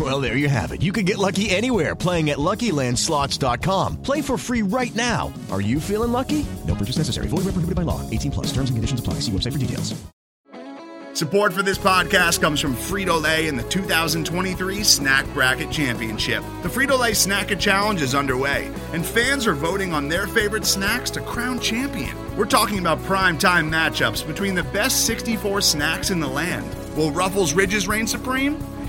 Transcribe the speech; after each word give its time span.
Well, 0.00 0.18
there 0.22 0.38
you 0.38 0.48
have 0.48 0.72
it. 0.72 0.80
You 0.80 0.92
can 0.92 1.04
get 1.04 1.18
lucky 1.18 1.50
anywhere 1.50 1.94
playing 1.94 2.30
at 2.30 2.38
LuckyLandSlots.com. 2.38 4.02
Play 4.02 4.22
for 4.22 4.38
free 4.38 4.62
right 4.62 4.94
now. 4.94 5.30
Are 5.50 5.60
you 5.60 5.78
feeling 5.78 6.10
lucky? 6.10 6.46
No 6.66 6.74
purchase 6.74 6.96
necessary. 6.96 7.28
Void 7.28 7.44
where 7.44 7.52
prohibited 7.52 7.74
by 7.74 7.82
law. 7.82 8.08
18 8.08 8.30
plus. 8.30 8.46
Terms 8.46 8.70
and 8.70 8.78
conditions 8.78 9.00
apply. 9.00 9.14
See 9.20 9.32
website 9.32 9.52
for 9.52 9.58
details. 9.58 10.00
Support 11.12 11.52
for 11.52 11.62
this 11.62 11.76
podcast 11.76 12.40
comes 12.40 12.60
from 12.60 12.74
Frito 12.74 13.20
Lay 13.20 13.48
and 13.48 13.58
the 13.58 13.64
2023 13.64 14.82
Snack 14.84 15.26
Bracket 15.34 15.70
Championship. 15.70 16.42
The 16.62 16.68
Frito 16.68 16.98
Lay 16.98 17.10
Snacker 17.10 17.58
Challenge 17.58 18.00
is 18.00 18.14
underway, 18.14 18.72
and 18.94 19.04
fans 19.04 19.46
are 19.46 19.54
voting 19.54 19.92
on 19.92 20.08
their 20.08 20.28
favorite 20.28 20.64
snacks 20.64 21.10
to 21.10 21.20
crown 21.20 21.58
champion. 21.60 22.16
We're 22.36 22.46
talking 22.46 22.78
about 22.78 23.02
prime 23.02 23.36
time 23.36 23.70
matchups 23.70 24.26
between 24.26 24.54
the 24.54 24.62
best 24.62 25.04
64 25.04 25.60
snacks 25.60 26.10
in 26.10 26.20
the 26.20 26.28
land. 26.28 26.64
Will 26.96 27.10
Ruffles 27.10 27.52
Ridges 27.52 27.88
reign 27.88 28.06
supreme? 28.06 28.56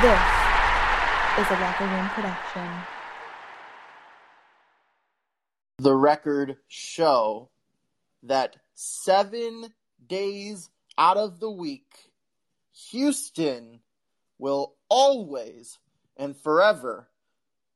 This 0.00 0.18
is 1.38 1.46
a 1.50 1.60
Locker 1.60 1.84
Room 1.84 2.08
production. 2.08 2.70
the 5.78 5.94
record 5.94 6.56
show 6.68 7.50
that 8.22 8.56
seven 8.74 9.74
days 10.06 10.70
out 10.96 11.18
of 11.18 11.38
the 11.38 11.50
week, 11.50 12.12
Houston 12.90 13.80
will 14.38 14.74
always 14.88 15.78
and 16.16 16.34
forever 16.34 17.10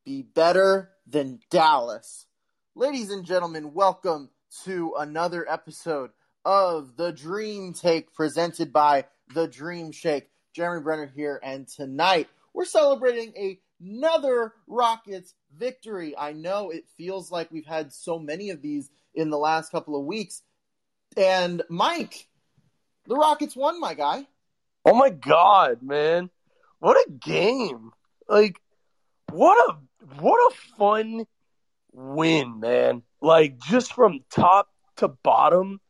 be 0.07 0.23
better 0.23 0.93
than 1.07 1.41
Dallas. 1.51 2.25
Ladies 2.75 3.11
and 3.11 3.27
gentlemen, 3.27 3.75
welcome 3.75 4.31
to 4.65 4.95
another 4.99 5.47
episode 5.47 6.11
of 6.43 6.97
the 6.97 7.13
Dream 7.13 7.75
Take 7.75 8.15
presented 8.15 8.73
by 8.73 9.05
the 9.34 9.47
Dream 9.47 9.93
Shake. 9.93 10.31
Jeremy 10.54 10.84
Brener 10.84 11.10
here, 11.12 11.41
and 11.42 11.66
tonight 11.66 12.28
we're 12.53 12.65
celebrating 12.65 13.59
another 13.81 14.53
Rockets 14.69 15.34
victory. 15.59 16.16
I 16.16 16.32
know 16.32 16.70
it 16.70 16.84
feels 16.97 17.31
like 17.31 17.50
we've 17.50 17.66
had 17.66 17.92
so 17.92 18.20
many 18.20 18.50
of 18.50 18.62
these 18.62 18.88
in 19.15 19.31
the 19.31 19.38
last 19.38 19.72
couple 19.72 19.98
of 19.98 20.06
weeks. 20.06 20.42
And 21.16 21.62
Mike, 21.69 22.28
the 23.06 23.16
Rockets 23.16 23.56
won, 23.56 23.81
my 23.81 23.94
guy. 23.94 24.26
Oh 24.84 24.94
my 24.94 25.10
god, 25.10 25.82
man. 25.82 26.31
What 26.78 26.97
a 26.97 27.10
game. 27.10 27.91
Like 28.28 28.60
what 29.32 29.59
a 29.69 29.76
what 30.21 30.53
a 30.53 30.56
fun 30.78 31.26
win, 31.92 32.60
man. 32.60 33.03
Like 33.21 33.59
just 33.59 33.92
from 33.92 34.21
top 34.31 34.69
to 34.98 35.09
bottom, 35.09 35.81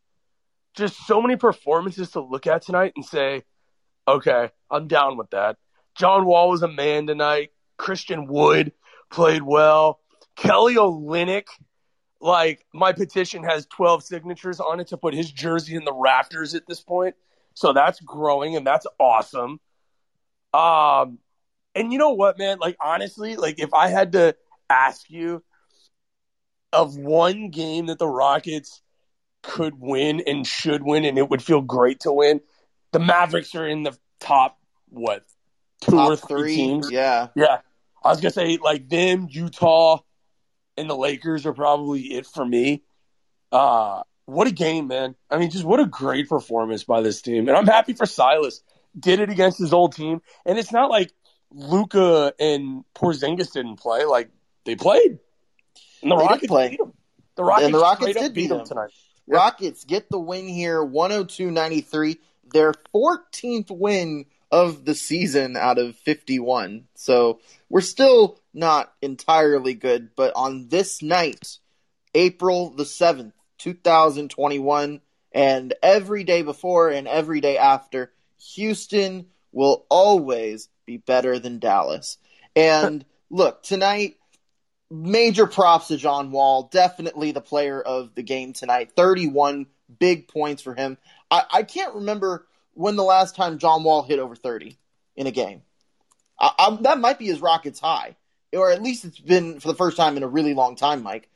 just 0.75 1.07
so 1.07 1.21
many 1.21 1.37
performances 1.37 2.13
to 2.13 2.21
look 2.21 2.47
at 2.47 2.63
tonight 2.63 2.95
and 2.97 3.05
say, 3.05 3.43
"Okay, 4.07 4.51
I'm 4.71 4.89
down 4.89 5.17
with 5.17 5.31
that." 5.31 5.57
John 5.95 6.25
Wall 6.27 6.51
was 6.51 6.63
a 6.63 6.69
man 6.69 7.07
tonight. 7.07 7.53
Christian 7.77 8.27
Wood 8.27 8.73
played 9.11 9.43
well. 9.43 10.01
Kelly 10.37 10.75
Olynyk, 10.75 11.47
like 12.21 12.65
my 12.73 12.93
petition 12.93 13.45
has 13.45 13.67
12 13.67 14.03
signatures 14.03 14.61
on 14.61 14.81
it 14.81 14.89
to 14.89 14.97
put 14.97 15.15
his 15.15 15.31
jersey 15.31 15.77
in 15.77 15.85
the 15.85 15.93
rafters 15.93 16.55
at 16.55 16.67
this 16.67 16.81
point. 16.81 17.15
So 17.55 17.73
that's 17.73 18.01
growing 18.01 18.57
and 18.57 18.67
that's 18.67 18.87
awesome. 18.99 19.61
Um, 20.53 21.19
and 21.75 21.93
you 21.93 21.99
know 21.99 22.11
what, 22.11 22.39
man? 22.39 22.59
Like 22.59 22.77
honestly, 22.81 23.37
like 23.37 23.61
if 23.61 23.73
I 23.73 23.89
had 23.89 24.13
to 24.13 24.35
ask 24.69 25.09
you 25.09 25.43
of 26.73 26.97
one 26.97 27.51
game 27.51 27.87
that 27.87 27.99
the 27.99 28.09
Rockets 28.09 28.83
could 29.43 29.75
win 29.79 30.23
and 30.27 30.47
should 30.47 30.83
win, 30.83 31.05
and 31.05 31.19
it 31.19 31.29
would 31.29 31.43
feel 31.43 31.61
great 31.61 32.01
to 32.01 32.13
win, 32.13 32.41
the 32.95 33.01
Mavericks 33.01 33.55
are 33.55 33.67
in 33.67 33.83
the 33.83 33.97
top 34.21 34.57
what 34.89 35.25
two 35.81 35.91
Top 35.97 36.11
or 36.13 36.17
three, 36.17 36.43
three, 36.43 36.57
teams. 36.57 36.91
yeah. 36.91 37.29
yeah. 37.35 37.59
I 38.03 38.09
was 38.11 38.21
gonna 38.21 38.31
say 38.33 38.57
like 38.63 38.89
them, 38.89 39.27
Utah, 39.31 39.99
and 40.77 40.89
the 40.89 40.97
Lakers 40.97 41.45
are 41.45 41.53
probably 41.53 42.03
it 42.03 42.27
for 42.27 42.45
me. 42.45 42.85
Uh, 43.51 44.03
what 44.27 44.47
a 44.47 44.53
game, 44.53 44.87
man! 44.87 45.17
I 45.29 45.39
mean, 45.39 45.51
just 45.51 45.65
what 45.65 45.81
a 45.81 45.87
great 45.87 46.29
performance 46.29 46.85
by 46.85 47.01
this 47.01 47.21
team, 47.21 47.49
and 47.49 47.57
I'm 47.57 47.67
happy 47.67 47.93
for 47.95 48.07
Silas. 48.07 48.63
Did 48.99 49.19
it 49.21 49.29
against 49.31 49.59
his 49.59 49.73
old 49.73 49.95
team, 49.95 50.23
and 50.47 50.57
it's 50.59 50.71
not 50.71 50.89
like 50.91 51.13
Luka 51.51 52.33
and 52.39 52.85
Porzingis 52.95 53.53
didn't 53.53 53.77
play; 53.77 54.05
like 54.05 54.31
they 54.65 54.77
played, 54.77 55.19
and 56.03 56.11
the 56.11 56.17
They 56.17 56.23
Rockets 56.23 56.47
play. 56.47 56.69
beat 56.71 56.79
them. 56.79 56.93
The 57.35 57.45
Rockets, 57.45 57.67
and 57.67 57.75
the 57.75 57.81
Rockets 57.81 58.15
did 58.21 58.35
beat 58.35 58.49
them 58.49 58.65
tonight. 58.65 58.91
Rockets 59.27 59.85
get 59.85 60.09
the 60.11 60.19
win 60.19 60.47
here, 60.47 60.85
102-93, 60.85 62.19
their 62.55 62.73
14th 62.95 63.71
win 63.71 64.27
of 64.51 64.85
the 64.85 64.95
season 64.95 65.57
out 65.57 65.79
of 65.79 65.97
51. 65.97 66.87
So 66.95 67.41
we're 67.69 67.81
still 67.81 68.41
not 68.55 68.93
entirely 69.03 69.75
good, 69.75 70.11
but 70.17 70.33
on 70.37 70.69
this 70.69 71.03
night, 71.03 71.59
April 72.15 72.71
the 72.71 72.85
7th, 72.85 73.33
2021, 73.59 75.01
and 75.33 75.75
every 75.83 76.23
day 76.23 76.43
before 76.43 76.91
and 76.91 77.09
every 77.09 77.41
day 77.41 77.59
after, 77.59 78.13
Houston 78.55 79.27
will 79.51 79.85
always 79.89 80.69
be 80.87 80.99
better 80.99 81.41
than 81.41 81.59
Dallas. 81.59 82.19
And 82.55 83.05
look, 83.31 83.65
tonight, 83.65 84.17
major 84.91 85.49
props 85.49 85.89
to 85.89 85.97
John 85.97 86.31
Wall. 86.31 86.69
Definitely 86.71 87.33
the 87.33 87.41
player 87.41 87.81
of 87.81 88.15
the 88.15 88.23
game 88.23 88.53
tonight. 88.53 88.93
31 88.95 89.67
big 89.99 90.29
points 90.29 90.63
for 90.63 90.75
him. 90.75 90.99
I, 91.35 91.45
I 91.53 91.63
can't 91.65 91.97
remember 91.97 92.47
when 92.75 92.95
the 92.95 93.03
last 93.03 93.35
time 93.35 93.59
John 93.59 93.83
Wall 93.83 94.05
hit 94.05 94.21
over 94.21 94.37
30 94.37 94.79
in 95.17 95.27
a 95.27 95.33
game. 95.33 95.63
I, 96.39 96.51
I, 96.57 96.79
that 96.83 97.01
might 97.01 97.19
be 97.19 97.27
his 97.27 97.41
Rockets 97.41 97.81
high, 97.81 98.15
or 98.53 98.71
at 98.71 98.81
least 98.81 99.05
it's 99.05 99.19
been 99.19 99.59
for 99.59 99.67
the 99.67 99.75
first 99.75 99.97
time 99.97 100.17
in 100.17 100.23
a 100.23 100.29
really 100.29 100.55
long 100.55 100.77
time, 100.77 101.03
Mike. 101.03 101.29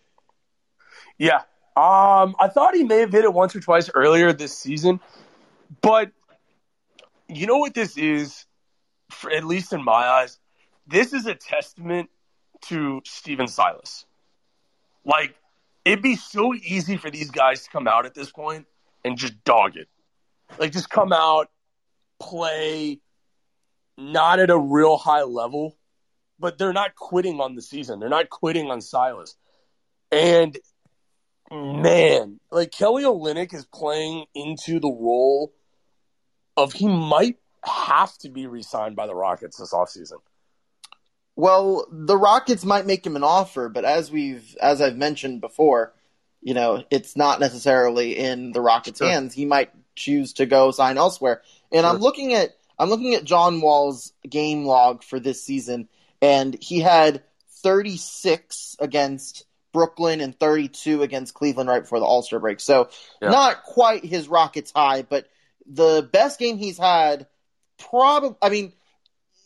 Yeah. 1.18 1.40
Um, 1.76 2.36
I 2.38 2.48
thought 2.48 2.76
he 2.76 2.84
may 2.84 2.98
have 3.00 3.10
hit 3.10 3.24
it 3.24 3.32
once 3.32 3.56
or 3.56 3.60
twice 3.60 3.90
earlier 3.92 4.32
this 4.32 4.56
season, 4.56 5.00
but 5.80 6.12
you 7.28 7.46
know 7.48 7.58
what 7.58 7.74
this 7.74 7.96
is, 7.98 8.46
for, 9.10 9.32
at 9.32 9.44
least 9.44 9.72
in 9.72 9.82
my 9.82 9.92
eyes? 9.92 10.38
This 10.86 11.12
is 11.12 11.26
a 11.26 11.34
testament 11.34 12.08
to 12.66 13.02
Stephen 13.04 13.48
Silas. 13.48 14.06
Like, 15.04 15.34
it'd 15.84 16.02
be 16.02 16.16
so 16.16 16.54
easy 16.54 16.96
for 16.96 17.10
these 17.10 17.32
guys 17.32 17.64
to 17.64 17.70
come 17.70 17.88
out 17.88 18.06
at 18.06 18.14
this 18.14 18.30
point 18.30 18.66
and 19.08 19.18
just 19.18 19.42
dog 19.44 19.76
it. 19.76 19.88
Like, 20.58 20.72
just 20.72 20.90
come 20.90 21.12
out, 21.12 21.48
play, 22.20 23.00
not 23.96 24.38
at 24.38 24.50
a 24.50 24.58
real 24.58 24.96
high 24.96 25.22
level, 25.22 25.76
but 26.38 26.58
they're 26.58 26.72
not 26.72 26.94
quitting 26.94 27.40
on 27.40 27.54
the 27.54 27.62
season. 27.62 27.98
They're 27.98 28.08
not 28.08 28.30
quitting 28.30 28.70
on 28.70 28.80
Silas. 28.80 29.34
And 30.12 30.56
man, 31.50 32.40
like 32.50 32.70
Kelly 32.70 33.04
Olynyk 33.04 33.52
is 33.54 33.66
playing 33.66 34.26
into 34.34 34.80
the 34.80 34.88
role 34.88 35.52
of 36.56 36.72
he 36.72 36.86
might 36.86 37.36
have 37.64 38.16
to 38.18 38.28
be 38.28 38.46
re-signed 38.46 38.96
by 38.96 39.06
the 39.06 39.14
Rockets 39.14 39.58
this 39.58 39.72
offseason. 39.72 40.18
Well, 41.36 41.86
the 41.90 42.16
Rockets 42.16 42.64
might 42.64 42.86
make 42.86 43.06
him 43.06 43.16
an 43.16 43.22
offer, 43.22 43.68
but 43.68 43.84
as 43.84 44.10
we've 44.10 44.56
as 44.60 44.80
I've 44.80 44.96
mentioned 44.96 45.40
before, 45.40 45.94
you 46.42 46.54
know, 46.54 46.84
it's 46.90 47.16
not 47.16 47.40
necessarily 47.40 48.16
in 48.16 48.52
the 48.52 48.60
Rockets' 48.60 48.98
sure. 48.98 49.08
hands. 49.08 49.34
He 49.34 49.44
might 49.44 49.70
choose 49.96 50.34
to 50.34 50.46
go 50.46 50.70
sign 50.70 50.96
elsewhere. 50.96 51.42
And 51.72 51.84
sure. 51.84 51.90
I'm 51.90 52.00
looking 52.00 52.34
at 52.34 52.50
I'm 52.78 52.90
looking 52.90 53.14
at 53.14 53.24
John 53.24 53.60
Wall's 53.60 54.12
game 54.28 54.64
log 54.64 55.02
for 55.02 55.18
this 55.18 55.42
season, 55.42 55.88
and 56.22 56.56
he 56.60 56.80
had 56.80 57.22
36 57.62 58.76
against 58.78 59.44
Brooklyn 59.72 60.20
and 60.20 60.38
32 60.38 61.02
against 61.02 61.34
Cleveland 61.34 61.68
right 61.68 61.82
before 61.82 61.98
the 61.98 62.04
All 62.04 62.22
Star 62.22 62.38
break. 62.38 62.60
So 62.60 62.88
yeah. 63.20 63.30
not 63.30 63.64
quite 63.64 64.04
his 64.04 64.28
Rockets 64.28 64.72
high, 64.74 65.02
but 65.02 65.28
the 65.66 66.08
best 66.10 66.38
game 66.38 66.56
he's 66.56 66.78
had, 66.78 67.26
probably. 67.78 68.36
I 68.40 68.48
mean, 68.48 68.72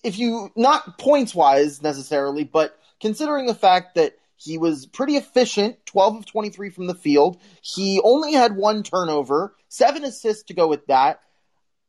if 0.04 0.18
you 0.18 0.50
not 0.54 0.98
points 0.98 1.34
wise 1.34 1.82
necessarily, 1.82 2.44
but 2.44 2.78
considering 3.00 3.46
the 3.46 3.54
fact 3.54 3.94
that 3.96 4.16
he 4.42 4.58
was 4.58 4.86
pretty 4.86 5.16
efficient, 5.16 5.84
12 5.86 6.16
of 6.16 6.26
23 6.26 6.70
from 6.70 6.86
the 6.86 6.94
field. 6.94 7.38
He 7.60 8.00
only 8.02 8.32
had 8.32 8.56
one 8.56 8.82
turnover, 8.82 9.54
seven 9.68 10.04
assists 10.04 10.44
to 10.44 10.54
go 10.54 10.66
with 10.66 10.86
that. 10.86 11.20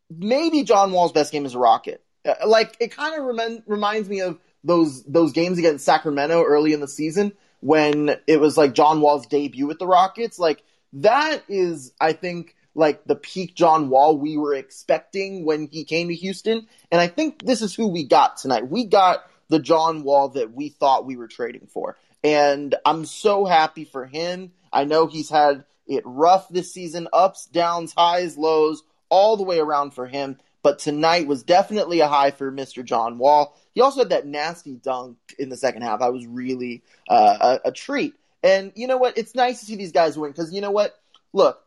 Maybe 0.10 0.64
John 0.64 0.92
Wall's 0.92 1.12
best 1.12 1.32
game 1.32 1.46
is 1.46 1.56
a 1.56 1.60
Rocket. 1.60 2.04
Uh, 2.26 2.36
like 2.46 2.78
it 2.80 2.96
kind 2.96 3.20
of 3.20 3.26
rem- 3.26 3.64
reminds 3.66 4.08
me 4.08 4.22
of 4.22 4.40
those 4.64 5.04
those 5.04 5.34
games 5.34 5.58
against 5.58 5.86
Sacramento 5.86 6.44
early 6.44 6.74
in 6.74 6.80
the 6.80 6.88
season 6.88 7.34
when 7.60 8.18
it 8.28 8.40
was 8.40 8.58
like 8.58 8.74
John 8.74 9.02
Wall's 9.02 9.26
debut 9.26 9.66
with 9.66 9.80
the 9.80 9.88
Rockets. 9.88 10.38
Like 10.38 10.64
that 10.94 11.44
is, 11.48 11.94
I 12.00 12.14
think, 12.14 12.56
like 12.76 13.04
the 13.06 13.16
peak 13.16 13.56
John 13.56 13.90
Wall 13.90 14.18
we 14.18 14.38
were 14.38 14.54
expecting 14.54 15.46
when 15.46 15.68
he 15.72 15.84
came 15.86 16.10
to 16.10 16.16
Houston. 16.16 16.68
And 16.92 17.02
I 17.02 17.08
think 17.08 17.44
this 17.44 17.62
is 17.62 17.74
who 17.74 17.88
we 17.88 18.06
got 18.06 18.38
tonight. 18.38 18.68
We 18.70 18.86
got 18.86 19.24
the 19.50 19.60
John 19.60 20.04
Wall 20.04 20.30
that 20.30 20.54
we 20.54 20.70
thought 20.70 21.06
we 21.06 21.18
were 21.18 21.28
trading 21.28 21.68
for. 21.68 21.98
And 22.24 22.76
I'm 22.86 23.06
so 23.06 23.46
happy 23.46 23.86
for 23.86 24.06
him. 24.06 24.52
I 24.72 24.86
know 24.86 25.08
he's 25.08 25.30
had 25.30 25.66
it 25.88 26.04
rough 26.06 26.48
this 26.50 26.74
season, 26.74 27.08
ups, 27.12 27.46
downs, 27.46 27.94
highs, 27.96 28.38
lows, 28.38 28.84
all 29.10 29.38
the 29.38 29.44
way 29.44 29.60
around 29.60 29.92
for 29.92 30.08
him. 30.08 30.38
But 30.62 30.80
tonight 30.80 31.28
was 31.28 31.44
definitely 31.44 32.00
a 32.00 32.08
high 32.08 32.32
for 32.32 32.52
Mr. 32.52 32.86
John 32.86 33.18
Wall. 33.18 33.58
He 33.76 33.82
also 33.82 34.00
had 34.00 34.10
that 34.10 34.26
nasty 34.26 34.76
dunk 34.76 35.18
in 35.38 35.50
the 35.50 35.58
second 35.58 35.82
half. 35.82 36.02
I 36.02 36.10
was 36.10 36.26
really 36.26 36.84
uh, 37.10 37.60
a, 37.66 37.70
a 37.70 37.72
treat. 37.72 38.14
And 38.42 38.72
you 38.76 38.88
know 38.88 38.98
what? 38.98 39.18
It's 39.18 39.36
nice 39.36 39.60
to 39.60 39.66
see 39.66 39.76
these 39.76 39.92
guys 39.92 40.18
win 40.18 40.32
because 40.32 40.54
you 40.54 40.62
know 40.62 40.72
what? 40.72 40.98
Look, 41.34 41.62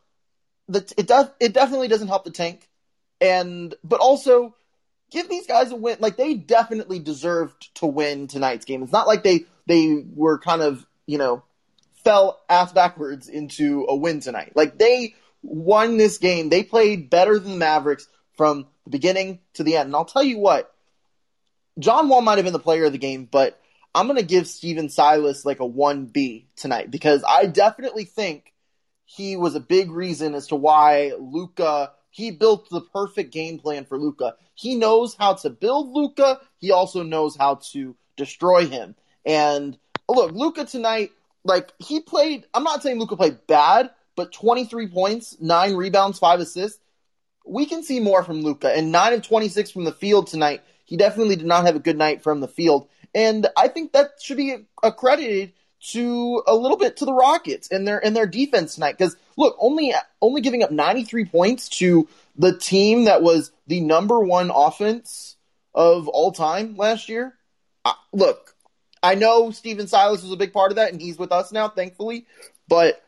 the, 0.68 0.92
it 0.96 1.06
does 1.06 1.26
it 1.40 1.52
definitely 1.52 1.88
doesn't 1.88 2.08
help 2.08 2.24
the 2.24 2.30
tank, 2.30 2.68
and 3.20 3.74
but 3.84 4.00
also 4.00 4.54
give 5.10 5.28
these 5.28 5.46
guys 5.46 5.72
a 5.72 5.76
win. 5.76 5.98
Like 6.00 6.16
they 6.16 6.34
definitely 6.34 6.98
deserved 6.98 7.74
to 7.76 7.86
win 7.86 8.28
tonight's 8.28 8.64
game. 8.64 8.82
It's 8.82 8.92
not 8.92 9.06
like 9.06 9.22
they 9.22 9.46
they 9.66 10.04
were 10.14 10.38
kind 10.38 10.62
of 10.62 10.86
you 11.06 11.18
know 11.18 11.42
fell 12.04 12.40
ass 12.48 12.72
backwards 12.72 13.28
into 13.28 13.86
a 13.88 13.96
win 13.96 14.20
tonight. 14.20 14.52
Like 14.54 14.78
they 14.78 15.14
won 15.42 15.96
this 15.96 16.18
game. 16.18 16.48
They 16.48 16.62
played 16.62 17.10
better 17.10 17.38
than 17.38 17.52
the 17.52 17.58
Mavericks 17.58 18.08
from 18.36 18.66
the 18.84 18.90
beginning 18.90 19.40
to 19.54 19.64
the 19.64 19.76
end. 19.76 19.86
And 19.86 19.96
I'll 19.96 20.04
tell 20.04 20.22
you 20.22 20.38
what, 20.38 20.72
John 21.78 22.08
Wall 22.08 22.20
might 22.20 22.36
have 22.36 22.44
been 22.44 22.52
the 22.52 22.58
player 22.58 22.84
of 22.84 22.92
the 22.92 22.98
game, 22.98 23.26
but 23.30 23.60
I'm 23.94 24.06
going 24.06 24.18
to 24.18 24.24
give 24.24 24.46
Stephen 24.46 24.88
Silas 24.88 25.44
like 25.44 25.60
a 25.60 25.68
1B 25.68 26.44
tonight 26.54 26.90
because 26.90 27.24
I 27.26 27.46
definitely 27.46 28.04
think 28.04 28.52
he 29.04 29.36
was 29.36 29.54
a 29.54 29.60
big 29.60 29.90
reason 29.90 30.34
as 30.34 30.48
to 30.48 30.56
why 30.56 31.12
Luka 31.18 31.92
he 32.16 32.30
built 32.30 32.70
the 32.70 32.80
perfect 32.80 33.30
game 33.30 33.58
plan 33.58 33.84
for 33.84 33.98
Luka. 33.98 34.36
He 34.54 34.74
knows 34.74 35.14
how 35.14 35.34
to 35.34 35.50
build 35.50 35.90
Luka. 35.92 36.40
He 36.56 36.72
also 36.72 37.02
knows 37.02 37.36
how 37.36 37.56
to 37.72 37.94
destroy 38.16 38.66
him. 38.66 38.94
And 39.26 39.76
look, 40.08 40.32
Luka 40.32 40.64
tonight, 40.64 41.10
like 41.44 41.72
he 41.78 42.00
played. 42.00 42.46
I'm 42.54 42.64
not 42.64 42.82
saying 42.82 42.98
Luka 42.98 43.16
played 43.16 43.46
bad, 43.46 43.90
but 44.14 44.32
23 44.32 44.86
points, 44.88 45.36
nine 45.40 45.74
rebounds, 45.74 46.18
five 46.18 46.40
assists. 46.40 46.80
We 47.44 47.66
can 47.66 47.82
see 47.82 48.00
more 48.00 48.24
from 48.24 48.42
Luka, 48.42 48.74
and 48.74 48.90
nine 48.90 49.12
of 49.12 49.22
26 49.22 49.70
from 49.70 49.84
the 49.84 49.92
field 49.92 50.28
tonight. 50.28 50.62
He 50.84 50.96
definitely 50.96 51.36
did 51.36 51.46
not 51.46 51.66
have 51.66 51.76
a 51.76 51.80
good 51.80 51.98
night 51.98 52.22
from 52.22 52.40
the 52.40 52.48
field, 52.48 52.88
and 53.14 53.46
I 53.56 53.68
think 53.68 53.92
that 53.92 54.12
should 54.20 54.36
be 54.36 54.56
accredited 54.82 55.52
to 55.88 56.42
a 56.46 56.54
little 56.54 56.76
bit 56.76 56.96
to 56.98 57.04
the 57.04 57.12
Rockets 57.12 57.68
and 57.70 57.86
their 57.86 58.04
and 58.04 58.16
their 58.16 58.26
defense 58.26 58.74
tonight. 58.74 58.96
Because 58.98 59.16
look, 59.36 59.56
only 59.58 59.92
only 60.22 60.40
giving 60.40 60.62
up 60.62 60.70
93 60.70 61.26
points 61.26 61.68
to 61.80 62.08
the 62.36 62.56
team 62.56 63.04
that 63.04 63.22
was 63.22 63.52
the 63.66 63.80
number 63.80 64.20
one 64.20 64.50
offense 64.54 65.36
of 65.74 66.08
all 66.08 66.32
time 66.32 66.76
last 66.76 67.08
year. 67.08 67.34
Uh, 67.84 67.92
look, 68.12 68.55
I 69.02 69.14
know 69.14 69.50
Stephen 69.50 69.86
Silas 69.86 70.22
was 70.22 70.32
a 70.32 70.36
big 70.36 70.52
part 70.52 70.72
of 70.72 70.76
that, 70.76 70.92
and 70.92 71.00
he's 71.00 71.18
with 71.18 71.32
us 71.32 71.52
now, 71.52 71.68
thankfully. 71.68 72.26
But 72.68 73.02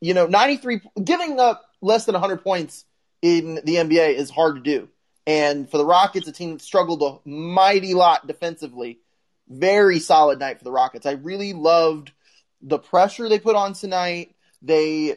you 0.00 0.14
know, 0.14 0.26
93 0.26 0.80
giving 1.02 1.38
up 1.38 1.64
less 1.80 2.04
than 2.06 2.14
100 2.14 2.42
points 2.42 2.84
in 3.22 3.54
the 3.54 3.76
NBA 3.76 4.14
is 4.14 4.30
hard 4.30 4.56
to 4.56 4.60
do. 4.60 4.88
And 5.26 5.70
for 5.70 5.78
the 5.78 5.84
Rockets, 5.84 6.26
a 6.26 6.32
team 6.32 6.54
that 6.54 6.60
struggled 6.60 7.02
a 7.02 7.28
mighty 7.28 7.94
lot 7.94 8.26
defensively, 8.26 8.98
very 9.48 10.00
solid 10.00 10.40
night 10.40 10.58
for 10.58 10.64
the 10.64 10.72
Rockets. 10.72 11.06
I 11.06 11.12
really 11.12 11.52
loved 11.52 12.10
the 12.60 12.78
pressure 12.78 13.28
they 13.28 13.38
put 13.38 13.54
on 13.54 13.74
tonight. 13.74 14.34
They, 14.60 15.16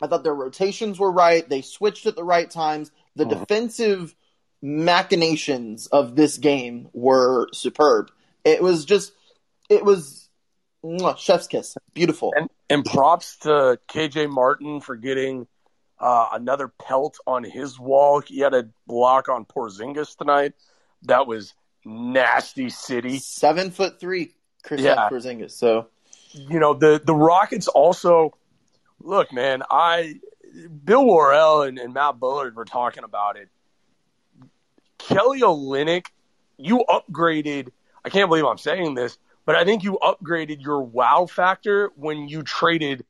I 0.00 0.08
thought 0.08 0.24
their 0.24 0.34
rotations 0.34 0.98
were 0.98 1.12
right. 1.12 1.48
They 1.48 1.62
switched 1.62 2.06
at 2.06 2.16
the 2.16 2.24
right 2.24 2.50
times. 2.50 2.90
The 3.14 3.26
uh-huh. 3.26 3.40
defensive 3.40 4.16
machinations 4.60 5.86
of 5.86 6.16
this 6.16 6.38
game 6.38 6.88
were 6.92 7.48
superb. 7.52 8.10
It 8.44 8.60
was 8.60 8.84
just, 8.84 9.12
it 9.68 9.84
was 9.84 10.28
chef's 11.18 11.46
kiss. 11.46 11.76
Beautiful. 11.94 12.32
And, 12.36 12.48
and 12.68 12.84
props 12.84 13.38
to 13.38 13.78
KJ 13.88 14.30
Martin 14.30 14.80
for 14.80 14.96
getting 14.96 15.46
uh, 15.98 16.28
another 16.32 16.68
pelt 16.68 17.18
on 17.26 17.44
his 17.44 17.78
wall. 17.78 18.20
He 18.20 18.40
had 18.40 18.54
a 18.54 18.68
block 18.86 19.28
on 19.28 19.44
Porzingis 19.44 20.16
tonight. 20.16 20.54
That 21.02 21.26
was 21.26 21.54
nasty 21.84 22.70
city. 22.70 23.18
Seven 23.18 23.70
foot 23.70 24.00
three, 24.00 24.34
Chris 24.62 24.80
yeah. 24.80 25.08
Porzingis. 25.08 25.52
So 25.52 25.88
you 26.32 26.58
know 26.58 26.74
the 26.74 27.00
the 27.04 27.14
Rockets 27.14 27.68
also 27.68 28.36
look, 29.00 29.32
man. 29.32 29.62
I 29.70 30.14
Bill 30.84 31.06
Worrell 31.06 31.62
and, 31.62 31.78
and 31.78 31.94
Matt 31.94 32.18
Bullard 32.18 32.56
were 32.56 32.64
talking 32.64 33.04
about 33.04 33.36
it. 33.36 33.48
Kelly 34.98 35.40
Olynyk, 35.40 36.06
you 36.56 36.84
upgraded. 36.88 37.68
I 38.04 38.08
can't 38.08 38.28
believe 38.28 38.44
I'm 38.44 38.58
saying 38.58 38.94
this, 38.94 39.18
but 39.44 39.56
I 39.56 39.64
think 39.64 39.82
you 39.82 39.98
upgraded 40.02 40.62
your 40.62 40.80
wow 40.82 41.26
factor 41.26 41.90
when 41.96 42.28
you 42.28 42.42
traded 42.42 43.04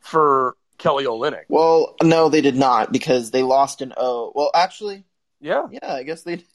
for 0.00 0.56
Kelly 0.78 1.04
Olynyk. 1.04 1.44
Well, 1.48 1.94
no, 2.02 2.28
they 2.28 2.40
did 2.40 2.56
not 2.56 2.92
because 2.92 3.30
they 3.30 3.42
lost 3.42 3.82
an 3.82 3.92
O. 3.96 4.32
Well, 4.34 4.50
actually, 4.54 5.04
Yeah. 5.40 5.66
Yeah, 5.70 5.92
I 5.94 6.02
guess 6.02 6.22
they. 6.22 6.44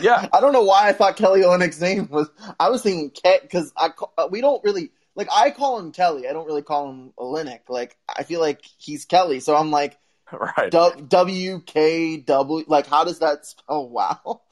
Yeah. 0.00 0.28
I 0.32 0.40
don't 0.40 0.52
know 0.52 0.62
why 0.62 0.88
I 0.88 0.92
thought 0.92 1.16
Kelly 1.16 1.42
Olynyk's 1.42 1.80
name 1.80 2.08
was. 2.08 2.30
I 2.60 2.70
was 2.70 2.82
thinking 2.82 3.10
Ke 3.10 3.42
because 3.42 3.72
I 3.76 3.90
uh, 4.16 4.28
we 4.30 4.40
don't 4.40 4.62
really 4.62 4.90
like. 5.16 5.28
I 5.34 5.50
call 5.50 5.80
him 5.80 5.90
Kelly. 5.90 6.28
I 6.28 6.32
don't 6.32 6.46
really 6.46 6.62
call 6.62 6.90
him 6.90 7.12
Olynyk. 7.18 7.68
Like 7.68 7.96
I 8.08 8.22
feel 8.22 8.38
like 8.40 8.60
he's 8.78 9.04
Kelly. 9.04 9.40
So 9.40 9.56
I'm 9.56 9.72
like 9.72 9.98
Right. 10.32 10.70
W 10.70 11.60
K 11.66 12.18
W. 12.18 12.64
Like 12.68 12.86
how 12.86 13.02
does 13.04 13.18
that 13.18 13.46
spell? 13.46 13.88
Wow. 13.90 14.42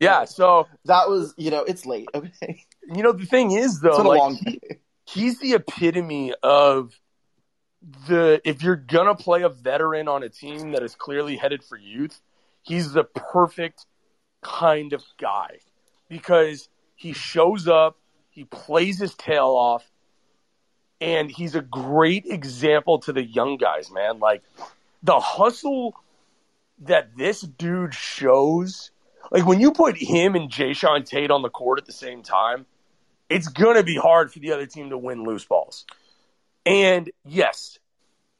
Yeah. 0.00 0.24
So 0.24 0.66
That 0.86 1.08
was 1.08 1.32
you 1.36 1.50
know 1.52 1.62
it's 1.62 1.86
late. 1.86 2.08
Okay. 2.14 2.64
You 2.88 3.02
know 3.02 3.12
the 3.12 3.26
thing 3.26 3.52
is 3.52 3.80
though, 3.80 3.90
It's 3.90 3.98
been 3.98 4.06
a 4.06 4.08
like, 4.08 4.38
he- 4.44 4.60
he's 5.06 5.38
the 5.38 5.54
epitome 5.54 6.34
of 6.42 6.98
the 8.08 8.40
if 8.44 8.62
you're 8.62 8.76
gonna 8.76 9.14
play 9.14 9.42
a 9.42 9.48
veteran 9.48 10.08
on 10.08 10.22
a 10.22 10.28
team 10.28 10.72
that 10.72 10.82
is 10.82 10.94
clearly 10.94 11.36
headed 11.36 11.64
for 11.64 11.76
youth, 11.76 12.20
he's 12.62 12.92
the 12.92 13.04
perfect 13.04 13.86
kind 14.40 14.92
of 14.92 15.04
guy 15.18 15.58
because 16.08 16.68
he 16.94 17.12
shows 17.12 17.66
up, 17.68 17.98
he 18.30 18.44
plays 18.44 18.98
his 18.98 19.14
tail 19.14 19.48
off, 19.48 19.84
and 21.00 21.30
he's 21.30 21.54
a 21.54 21.60
great 21.60 22.24
example 22.26 22.98
to 23.00 23.12
the 23.12 23.24
young 23.24 23.56
guys, 23.56 23.90
man. 23.90 24.20
Like 24.20 24.42
the 25.02 25.18
hustle 25.18 25.94
that 26.82 27.16
this 27.16 27.40
dude 27.40 27.94
shows, 27.94 28.90
like 29.30 29.46
when 29.46 29.60
you 29.60 29.72
put 29.72 29.96
him 29.96 30.34
and 30.34 30.50
Jae'Sean 30.50 31.04
Tate 31.04 31.30
on 31.30 31.42
the 31.42 31.50
court 31.50 31.78
at 31.78 31.86
the 31.86 31.92
same 31.92 32.22
time, 32.22 32.66
it's 33.32 33.48
gonna 33.48 33.82
be 33.82 33.96
hard 33.96 34.32
for 34.32 34.38
the 34.38 34.52
other 34.52 34.66
team 34.66 34.90
to 34.90 34.98
win 34.98 35.24
loose 35.24 35.44
balls. 35.44 35.84
And 36.64 37.10
yes, 37.24 37.78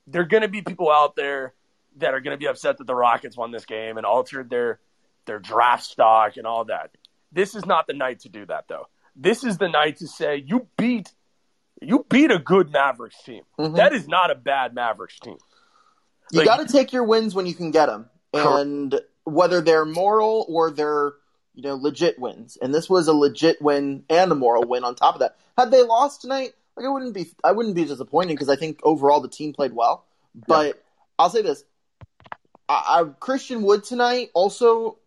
there 0.06 0.22
are 0.22 0.26
going 0.26 0.42
to 0.42 0.48
be 0.48 0.62
people 0.62 0.90
out 0.90 1.16
there 1.16 1.54
that 1.96 2.14
are 2.14 2.20
going 2.20 2.34
to 2.34 2.38
be 2.38 2.46
upset 2.46 2.78
that 2.78 2.86
the 2.86 2.94
Rockets 2.94 3.36
won 3.36 3.50
this 3.50 3.64
game 3.64 3.96
and 3.96 4.06
altered 4.06 4.48
their 4.50 4.78
their 5.26 5.38
draft 5.38 5.84
stock 5.84 6.36
and 6.36 6.46
all 6.46 6.64
that. 6.66 6.90
This 7.32 7.54
is 7.54 7.64
not 7.66 7.86
the 7.86 7.94
night 7.94 8.20
to 8.20 8.28
do 8.28 8.46
that 8.46 8.66
though. 8.68 8.86
This 9.16 9.44
is 9.44 9.58
the 9.58 9.68
night 9.68 9.98
to 9.98 10.06
say 10.06 10.44
you 10.46 10.68
beat 10.76 11.12
you 11.80 12.06
beat 12.08 12.30
a 12.30 12.38
good 12.38 12.70
Mavericks 12.70 13.20
team. 13.24 13.42
Mhm. 13.58 13.76
That 13.76 13.92
is 13.92 14.06
not 14.06 14.30
a 14.30 14.34
bad 14.36 14.72
Mavericks 14.74 15.18
team. 15.18 15.38
You 16.30 16.38
Like- 16.38 16.46
got 16.46 16.66
to 16.66 16.72
take 16.72 16.92
your 16.92 17.02
wins 17.04 17.34
when 17.34 17.46
you 17.46 17.54
can 17.54 17.72
get 17.72 17.86
them, 17.86 18.08
and 18.32 19.00
whether 19.24 19.60
they're 19.60 19.84
moral 19.84 20.46
or 20.48 20.70
they're 20.70 21.14
you 21.54 21.62
know 21.62 21.74
legit 21.74 22.18
wins. 22.18 22.56
And 22.60 22.74
this 22.74 22.88
was 22.88 23.08
a 23.08 23.12
legit 23.12 23.60
win 23.60 24.04
and 24.08 24.32
a 24.32 24.34
moral 24.34 24.64
win 24.64 24.84
on 24.84 24.94
top 24.94 25.14
of 25.14 25.20
that. 25.20 25.36
Had 25.56 25.70
they 25.70 25.82
lost 25.82 26.22
tonight, 26.22 26.54
like 26.76 26.86
I 26.86 26.88
wouldn't 26.88 27.14
be 27.14 27.30
I 27.44 27.52
wouldn't 27.52 27.74
be 27.74 27.84
disappointed 27.84 28.34
because 28.34 28.48
I 28.48 28.56
think 28.56 28.80
overall 28.82 29.20
the 29.20 29.28
team 29.28 29.52
played 29.52 29.72
well. 29.72 30.04
But 30.34 30.82
I'll 31.18 31.30
say 31.30 31.42
this: 31.42 31.64
I, 32.68 33.00
I, 33.00 33.04
Christian 33.20 33.62
Wood 33.62 33.84
tonight 33.84 34.30
also 34.34 34.98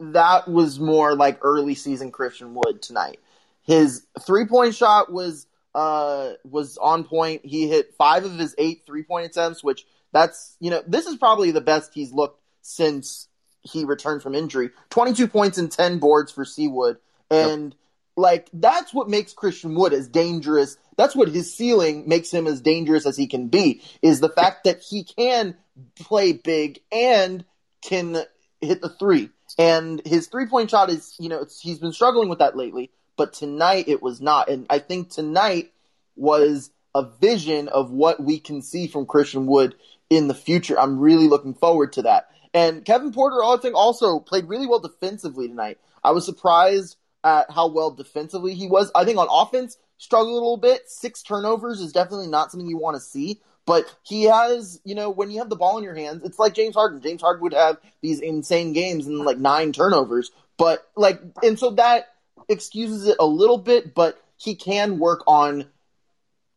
that 0.00 0.48
was 0.48 0.80
more 0.80 1.14
like 1.14 1.38
early 1.42 1.74
season 1.74 2.10
Christian 2.10 2.54
Wood 2.54 2.82
tonight. 2.82 3.20
His 3.62 4.06
three 4.20 4.46
point 4.46 4.74
shot 4.74 5.12
was 5.12 5.46
uh 5.74 6.32
was 6.44 6.78
on 6.78 7.04
point. 7.04 7.44
He 7.44 7.68
hit 7.68 7.94
five 7.94 8.24
of 8.24 8.38
his 8.38 8.54
eight 8.58 8.82
three 8.86 9.02
point 9.02 9.26
attempts, 9.26 9.62
which 9.62 9.86
that's 10.12 10.56
you 10.60 10.70
know 10.70 10.82
this 10.86 11.06
is 11.06 11.16
probably 11.16 11.50
the 11.50 11.60
best 11.60 11.92
he's 11.94 12.12
looked 12.12 12.40
since 12.62 13.28
he 13.62 13.84
returned 13.84 14.22
from 14.22 14.34
injury. 14.34 14.70
Twenty 14.90 15.12
two 15.12 15.28
points 15.28 15.58
and 15.58 15.70
ten 15.70 15.98
boards 15.98 16.32
for 16.32 16.44
C-Wood, 16.44 16.98
and 17.30 17.74
like 18.16 18.48
that's 18.52 18.92
what 18.92 19.08
makes 19.08 19.32
Christian 19.32 19.74
Wood 19.74 19.92
as 19.92 20.08
dangerous. 20.08 20.76
That's 20.96 21.16
what 21.16 21.28
his 21.28 21.54
ceiling 21.54 22.08
makes 22.08 22.30
him 22.30 22.46
as 22.46 22.60
dangerous 22.60 23.06
as 23.06 23.16
he 23.16 23.26
can 23.26 23.48
be. 23.48 23.82
Is 24.02 24.20
the 24.20 24.28
fact 24.28 24.64
that 24.64 24.80
he 24.80 25.04
can 25.04 25.56
play 25.96 26.32
big 26.32 26.80
and 26.90 27.44
can 27.82 28.22
hit 28.60 28.80
the 28.80 28.88
three. 28.88 29.30
And 29.58 30.00
his 30.06 30.28
three 30.28 30.46
point 30.46 30.70
shot 30.70 30.90
is, 30.90 31.14
you 31.18 31.28
know, 31.28 31.44
he's 31.60 31.78
been 31.78 31.92
struggling 31.92 32.28
with 32.28 32.38
that 32.38 32.56
lately, 32.56 32.90
but 33.16 33.32
tonight 33.32 33.88
it 33.88 34.02
was 34.02 34.20
not. 34.20 34.48
And 34.48 34.66
I 34.70 34.78
think 34.78 35.10
tonight 35.10 35.72
was 36.16 36.70
a 36.94 37.04
vision 37.20 37.68
of 37.68 37.90
what 37.90 38.22
we 38.22 38.38
can 38.38 38.62
see 38.62 38.86
from 38.86 39.06
Christian 39.06 39.46
Wood 39.46 39.74
in 40.08 40.28
the 40.28 40.34
future. 40.34 40.78
I'm 40.78 41.00
really 41.00 41.28
looking 41.28 41.54
forward 41.54 41.94
to 41.94 42.02
that. 42.02 42.28
And 42.54 42.84
Kevin 42.84 43.12
Porter, 43.12 43.42
I 43.42 43.56
think, 43.60 43.74
also 43.74 44.18
played 44.18 44.48
really 44.48 44.66
well 44.66 44.80
defensively 44.80 45.48
tonight. 45.48 45.78
I 46.04 46.10
was 46.10 46.26
surprised 46.26 46.96
at 47.24 47.50
how 47.50 47.68
well 47.68 47.90
defensively 47.90 48.54
he 48.54 48.66
was. 48.66 48.90
I 48.94 49.04
think 49.04 49.18
on 49.18 49.28
offense, 49.30 49.78
struggled 49.98 50.32
a 50.32 50.34
little 50.34 50.56
bit. 50.56 50.88
Six 50.88 51.22
turnovers 51.22 51.80
is 51.80 51.92
definitely 51.92 52.26
not 52.26 52.50
something 52.50 52.68
you 52.68 52.78
want 52.78 52.96
to 52.96 53.00
see. 53.00 53.40
But 53.64 53.94
he 54.02 54.24
has, 54.24 54.80
you 54.84 54.94
know, 54.94 55.08
when 55.08 55.30
you 55.30 55.38
have 55.38 55.48
the 55.48 55.56
ball 55.56 55.78
in 55.78 55.84
your 55.84 55.94
hands, 55.94 56.24
it's 56.24 56.38
like 56.38 56.52
James 56.52 56.74
Harden. 56.74 57.00
James 57.00 57.22
Harden 57.22 57.42
would 57.42 57.54
have 57.54 57.78
these 58.00 58.20
insane 58.20 58.72
games 58.72 59.06
and 59.06 59.18
like 59.20 59.38
nine 59.38 59.72
turnovers. 59.72 60.32
But 60.58 60.90
like, 60.96 61.20
and 61.42 61.58
so 61.58 61.70
that 61.72 62.08
excuses 62.48 63.06
it 63.06 63.16
a 63.20 63.26
little 63.26 63.58
bit, 63.58 63.94
but 63.94 64.20
he 64.36 64.56
can 64.56 64.98
work 64.98 65.22
on 65.28 65.68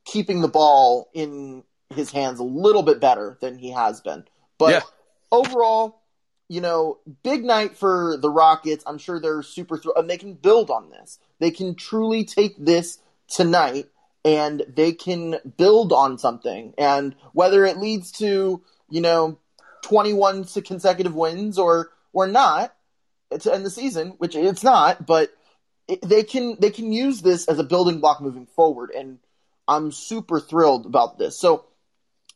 keeping 0.04 0.42
the 0.42 0.48
ball 0.48 1.10
in 1.14 1.64
his 1.94 2.12
hands 2.12 2.40
a 2.40 2.44
little 2.44 2.82
bit 2.82 3.00
better 3.00 3.38
than 3.40 3.60
he 3.60 3.72
has 3.72 4.02
been. 4.02 4.26
But 4.58 4.72
Yeah. 4.72 4.82
Overall, 5.32 6.02
you 6.48 6.62
know, 6.62 7.00
big 7.24 7.44
night 7.44 7.78
for 7.78 8.18
the 8.18 8.30
Rockets. 8.30 8.84
I'm 8.88 8.98
sure 8.98 9.20
they're 9.20 9.44
super 9.44 9.78
thrilled, 9.78 9.98
and 9.98 10.10
they 10.10 10.18
can 10.18 10.34
build 10.34 10.70
on 10.70 10.90
this. 10.90 11.20
They 11.40 11.52
can 11.52 11.76
truly 11.76 12.24
take 12.24 12.56
this 12.58 13.00
tonight 13.28 13.88
and 14.26 14.64
they 14.68 14.92
can 14.92 15.38
build 15.58 15.94
on 15.94 16.18
something. 16.18 16.74
And 16.78 17.16
whether 17.34 17.64
it 17.64 17.78
leads 17.78 18.12
to, 18.14 18.62
you 18.90 19.02
know, 19.02 19.38
21 19.84 20.46
consecutive 20.66 21.14
wins 21.14 21.60
or 21.60 21.92
or 22.12 22.28
not 22.28 22.76
to 23.40 23.54
end 23.54 23.66
the 23.66 23.70
season, 23.70 24.16
which 24.18 24.36
it's 24.36 24.64
not, 24.64 25.06
but 25.06 25.32
it, 25.88 26.02
they 26.02 26.24
can 26.24 26.58
they 26.60 26.72
can 26.72 26.92
use 26.92 27.22
this 27.22 27.48
as 27.48 27.60
a 27.60 27.64
building 27.64 28.00
block 28.00 28.20
moving 28.20 28.48
forward. 28.48 28.90
And 28.90 29.20
I'm 29.68 29.92
super 29.92 30.40
thrilled 30.40 30.88
about 30.88 31.20
this. 31.20 31.38
So 31.40 31.66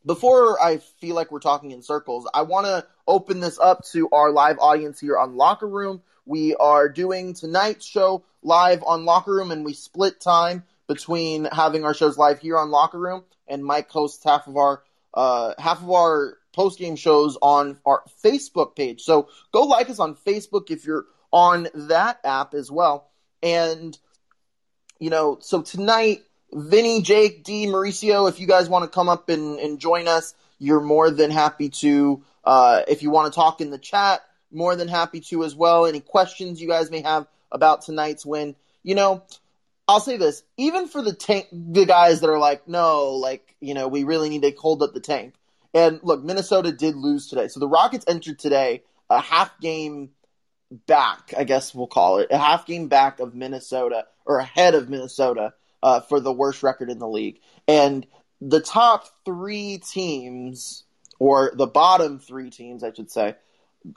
before 0.05 0.61
I 0.61 0.77
feel 0.77 1.15
like 1.15 1.31
we're 1.31 1.39
talking 1.39 1.71
in 1.71 1.81
circles, 1.81 2.27
I 2.33 2.43
want 2.43 2.65
to 2.65 2.85
open 3.07 3.39
this 3.39 3.59
up 3.59 3.83
to 3.91 4.09
our 4.11 4.31
live 4.31 4.57
audience 4.59 4.99
here 4.99 5.17
on 5.17 5.35
Locker 5.35 5.67
Room. 5.67 6.01
We 6.25 6.55
are 6.55 6.89
doing 6.89 7.33
tonight's 7.33 7.85
show 7.85 8.23
live 8.41 8.83
on 8.85 9.05
Locker 9.05 9.33
Room, 9.33 9.51
and 9.51 9.65
we 9.65 9.73
split 9.73 10.19
time 10.21 10.63
between 10.87 11.45
having 11.45 11.83
our 11.85 11.93
shows 11.93 12.17
live 12.17 12.39
here 12.39 12.57
on 12.57 12.71
Locker 12.71 12.99
Room, 12.99 13.23
and 13.47 13.63
Mike 13.63 13.89
hosts 13.89 14.23
half 14.23 14.47
of 14.47 14.57
our 14.57 14.83
uh, 15.13 15.53
half 15.57 15.81
of 15.81 15.89
our 15.89 16.37
post 16.53 16.79
game 16.79 16.95
shows 16.95 17.37
on 17.41 17.79
our 17.85 18.03
Facebook 18.23 18.75
page. 18.75 19.01
So 19.01 19.27
go 19.51 19.63
like 19.63 19.89
us 19.89 19.99
on 19.99 20.15
Facebook 20.15 20.69
if 20.71 20.85
you're 20.85 21.05
on 21.31 21.67
that 21.73 22.19
app 22.23 22.53
as 22.53 22.71
well. 22.71 23.09
And 23.41 23.97
you 24.99 25.09
know, 25.09 25.37
so 25.41 25.61
tonight 25.61 26.23
Vinny, 26.51 27.01
Jake, 27.01 27.43
D, 27.43 27.67
Mauricio, 27.67 28.29
if 28.29 28.39
you 28.39 28.47
guys 28.47 28.69
want 28.69 28.83
to 28.83 28.89
come 28.89 29.09
up 29.09 29.29
and, 29.29 29.59
and 29.59 29.79
join 29.79 30.07
us, 30.07 30.33
you're 30.57 30.81
more 30.81 31.11
than 31.11 31.31
happy 31.31 31.69
to. 31.69 32.23
Uh, 32.43 32.81
if 32.87 33.03
you 33.03 33.09
want 33.09 33.31
to 33.31 33.35
talk 33.35 33.61
in 33.61 33.69
the 33.69 33.77
chat, 33.77 34.21
more 34.51 34.75
than 34.75 34.87
happy 34.87 35.19
to 35.21 35.43
as 35.43 35.55
well. 35.55 35.85
Any 35.85 35.99
questions 35.99 36.61
you 36.61 36.67
guys 36.67 36.89
may 36.89 37.01
have 37.01 37.27
about 37.51 37.83
tonight's 37.83 38.25
win, 38.25 38.55
you 38.83 38.95
know, 38.95 39.23
I'll 39.87 39.99
say 39.99 40.17
this: 40.17 40.43
even 40.57 40.87
for 40.87 41.01
the 41.01 41.13
tank, 41.13 41.47
the 41.51 41.85
guys 41.85 42.21
that 42.21 42.29
are 42.29 42.39
like, 42.39 42.67
no, 42.67 43.11
like 43.15 43.55
you 43.59 43.73
know, 43.73 43.87
we 43.87 44.03
really 44.03 44.29
need 44.29 44.43
to 44.43 44.51
hold 44.51 44.81
up 44.81 44.93
the 44.93 44.99
tank. 44.99 45.35
And 45.73 45.99
look, 46.01 46.23
Minnesota 46.23 46.71
did 46.71 46.95
lose 46.95 47.27
today, 47.27 47.47
so 47.47 47.59
the 47.59 47.67
Rockets 47.67 48.05
entered 48.07 48.39
today 48.39 48.83
a 49.09 49.21
half 49.21 49.59
game 49.59 50.09
back, 50.87 51.33
I 51.37 51.43
guess 51.43 51.73
we'll 51.73 51.87
call 51.87 52.19
it, 52.19 52.29
a 52.31 52.37
half 52.37 52.65
game 52.65 52.87
back 52.87 53.19
of 53.19 53.33
Minnesota 53.33 54.05
or 54.25 54.39
ahead 54.39 54.75
of 54.75 54.89
Minnesota 54.89 55.53
uh, 55.83 56.01
for 56.01 56.19
the 56.19 56.33
worst 56.33 56.63
record 56.63 56.89
in 56.89 56.99
the 56.99 57.07
league. 57.07 57.39
And 57.67 58.05
the 58.41 58.61
top 58.61 59.05
three 59.25 59.77
teams, 59.77 60.83
or 61.19 61.51
the 61.55 61.67
bottom 61.67 62.19
three 62.19 62.49
teams, 62.49 62.83
I 62.83 62.93
should 62.93 63.11
say, 63.11 63.35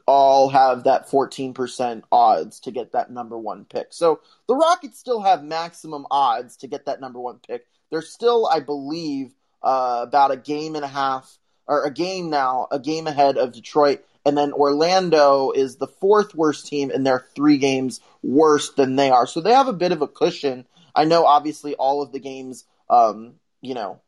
all 0.06 0.48
have 0.48 0.84
that 0.84 1.08
14% 1.10 2.02
odds 2.12 2.60
to 2.60 2.70
get 2.70 2.92
that 2.92 3.10
number 3.10 3.36
one 3.36 3.64
pick. 3.64 3.88
So 3.90 4.20
the 4.46 4.54
Rockets 4.54 4.98
still 4.98 5.20
have 5.22 5.42
maximum 5.42 6.06
odds 6.10 6.56
to 6.58 6.68
get 6.68 6.86
that 6.86 7.00
number 7.00 7.20
one 7.20 7.40
pick. 7.46 7.66
They're 7.90 8.02
still, 8.02 8.46
I 8.46 8.60
believe, 8.60 9.34
uh, 9.62 10.00
about 10.06 10.30
a 10.30 10.36
game 10.36 10.76
and 10.76 10.84
a 10.84 10.88
half, 10.88 11.38
or 11.66 11.84
a 11.84 11.92
game 11.92 12.30
now, 12.30 12.68
a 12.70 12.78
game 12.78 13.06
ahead 13.06 13.36
of 13.38 13.52
Detroit. 13.52 14.04
And 14.24 14.38
then 14.38 14.52
Orlando 14.52 15.50
is 15.50 15.76
the 15.76 15.88
fourth 15.88 16.34
worst 16.34 16.66
team, 16.66 16.90
and 16.90 17.04
they're 17.04 17.26
three 17.34 17.58
games 17.58 18.00
worse 18.22 18.70
than 18.70 18.96
they 18.96 19.10
are. 19.10 19.26
So 19.26 19.40
they 19.40 19.52
have 19.52 19.68
a 19.68 19.72
bit 19.72 19.92
of 19.92 20.00
a 20.00 20.08
cushion. 20.08 20.64
I 20.94 21.04
know, 21.04 21.24
obviously, 21.26 21.74
all 21.74 22.02
of 22.02 22.12
the 22.12 22.20
games, 22.20 22.64
um, 22.90 23.34
you 23.60 23.74
know, 23.74 24.00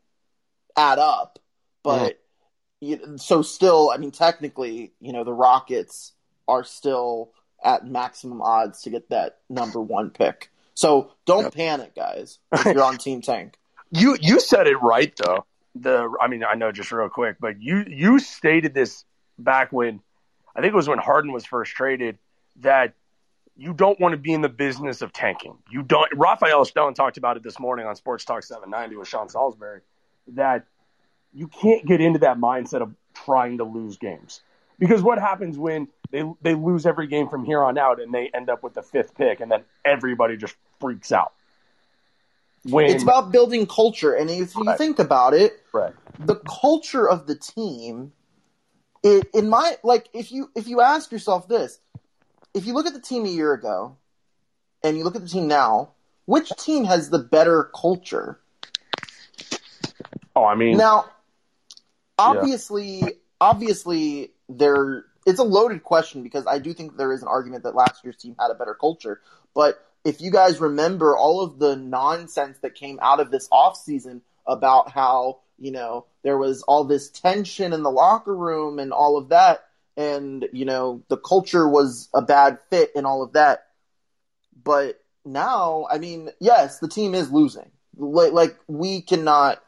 add 0.77 0.99
up, 0.99 1.39
but 1.83 2.19
you, 2.81 3.17
so 3.17 3.41
still, 3.41 3.91
I 3.93 3.97
mean, 3.97 4.11
technically, 4.11 4.93
you 4.99 5.13
know, 5.13 5.23
the 5.23 5.33
Rockets 5.33 6.13
are 6.47 6.63
still 6.63 7.31
at 7.63 7.87
maximum 7.87 8.41
odds 8.41 8.81
to 8.83 8.89
get 8.89 9.09
that 9.09 9.39
number 9.49 9.81
one 9.81 10.11
pick. 10.11 10.51
So 10.75 11.11
don't 11.25 11.53
panic, 11.53 11.95
guys. 11.95 12.39
If 12.53 12.65
you're 12.65 12.83
on 12.83 12.97
Team 12.97 13.21
Tank. 13.21 13.57
You 13.91 14.17
you 14.19 14.39
said 14.39 14.67
it 14.67 14.81
right 14.81 15.13
though. 15.15 15.45
The 15.75 16.09
I 16.21 16.27
mean 16.27 16.43
I 16.43 16.55
know 16.55 16.71
just 16.71 16.91
real 16.91 17.09
quick, 17.09 17.37
but 17.39 17.61
you 17.61 17.85
you 17.87 18.19
stated 18.19 18.73
this 18.73 19.05
back 19.39 19.71
when 19.71 20.01
I 20.55 20.61
think 20.61 20.73
it 20.73 20.75
was 20.75 20.87
when 20.87 20.99
Harden 20.99 21.31
was 21.31 21.45
first 21.45 21.71
traded. 21.73 22.17
that 22.57 22.93
you 23.57 23.73
don't 23.73 23.99
want 23.99 24.13
to 24.13 24.17
be 24.17 24.33
in 24.33 24.41
the 24.41 24.49
business 24.49 25.01
of 25.01 25.13
tanking. 25.13 25.57
You 25.69 25.81
don't. 25.81 26.09
Rafael 26.15 26.65
Stone 26.65 26.93
talked 26.93 27.17
about 27.17 27.37
it 27.37 27.43
this 27.43 27.59
morning 27.59 27.85
on 27.85 27.95
Sports 27.95 28.25
Talk 28.25 28.43
790 28.43 28.97
with 28.97 29.07
Sean 29.07 29.29
Salisbury 29.29 29.81
that 30.29 30.65
you 31.33 31.47
can't 31.47 31.85
get 31.85 32.01
into 32.01 32.19
that 32.19 32.37
mindset 32.37 32.81
of 32.81 32.93
trying 33.13 33.59
to 33.59 33.63
lose 33.63 33.97
games 33.97 34.41
because 34.79 35.01
what 35.01 35.19
happens 35.19 35.57
when 35.57 35.87
they 36.11 36.23
they 36.41 36.53
lose 36.53 36.85
every 36.85 37.07
game 37.07 37.29
from 37.29 37.45
here 37.45 37.63
on 37.63 37.77
out 37.77 38.01
and 38.01 38.13
they 38.13 38.29
end 38.33 38.49
up 38.49 38.63
with 38.63 38.73
the 38.73 38.81
fifth 38.81 39.15
pick 39.15 39.39
and 39.39 39.51
then 39.51 39.63
everybody 39.83 40.37
just 40.37 40.55
freaks 40.79 41.11
out. 41.11 41.33
When, 42.63 42.87
it's 42.87 43.03
about 43.03 43.31
building 43.31 43.67
culture, 43.67 44.13
and 44.13 44.27
if 44.27 44.55
you 44.55 44.63
right. 44.63 44.75
think 44.75 44.97
about 44.97 45.35
it, 45.35 45.61
right. 45.71 45.93
the 46.17 46.37
culture 46.37 47.07
of 47.07 47.27
the 47.27 47.35
team, 47.35 48.11
it, 49.03 49.29
in 49.35 49.49
my 49.49 49.77
like, 49.83 50.09
if 50.13 50.31
you 50.31 50.49
if 50.55 50.67
you 50.67 50.81
ask 50.81 51.11
yourself 51.11 51.47
this, 51.47 51.79
if 52.55 52.65
you 52.65 52.73
look 52.73 52.87
at 52.87 52.93
the 52.93 53.01
team 53.01 53.25
a 53.25 53.29
year 53.29 53.53
ago, 53.53 53.97
and 54.81 54.97
you 54.97 55.03
look 55.03 55.15
at 55.15 55.21
the 55.21 55.27
team 55.27 55.47
now, 55.47 55.89
which 56.25 56.49
team 56.57 56.85
has 56.85 57.09
the 57.09 57.19
better 57.19 57.69
culture? 57.79 58.39
Oh, 60.35 60.45
I 60.45 60.55
mean, 60.55 60.77
now, 60.77 61.05
obviously, 62.17 62.99
yeah. 62.99 63.09
obviously, 63.41 64.31
there 64.47 65.05
it's 65.25 65.39
a 65.39 65.43
loaded 65.43 65.83
question 65.83 66.23
because 66.23 66.47
I 66.47 66.59
do 66.59 66.73
think 66.73 66.97
there 66.97 67.11
is 67.11 67.21
an 67.21 67.27
argument 67.27 67.63
that 67.63 67.75
last 67.75 68.03
year's 68.03 68.17
team 68.17 68.35
had 68.39 68.51
a 68.51 68.55
better 68.55 68.73
culture, 68.73 69.21
but 69.53 69.85
if 70.05 70.21
you 70.21 70.31
guys 70.31 70.59
remember 70.61 71.17
all 71.17 71.41
of 71.41 71.59
the 71.59 71.75
nonsense 71.75 72.59
that 72.59 72.75
came 72.75 72.99
out 73.01 73.19
of 73.19 73.31
this 73.31 73.49
offseason 73.49 74.21
about 74.45 74.91
how, 74.91 75.39
you 75.57 75.71
know, 75.71 76.05
there 76.21 76.37
was 76.37 76.61
all 76.63 76.83
this 76.83 77.09
tension 77.09 77.73
in 77.73 77.81
the 77.81 77.89
locker 77.89 78.35
room 78.35 78.77
and 78.77 78.93
all 78.93 79.17
of 79.17 79.29
that, 79.29 79.65
and, 79.97 80.47
you 80.51 80.65
know, 80.65 81.03
the 81.07 81.17
culture 81.17 81.67
was 81.67 82.09
a 82.13 82.21
bad 82.21 82.59
fit 82.69 82.91
and 82.95 83.05
all 83.05 83.23
of 83.23 83.33
that. 83.33 83.67
But 84.63 84.99
now, 85.23 85.87
I 85.89 85.97
mean, 85.97 86.29
yes, 86.39 86.79
the 86.79 86.87
team 86.87 87.15
is 87.15 87.31
losing. 87.31 87.71
Like, 87.97 88.33
like 88.33 88.57
we 88.67 89.01
cannot, 89.01 89.61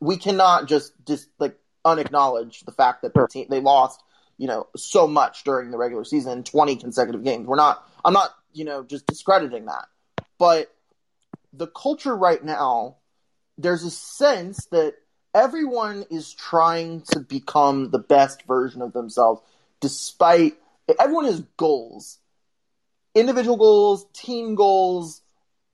we 0.00 0.16
cannot 0.16 0.68
just, 0.68 0.92
just 1.06 1.28
like 1.38 1.58
unacknowledge 1.84 2.60
the 2.60 2.72
fact 2.72 3.02
that 3.02 3.14
their 3.14 3.26
team, 3.26 3.46
they 3.48 3.60
lost, 3.60 4.02
you 4.38 4.46
know, 4.46 4.66
so 4.76 5.06
much 5.06 5.44
during 5.44 5.70
the 5.70 5.78
regular 5.78 6.04
season, 6.04 6.44
20 6.44 6.76
consecutive 6.76 7.24
games. 7.24 7.46
We're 7.46 7.56
not, 7.56 7.86
I'm 8.04 8.12
not 8.12 8.30
you 8.56 8.64
know, 8.64 8.82
just 8.82 9.06
discrediting 9.06 9.66
that. 9.66 9.86
But 10.38 10.74
the 11.52 11.66
culture 11.66 12.16
right 12.16 12.42
now, 12.42 12.96
there's 13.58 13.84
a 13.84 13.90
sense 13.90 14.66
that 14.66 14.94
everyone 15.36 16.06
is 16.10 16.32
trying 16.32 17.02
to 17.12 17.20
become 17.20 17.90
the 17.90 17.98
best 17.98 18.42
version 18.44 18.82
of 18.82 18.92
themselves, 18.92 19.42
despite 19.80 20.54
everyone 20.98 21.26
has 21.26 21.42
goals, 21.56 22.18
individual 23.14 23.56
goals, 23.56 24.06
team 24.14 24.54
goals, 24.54 25.20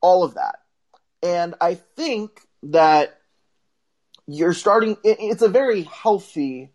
all 0.00 0.24
of 0.24 0.34
that. 0.34 0.56
And 1.22 1.54
I 1.60 1.76
think 1.76 2.40
that 2.64 3.20
you're 4.26 4.52
starting, 4.52 4.96
it's 5.04 5.42
a 5.42 5.48
very 5.48 5.82
healthy 5.82 6.72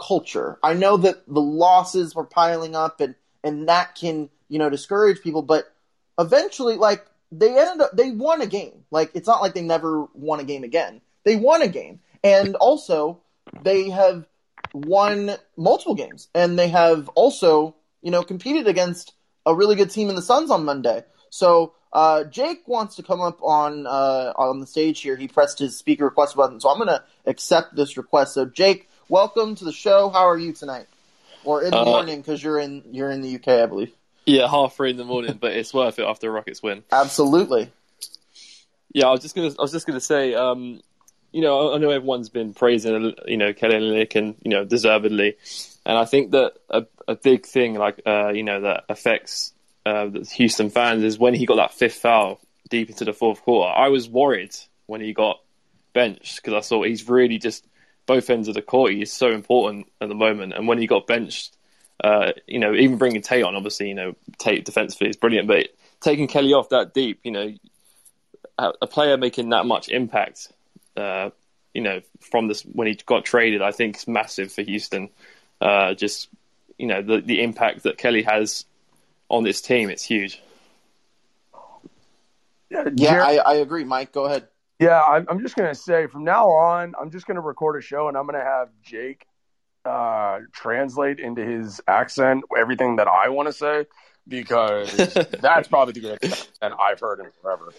culture. 0.00 0.58
I 0.62 0.74
know 0.74 0.96
that 0.96 1.26
the 1.26 1.40
losses 1.40 2.14
were 2.14 2.24
piling 2.24 2.74
up 2.74 3.00
and, 3.00 3.14
and 3.44 3.68
that 3.68 3.94
can 3.94 4.28
you 4.48 4.58
know, 4.58 4.70
discourage 4.70 5.22
people. 5.22 5.42
But 5.42 5.72
eventually, 6.18 6.76
like 6.76 7.06
they 7.32 7.58
ended 7.58 7.80
up, 7.82 7.96
they 7.96 8.10
won 8.10 8.40
a 8.40 8.46
game. 8.46 8.84
Like 8.90 9.10
it's 9.14 9.26
not 9.26 9.42
like 9.42 9.54
they 9.54 9.62
never 9.62 10.06
won 10.14 10.40
a 10.40 10.44
game 10.44 10.64
again. 10.64 11.00
They 11.26 11.34
won 11.34 11.60
a 11.60 11.66
game, 11.66 11.98
and 12.22 12.54
also 12.54 13.20
they 13.64 13.90
have 13.90 14.28
won 14.72 15.32
multiple 15.56 15.96
games, 15.96 16.28
and 16.36 16.56
they 16.56 16.68
have 16.68 17.08
also, 17.16 17.74
you 18.00 18.12
know, 18.12 18.22
competed 18.22 18.68
against 18.68 19.12
a 19.44 19.52
really 19.52 19.74
good 19.74 19.90
team 19.90 20.08
in 20.08 20.14
the 20.14 20.22
Suns 20.22 20.52
on 20.52 20.64
Monday. 20.64 21.04
So 21.30 21.74
uh, 21.92 22.22
Jake 22.22 22.68
wants 22.68 22.94
to 22.96 23.02
come 23.02 23.20
up 23.20 23.42
on 23.42 23.88
uh, 23.88 24.34
on 24.36 24.60
the 24.60 24.68
stage 24.68 25.00
here. 25.00 25.16
He 25.16 25.26
pressed 25.26 25.58
his 25.58 25.76
speaker 25.76 26.04
request 26.04 26.36
button, 26.36 26.60
so 26.60 26.70
I'm 26.70 26.76
going 26.76 26.96
to 26.96 27.02
accept 27.26 27.74
this 27.74 27.96
request. 27.96 28.34
So 28.34 28.46
Jake, 28.46 28.88
welcome 29.08 29.56
to 29.56 29.64
the 29.64 29.72
show. 29.72 30.10
How 30.10 30.28
are 30.28 30.38
you 30.38 30.52
tonight? 30.52 30.86
Or 31.42 31.64
in 31.64 31.72
the 31.72 31.80
uh, 31.80 31.84
morning 31.84 32.20
because 32.20 32.40
you're 32.40 32.60
in 32.60 32.84
you're 32.92 33.10
in 33.10 33.22
the 33.22 33.34
UK, 33.34 33.48
I 33.48 33.66
believe. 33.66 33.92
Yeah, 34.26 34.46
half 34.48 34.76
three 34.76 34.90
in 34.90 34.96
the 34.96 35.04
morning, 35.04 35.38
but 35.40 35.54
it's 35.54 35.74
worth 35.74 35.98
it 35.98 36.04
after 36.04 36.28
a 36.28 36.30
Rockets 36.30 36.62
win. 36.62 36.84
Absolutely. 36.92 37.72
Yeah, 38.92 39.08
I 39.08 39.10
was 39.10 39.22
just 39.22 39.34
gonna. 39.34 39.48
I 39.48 39.62
was 39.62 39.72
just 39.72 39.88
gonna 39.88 39.98
say. 39.98 40.32
Um, 40.32 40.82
you 41.36 41.42
know, 41.42 41.74
I 41.74 41.76
know 41.76 41.90
everyone's 41.90 42.30
been 42.30 42.54
praising, 42.54 43.14
you 43.26 43.36
know, 43.36 43.52
Kelly 43.52 43.74
Olynyk, 43.74 44.16
and 44.16 44.36
you 44.42 44.50
know, 44.50 44.64
deservedly. 44.64 45.36
And 45.84 45.98
I 45.98 46.06
think 46.06 46.30
that 46.30 46.54
a, 46.70 46.86
a 47.06 47.14
big 47.14 47.44
thing, 47.44 47.74
like 47.74 48.00
uh, 48.06 48.30
you 48.30 48.42
know, 48.42 48.62
that 48.62 48.84
affects 48.88 49.52
uh, 49.84 50.06
the 50.06 50.20
Houston 50.36 50.70
fans 50.70 51.04
is 51.04 51.18
when 51.18 51.34
he 51.34 51.44
got 51.44 51.56
that 51.56 51.74
fifth 51.74 51.96
foul 51.96 52.40
deep 52.70 52.88
into 52.88 53.04
the 53.04 53.12
fourth 53.12 53.42
quarter. 53.42 53.70
I 53.70 53.88
was 53.88 54.08
worried 54.08 54.56
when 54.86 55.02
he 55.02 55.12
got 55.12 55.42
benched 55.92 56.36
because 56.36 56.54
I 56.54 56.66
thought 56.66 56.86
he's 56.86 57.06
really 57.06 57.36
just 57.36 57.66
both 58.06 58.30
ends 58.30 58.48
of 58.48 58.54
the 58.54 58.62
court. 58.62 58.92
He's 58.92 59.12
so 59.12 59.30
important 59.30 59.92
at 60.00 60.08
the 60.08 60.14
moment, 60.14 60.54
and 60.54 60.66
when 60.66 60.78
he 60.78 60.86
got 60.86 61.06
benched, 61.06 61.54
uh, 62.02 62.32
you 62.46 62.60
know, 62.60 62.72
even 62.72 62.96
bringing 62.96 63.20
Tate 63.20 63.44
on, 63.44 63.54
obviously, 63.56 63.90
you 63.90 63.94
know, 63.94 64.16
Tate 64.38 64.64
defensively 64.64 65.10
is 65.10 65.16
brilliant, 65.16 65.48
but 65.48 65.66
taking 66.00 66.28
Kelly 66.28 66.54
off 66.54 66.70
that 66.70 66.94
deep, 66.94 67.20
you 67.24 67.30
know, 67.30 67.52
a 68.58 68.86
player 68.86 69.18
making 69.18 69.50
that 69.50 69.66
much 69.66 69.90
impact, 69.90 70.48
uh, 70.96 71.30
you 71.74 71.82
know, 71.82 72.00
from 72.20 72.48
this 72.48 72.62
when 72.62 72.86
he 72.86 72.94
got 72.94 73.24
traded, 73.24 73.62
I 73.62 73.70
think 73.70 73.96
is 73.96 74.08
massive 74.08 74.52
for 74.52 74.62
Houston. 74.62 75.10
Uh, 75.60 75.94
just 75.94 76.28
you 76.78 76.86
know, 76.86 77.02
the 77.02 77.20
the 77.20 77.42
impact 77.42 77.82
that 77.84 77.98
Kelly 77.98 78.22
has 78.22 78.64
on 79.28 79.44
this 79.44 79.60
team, 79.60 79.90
it's 79.90 80.04
huge. 80.04 80.42
Yeah, 82.70 82.88
yeah 82.94 83.24
I, 83.24 83.36
I 83.36 83.54
agree, 83.56 83.84
Mike. 83.84 84.12
Go 84.12 84.24
ahead. 84.24 84.48
Yeah, 84.78 85.00
I'm, 85.00 85.26
I'm 85.28 85.40
just 85.40 85.56
gonna 85.56 85.74
say 85.74 86.06
from 86.06 86.24
now 86.24 86.50
on, 86.50 86.94
I'm 87.00 87.10
just 87.10 87.26
gonna 87.26 87.40
record 87.40 87.76
a 87.76 87.80
show 87.80 88.08
and 88.08 88.16
I'm 88.16 88.26
gonna 88.26 88.44
have 88.44 88.68
Jake 88.82 89.26
uh, 89.84 90.40
translate 90.52 91.20
into 91.20 91.44
his 91.44 91.80
accent 91.86 92.44
everything 92.56 92.96
that 92.96 93.08
I 93.08 93.28
want 93.28 93.48
to 93.48 93.52
say 93.52 93.86
because 94.28 94.94
that's 95.40 95.68
probably 95.68 95.92
the 95.92 96.00
greatest 96.00 96.48
accent 96.48 96.74
I've 96.80 97.00
heard 97.00 97.20
in 97.20 97.26
forever. 97.40 97.72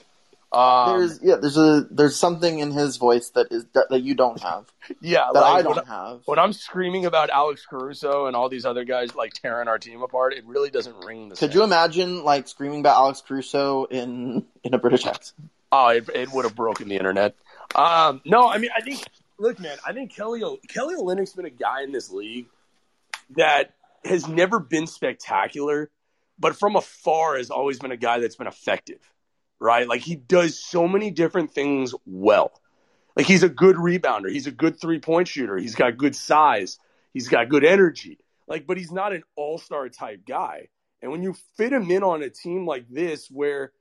Um, 0.52 0.98
there's 0.98 1.20
yeah, 1.22 1.36
there's 1.36 1.58
a 1.58 1.88
there's 1.92 2.16
something 2.16 2.60
in 2.60 2.72
his 2.72 2.96
voice 2.96 3.30
that 3.32 3.48
is 3.52 3.66
that, 3.74 3.88
that 3.90 4.02
you 4.02 4.16
don't 4.16 4.42
have. 4.42 4.72
Yeah, 5.02 5.26
that 5.34 5.42
like, 5.42 5.60
I 5.60 5.62
don't 5.64 5.76
when, 5.76 5.86
have. 5.86 6.22
When 6.24 6.40
I'm 6.40 6.54
screaming 6.54 7.06
about 7.06 7.30
Alex 7.30 7.66
Caruso 7.70 8.28
and 8.28 8.38
all 8.38 8.48
these 8.48 8.66
other 8.66 8.86
guys 8.86 9.14
like 9.16 9.34
tearing 9.34 9.68
our 9.68 9.78
team 9.78 10.02
apart, 10.02 10.34
it 10.34 10.46
really 10.46 10.70
doesn't 10.70 11.04
ring 11.04 11.28
the. 11.28 11.36
Could 11.36 11.52
same. 11.52 11.60
you 11.60 11.64
imagine 11.66 12.24
like 12.24 12.48
screaming 12.48 12.80
about 12.80 12.96
Alex 12.96 13.22
Caruso 13.28 13.84
in 13.84 14.46
in 14.64 14.74
a 14.74 14.78
British 14.78 15.06
accent? 15.06 15.50
Oh, 15.74 15.90
it, 15.90 16.08
it 16.16 16.32
would 16.32 16.46
have 16.46 16.56
broken 16.56 16.88
the 16.88 16.96
internet. 16.96 17.36
Um, 17.76 18.22
no, 18.24 18.48
I 18.48 18.60
mean 18.60 18.72
I 18.76 18.80
think 18.80 19.04
look, 19.38 19.60
man, 19.60 19.78
I 19.86 19.92
think 19.92 20.16
Kelly 20.16 20.42
Kelly 20.70 20.96
Olynyk's 20.96 21.34
been 21.34 21.46
a 21.46 21.50
guy 21.50 21.84
in 21.84 21.92
this 21.92 22.10
league 22.10 22.48
that 23.36 23.74
has 24.06 24.28
never 24.28 24.60
been 24.60 24.88
spectacular, 24.88 25.90
but 26.40 26.56
from 26.56 26.78
afar 26.78 27.38
has 27.38 27.50
always 27.50 27.80
been 27.80 27.92
a 27.92 27.98
guy 27.98 28.20
that's 28.20 28.38
been 28.38 28.48
effective, 28.48 29.00
right? 29.60 29.88
Like 29.88 30.02
he 30.02 30.16
does 30.16 30.60
so 30.60 30.88
many 30.88 31.12
different 31.12 31.52
things 31.52 31.94
well. 32.06 32.52
Like 33.16 33.26
he's 33.26 33.44
a 33.44 33.50
good 33.50 33.76
rebounder, 33.76 34.30
he's 34.30 34.48
a 34.48 34.52
good 34.52 34.80
three 34.80 35.00
point 35.00 35.28
shooter, 35.28 35.58
he's 35.58 35.76
got 35.76 35.98
good 35.98 36.16
size, 36.16 36.78
he's 37.14 37.28
got 37.28 37.50
good 37.50 37.66
energy. 37.66 38.20
Like, 38.48 38.66
but 38.66 38.78
he's 38.78 38.92
not 38.92 39.14
an 39.14 39.24
all 39.36 39.58
star 39.58 39.90
type 39.90 40.22
guy. 40.28 40.70
And 41.02 41.12
when 41.12 41.22
you 41.22 41.36
fit 41.58 41.74
him 41.74 41.90
in 41.92 42.04
on 42.04 42.24
a 42.24 42.30
team 42.30 42.66
like 42.66 42.88
this, 42.90 43.30
where 43.30 43.72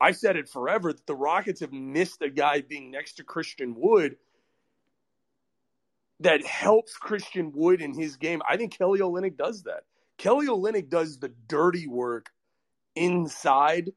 I've 0.00 0.16
said 0.16 0.36
it 0.36 0.48
forever 0.48 0.92
that 0.92 1.06
the 1.06 1.14
Rockets 1.14 1.60
have 1.60 1.72
missed 1.72 2.22
a 2.22 2.30
guy 2.30 2.60
being 2.60 2.90
next 2.90 3.14
to 3.14 3.24
Christian 3.24 3.74
Wood 3.76 4.16
that 6.20 6.44
helps 6.44 6.96
Christian 6.96 7.52
Wood 7.54 7.80
in 7.80 7.94
his 7.94 8.16
game. 8.16 8.40
I 8.48 8.56
think 8.56 8.76
Kelly 8.76 9.00
Olynyk 9.00 9.36
does 9.36 9.64
that. 9.64 9.84
Kelly 10.16 10.46
Olynyk 10.46 10.88
does 10.88 11.18
the 11.18 11.32
dirty 11.48 11.86
work 11.86 12.30
inside 12.94 13.92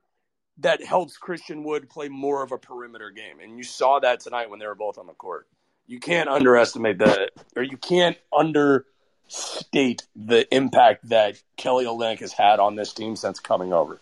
that 0.59 0.83
helps 0.83 1.17
Christian 1.17 1.63
Wood 1.63 1.89
play 1.89 2.09
more 2.09 2.43
of 2.43 2.51
a 2.51 2.57
perimeter 2.57 3.11
game. 3.11 3.39
And 3.41 3.57
you 3.57 3.63
saw 3.63 3.99
that 3.99 4.21
tonight 4.21 4.49
when 4.49 4.59
they 4.59 4.67
were 4.67 4.75
both 4.75 4.97
on 4.97 5.07
the 5.07 5.13
court. 5.13 5.47
You 5.85 5.99
can't 5.99 6.27
underestimate 6.27 6.97
that, 6.97 7.31
or 7.55 7.63
you 7.63 7.77
can't 7.77 8.17
understate 8.37 10.05
the 10.15 10.45
impact 10.53 11.07
that 11.09 11.41
Kelly 11.55 11.85
Olynyk 11.85 12.19
has 12.19 12.33
had 12.33 12.59
on 12.59 12.75
this 12.75 12.91
team 12.91 13.15
since 13.15 13.39
coming 13.39 13.71
over. 13.71 13.99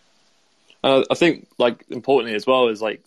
Uh, 0.83 1.03
I 1.11 1.15
think, 1.15 1.47
like 1.59 1.85
importantly 1.89 2.35
as 2.35 2.47
well, 2.47 2.69
is 2.69 2.81
like 2.81 3.03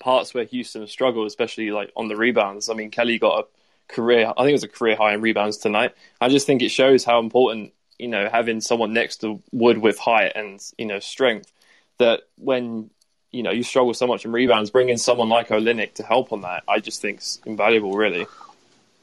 parts 0.00 0.34
where 0.34 0.44
Houston 0.44 0.86
struggled, 0.88 1.26
especially 1.28 1.70
like 1.70 1.92
on 1.96 2.08
the 2.08 2.16
rebounds. 2.16 2.68
I 2.68 2.74
mean, 2.74 2.90
Kelly 2.90 3.18
got 3.18 3.44
a 3.44 3.92
career. 3.92 4.32
I 4.36 4.40
think 4.40 4.50
it 4.50 4.52
was 4.52 4.64
a 4.64 4.68
career 4.68 4.96
high 4.96 5.14
in 5.14 5.20
rebounds 5.20 5.58
tonight. 5.58 5.94
I 6.20 6.28
just 6.28 6.46
think 6.46 6.62
it 6.62 6.70
shows 6.70 7.04
how 7.04 7.20
important 7.20 7.72
you 7.98 8.08
know 8.08 8.28
having 8.30 8.60
someone 8.60 8.92
next 8.92 9.18
to 9.18 9.42
Wood 9.52 9.78
with 9.78 9.98
height 9.98 10.32
and 10.34 10.60
you 10.78 10.86
know 10.86 10.98
strength 10.98 11.52
that 11.98 12.22
when 12.36 12.90
you 13.30 13.42
know 13.42 13.50
you 13.50 13.62
struggle 13.62 13.94
so 13.94 14.06
much 14.06 14.24
in 14.24 14.32
rebounds, 14.32 14.70
bringing 14.70 14.96
someone 14.96 15.28
like 15.28 15.48
Olynyk 15.48 15.94
to 15.94 16.02
help 16.02 16.32
on 16.32 16.42
that, 16.42 16.62
I 16.68 16.80
just 16.80 17.00
think 17.00 17.20
is 17.20 17.40
invaluable. 17.44 17.92
Really, 17.92 18.26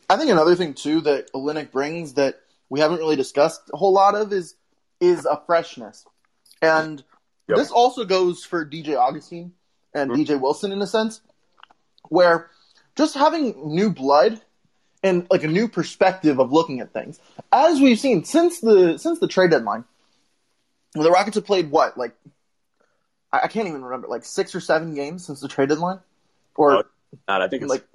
I 0.10 0.18
think 0.18 0.32
another 0.32 0.56
thing 0.56 0.74
too 0.74 1.02
that 1.02 1.32
Olynyk 1.34 1.72
brings 1.72 2.14
that 2.14 2.40
we 2.70 2.80
haven't 2.80 2.98
really 2.98 3.16
discussed 3.16 3.62
a 3.74 3.78
whole 3.78 3.94
lot 3.94 4.16
of 4.16 4.32
is 4.34 4.56
is 5.00 5.26
a 5.26 5.42
freshness. 5.46 6.06
And 6.62 7.04
Yep. 7.48 7.58
this 7.58 7.72
also 7.72 8.06
goes 8.06 8.46
for 8.46 8.66
DJ 8.66 8.96
Augustin 8.98 9.54
and 9.94 10.12
mm-hmm. 10.12 10.22
DJ 10.22 10.40
Wilson 10.40 10.72
in 10.72 10.82
a 10.82 10.88
sense, 10.88 11.22
where 12.10 12.50
just 12.96 13.16
having 13.16 13.76
new 13.76 13.90
blood 13.90 14.42
and 15.04 15.28
like 15.30 15.44
a 15.44 15.48
new 15.48 15.68
perspective 15.68 16.40
of 16.40 16.54
looking 16.54 16.80
at 16.80 16.94
things. 16.94 17.20
As 17.52 17.82
we've 17.82 18.00
seen 18.00 18.24
since 18.24 18.62
the 18.62 18.98
since 18.98 19.20
the 19.20 19.28
trade 19.28 19.52
deadline, 19.52 19.84
the 20.94 21.12
Rockets 21.12 21.36
have 21.36 21.46
played 21.46 21.70
what 21.70 21.98
like 21.98 22.16
I, 23.34 23.42
I 23.44 23.48
can't 23.48 23.68
even 23.68 23.84
remember 23.84 24.08
like 24.08 24.24
six 24.24 24.56
or 24.56 24.62
seven 24.62 24.94
games 24.94 25.26
since 25.26 25.42
the 25.42 25.50
trade 25.50 25.70
deadline, 25.70 26.00
or 26.56 26.72
Oh, 26.72 26.84
Not, 27.28 27.42
I 27.42 27.48
think 27.50 27.64
it's 27.64 27.70
like 27.70 27.86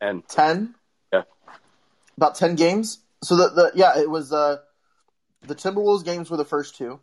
and 0.00 0.26
ten, 0.28 0.74
yeah. 1.12 1.22
about 2.16 2.34
ten 2.34 2.56
games. 2.56 2.98
So 3.22 3.36
the, 3.36 3.48
the 3.48 3.72
yeah, 3.74 3.98
it 3.98 4.10
was 4.10 4.32
uh 4.32 4.58
the 5.46 5.54
Timberwolves 5.54 6.04
games 6.04 6.30
were 6.30 6.36
the 6.36 6.44
first 6.44 6.76
two, 6.76 7.00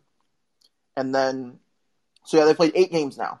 and 0.96 1.14
then 1.14 1.58
so 2.24 2.36
yeah, 2.38 2.44
they 2.44 2.54
played 2.54 2.72
eight 2.74 2.92
games 2.92 3.16
now. 3.16 3.40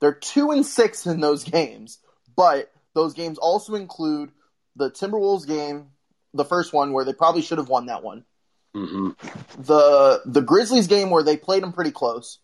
They're 0.00 0.12
two 0.12 0.50
and 0.50 0.64
six 0.64 1.06
in 1.06 1.20
those 1.20 1.42
games, 1.42 1.98
but 2.36 2.70
those 2.94 3.14
games 3.14 3.38
also 3.38 3.74
include 3.74 4.30
the 4.76 4.90
Timberwolves 4.90 5.46
game, 5.46 5.88
the 6.34 6.44
first 6.44 6.72
one 6.72 6.92
where 6.92 7.04
they 7.04 7.14
probably 7.14 7.42
should 7.42 7.58
have 7.58 7.68
won 7.70 7.86
that 7.86 8.02
one. 8.02 8.24
hmm 8.74 9.10
The 9.58 10.20
the 10.26 10.42
Grizzlies 10.42 10.86
game 10.86 11.10
where 11.10 11.22
they 11.22 11.36
played 11.36 11.62
them 11.62 11.72
pretty 11.72 11.92
close. 11.92 12.38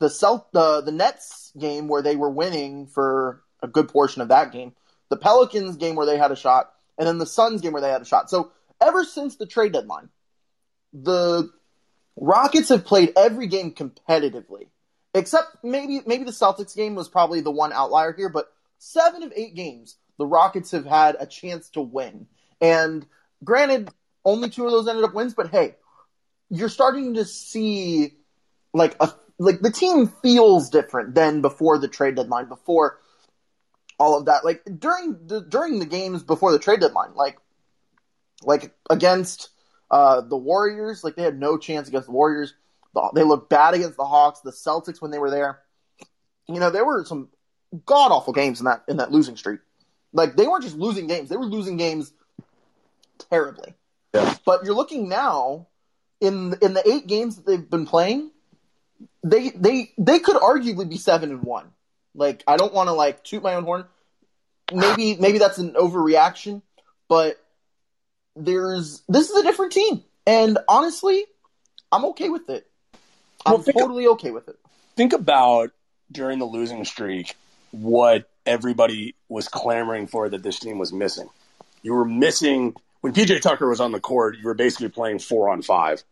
The 0.00 0.10
Celt 0.10 0.52
the 0.52 0.80
the 0.80 0.92
Nets 0.92 1.52
game 1.58 1.88
where 1.88 2.02
they 2.02 2.16
were 2.16 2.30
winning 2.30 2.86
for 2.86 3.42
a 3.62 3.68
good 3.68 3.88
portion 3.88 4.22
of 4.22 4.28
that 4.28 4.52
game. 4.52 4.74
The 5.08 5.16
Pelicans 5.16 5.76
game 5.76 5.94
where 5.94 6.06
they 6.06 6.18
had 6.18 6.32
a 6.32 6.36
shot, 6.36 6.72
and 6.98 7.06
then 7.06 7.18
the 7.18 7.26
Suns 7.26 7.60
game 7.60 7.72
where 7.72 7.82
they 7.82 7.90
had 7.90 8.02
a 8.02 8.06
shot. 8.06 8.30
So 8.30 8.52
ever 8.80 9.04
since 9.04 9.36
the 9.36 9.46
trade 9.46 9.72
deadline, 9.72 10.08
the 10.92 11.50
Rockets 12.16 12.68
have 12.68 12.84
played 12.84 13.12
every 13.16 13.46
game 13.46 13.72
competitively, 13.72 14.68
except 15.14 15.64
maybe 15.64 16.00
maybe 16.06 16.24
the 16.24 16.30
Celtics 16.30 16.76
game 16.76 16.94
was 16.94 17.08
probably 17.08 17.40
the 17.40 17.50
one 17.50 17.72
outlier 17.72 18.12
here. 18.12 18.28
But 18.28 18.52
seven 18.78 19.22
of 19.22 19.32
eight 19.34 19.54
games, 19.54 19.96
the 20.18 20.26
Rockets 20.26 20.70
have 20.72 20.86
had 20.86 21.16
a 21.18 21.26
chance 21.26 21.70
to 21.70 21.80
win. 21.80 22.26
And 22.60 23.06
granted, 23.42 23.90
only 24.24 24.48
two 24.50 24.64
of 24.64 24.70
those 24.70 24.88
ended 24.88 25.04
up 25.04 25.14
wins. 25.14 25.34
But 25.34 25.50
hey, 25.50 25.76
you're 26.50 26.68
starting 26.68 27.14
to 27.14 27.24
see 27.24 28.14
like 28.72 28.96
a 29.00 29.12
like 29.38 29.60
the 29.60 29.70
team 29.70 30.06
feels 30.22 30.70
different 30.70 31.14
than 31.14 31.40
before 31.40 31.78
the 31.78 31.88
trade 31.88 32.16
deadline. 32.16 32.48
Before 32.48 32.98
all 33.98 34.18
of 34.18 34.26
that, 34.26 34.44
like 34.44 34.62
during 34.78 35.26
the 35.26 35.40
during 35.40 35.78
the 35.78 35.86
games 35.86 36.22
before 36.22 36.52
the 36.52 36.58
trade 36.58 36.80
deadline, 36.80 37.14
like 37.14 37.38
like 38.42 38.74
against 38.90 39.50
uh, 39.90 40.20
the 40.20 40.36
Warriors, 40.36 41.04
like 41.04 41.16
they 41.16 41.22
had 41.22 41.38
no 41.38 41.56
chance 41.58 41.88
against 41.88 42.06
the 42.06 42.12
Warriors. 42.12 42.54
They 43.14 43.24
looked 43.24 43.50
bad 43.50 43.74
against 43.74 43.96
the 43.96 44.04
Hawks, 44.04 44.40
the 44.40 44.52
Celtics 44.52 45.02
when 45.02 45.10
they 45.10 45.18
were 45.18 45.30
there. 45.30 45.60
You 46.48 46.60
know, 46.60 46.70
there 46.70 46.84
were 46.84 47.04
some 47.04 47.28
god 47.86 48.12
awful 48.12 48.32
games 48.32 48.60
in 48.60 48.66
that 48.66 48.84
in 48.88 48.98
that 48.98 49.10
losing 49.10 49.36
streak. 49.36 49.60
Like 50.12 50.36
they 50.36 50.46
weren't 50.46 50.62
just 50.62 50.76
losing 50.76 51.08
games; 51.08 51.28
they 51.28 51.36
were 51.36 51.44
losing 51.44 51.76
games 51.76 52.12
terribly. 53.30 53.74
Yeah. 54.14 54.36
But 54.46 54.64
you're 54.64 54.74
looking 54.74 55.08
now 55.08 55.68
in 56.20 56.54
in 56.62 56.74
the 56.74 56.88
eight 56.88 57.08
games 57.08 57.36
that 57.36 57.46
they've 57.46 57.68
been 57.68 57.86
playing, 57.86 58.30
they 59.24 59.50
they 59.50 59.90
they 59.98 60.18
could 60.20 60.36
arguably 60.36 60.88
be 60.88 60.98
seven 60.98 61.30
and 61.30 61.42
one. 61.42 61.66
Like 62.14 62.44
I 62.46 62.56
don't 62.56 62.72
want 62.72 62.88
to 62.88 62.92
like 62.92 63.24
toot 63.24 63.42
my 63.42 63.54
own 63.54 63.64
horn. 63.64 63.86
Maybe 64.72 65.16
maybe 65.16 65.38
that's 65.38 65.58
an 65.58 65.72
overreaction, 65.72 66.62
but 67.08 67.36
there's 68.36 69.02
this 69.08 69.30
is 69.30 69.36
a 69.36 69.42
different 69.42 69.72
team, 69.72 70.04
and 70.26 70.58
honestly, 70.68 71.24
I'm 71.90 72.04
okay 72.06 72.28
with 72.28 72.48
it. 72.50 72.66
I'm 73.44 73.54
Well, 73.54 73.64
totally 73.64 74.06
okay 74.08 74.30
with 74.30 74.48
it. 74.48 74.58
think 74.96 75.12
about 75.12 75.72
during 76.12 76.38
the 76.38 76.44
losing 76.44 76.84
streak 76.84 77.36
what 77.72 78.28
everybody 78.46 79.14
was 79.28 79.48
clamoring 79.48 80.06
for 80.06 80.28
that 80.28 80.42
this 80.42 80.58
team 80.58 80.78
was 80.78 80.92
missing. 80.92 81.28
You 81.82 81.94
were 81.94 82.04
missing 82.04 82.74
when 83.00 83.12
PJ 83.12 83.42
Tucker 83.42 83.68
was 83.68 83.80
on 83.80 83.92
the 83.92 84.00
court, 84.00 84.38
you 84.38 84.44
were 84.44 84.54
basically 84.54 84.88
playing 84.88 85.18
four 85.18 85.50
on 85.50 85.60
five. 85.60 86.02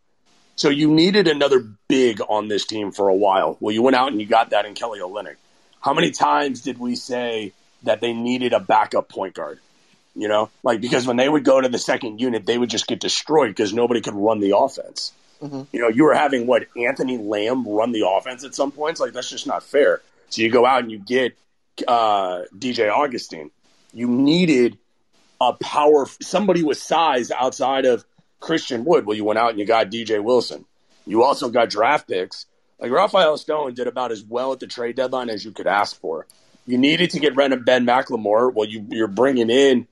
So 0.62 0.68
you 0.68 0.92
needed 0.92 1.26
another 1.26 1.58
big 1.88 2.20
on 2.28 2.46
this 2.46 2.64
team 2.64 2.92
for 2.92 3.08
a 3.08 3.14
while. 3.16 3.56
Well, 3.58 3.74
you 3.74 3.82
went 3.82 3.96
out 3.96 4.12
and 4.12 4.20
you 4.20 4.28
got 4.28 4.50
that 4.50 4.64
in 4.64 4.74
Kelly 4.74 5.00
Olynyk. 5.00 5.34
How 5.80 5.92
many 5.92 6.12
times 6.12 6.60
did 6.60 6.78
we 6.78 6.94
say 6.94 7.52
that 7.82 8.00
they 8.00 8.12
needed 8.12 8.52
a 8.52 8.60
backup 8.60 9.08
point 9.08 9.34
guard? 9.34 9.58
You 10.14 10.28
know, 10.28 10.50
like 10.62 10.80
because 10.80 11.04
when 11.04 11.16
they 11.16 11.28
would 11.28 11.42
go 11.42 11.60
to 11.60 11.68
the 11.68 11.80
second 11.80 12.20
unit, 12.20 12.46
they 12.46 12.58
would 12.58 12.70
just 12.70 12.86
get 12.86 13.00
destroyed 13.00 13.48
because 13.48 13.74
nobody 13.74 14.00
could 14.00 14.14
run 14.14 14.38
the 14.38 14.56
offense. 14.56 15.10
Mhm. 15.42 15.66
You 15.72 15.80
know, 15.80 15.88
you 15.88 16.04
were 16.04 16.14
having 16.14 16.46
what 16.46 16.68
Anthony 16.76 17.18
Lamb 17.18 17.66
run 17.66 17.90
the 17.90 18.06
offense 18.06 18.44
at 18.44 18.54
some 18.54 18.70
points. 18.70 19.00
Like 19.00 19.14
that's 19.14 19.30
just 19.30 19.48
not 19.48 19.64
fair. 19.64 20.00
So 20.30 20.42
you 20.42 20.48
go 20.48 20.64
out 20.64 20.84
and 20.84 20.92
you 20.92 20.98
get 20.98 21.36
uh, 21.88 22.42
DJ 22.56 22.88
Augustin. 22.88 23.50
You 23.92 24.06
needed 24.06 24.78
a 25.40 25.54
power, 25.54 26.06
somebody 26.20 26.62
with 26.62 26.78
size 26.78 27.32
outside 27.32 27.84
of 27.84 28.04
Christian 28.42 28.84
Wood. 28.84 29.06
Well, 29.06 29.16
you 29.16 29.24
went 29.24 29.38
out 29.38 29.50
and 29.50 29.58
you 29.58 29.64
got 29.64 29.90
DJ 29.90 30.22
Wilson. 30.22 30.66
You 31.06 31.22
also 31.22 31.48
got 31.48 31.70
draft 31.70 32.06
picks. 32.08 32.46
Like 32.78 32.90
Rafael 32.90 33.38
Stone 33.38 33.74
did 33.74 33.86
about 33.86 34.12
as 34.12 34.22
well 34.22 34.52
at 34.52 34.60
the 34.60 34.66
trade 34.66 34.96
deadline 34.96 35.30
as 35.30 35.44
you 35.44 35.52
could 35.52 35.66
ask 35.66 35.98
for. 36.00 36.26
You 36.66 36.78
needed 36.78 37.10
to 37.10 37.20
get 37.20 37.34
rid 37.36 37.52
of 37.52 37.64
Ben 37.64 37.86
McLemore. 37.86 38.52
Well, 38.52 38.68
you, 38.68 38.84
you're 38.90 39.08
bringing 39.08 39.50
in 39.50 39.86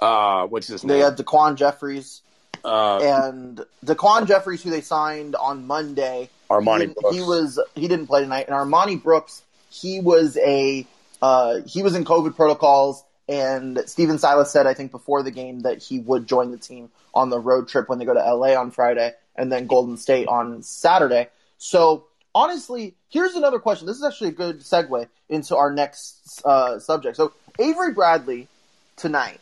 uh, 0.00 0.46
what's 0.46 0.66
his 0.66 0.82
They 0.82 0.94
name? 0.94 1.02
had 1.02 1.16
DaQuan 1.18 1.56
Jeffries 1.56 2.22
Uh, 2.64 2.98
and 3.02 3.64
DaQuan 3.84 4.26
Jeffries, 4.26 4.62
who 4.62 4.70
they 4.70 4.80
signed 4.80 5.36
on 5.36 5.66
Monday. 5.66 6.28
Armoni 6.50 6.80
he, 6.80 6.86
Brooks. 6.88 7.14
he 7.16 7.20
was 7.22 7.60
he 7.74 7.86
didn't 7.88 8.06
play 8.06 8.22
tonight, 8.22 8.46
and 8.48 8.54
Armoni 8.56 9.00
Brooks 9.02 9.42
he 9.70 10.00
was 10.00 10.36
a 10.38 10.86
uh, 11.22 11.60
he 11.66 11.82
was 11.82 11.94
in 11.94 12.04
COVID 12.04 12.34
protocols, 12.34 13.04
and 13.30 13.82
Stephen 13.86 14.18
Silas 14.18 14.50
said 14.50 14.66
I 14.66 14.74
think 14.74 14.90
before 14.90 15.22
the 15.22 15.30
game 15.30 15.60
that 15.60 15.80
he 15.80 16.00
would 16.00 16.26
join 16.26 16.50
the 16.50 16.58
team 16.58 16.90
on 17.14 17.30
the 17.30 17.38
road 17.38 17.68
trip 17.68 17.88
when 17.88 17.98
they 17.98 18.04
go 18.04 18.12
to 18.14 18.34
LA 18.34 18.60
on 18.60 18.72
Friday, 18.72 19.12
and 19.36 19.52
then 19.52 19.66
Golden 19.66 19.96
State 19.96 20.26
on 20.26 20.62
Saturday. 20.62 21.28
So 21.58 22.06
honestly, 22.34 22.94
here's 23.08 23.36
another 23.36 23.60
question. 23.60 23.86
This 23.86 23.96
is 23.96 24.04
actually 24.04 24.30
a 24.30 24.32
good 24.32 24.60
segue 24.60 25.06
into 25.28 25.56
our 25.56 25.72
next 25.72 26.42
uh, 26.44 26.80
subject. 26.80 27.16
So 27.16 27.32
Avery 27.60 27.92
Bradley 27.92 28.48
tonight 28.96 29.40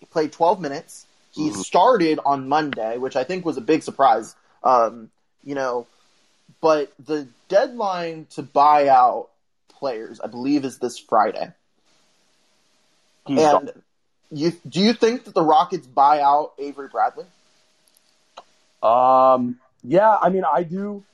he 0.00 0.06
played 0.06 0.32
12 0.32 0.60
minutes. 0.60 1.06
He 1.32 1.52
started 1.52 2.18
on 2.26 2.48
Monday, 2.48 2.98
which 2.98 3.14
I 3.14 3.22
think 3.22 3.44
was 3.44 3.56
a 3.56 3.60
big 3.60 3.84
surprise. 3.84 4.34
Um, 4.64 5.10
you 5.44 5.54
know, 5.54 5.86
but 6.60 6.92
the 6.98 7.28
deadline 7.48 8.26
to 8.30 8.42
buy 8.42 8.88
out 8.88 9.28
players, 9.68 10.20
I 10.20 10.26
believe, 10.26 10.64
is 10.64 10.78
this 10.78 10.98
Friday. 10.98 11.52
He's 13.30 13.38
and 13.38 13.72
you 14.32 14.52
do 14.68 14.80
you 14.80 14.92
think 14.92 15.24
that 15.24 15.34
the 15.34 15.42
Rockets 15.42 15.86
buy 15.86 16.20
out 16.20 16.52
Avery 16.58 16.88
Bradley? 16.88 17.26
Um, 18.82 19.60
yeah, 19.84 20.16
I 20.20 20.30
mean, 20.30 20.42
I 20.44 20.64
do 20.64 21.04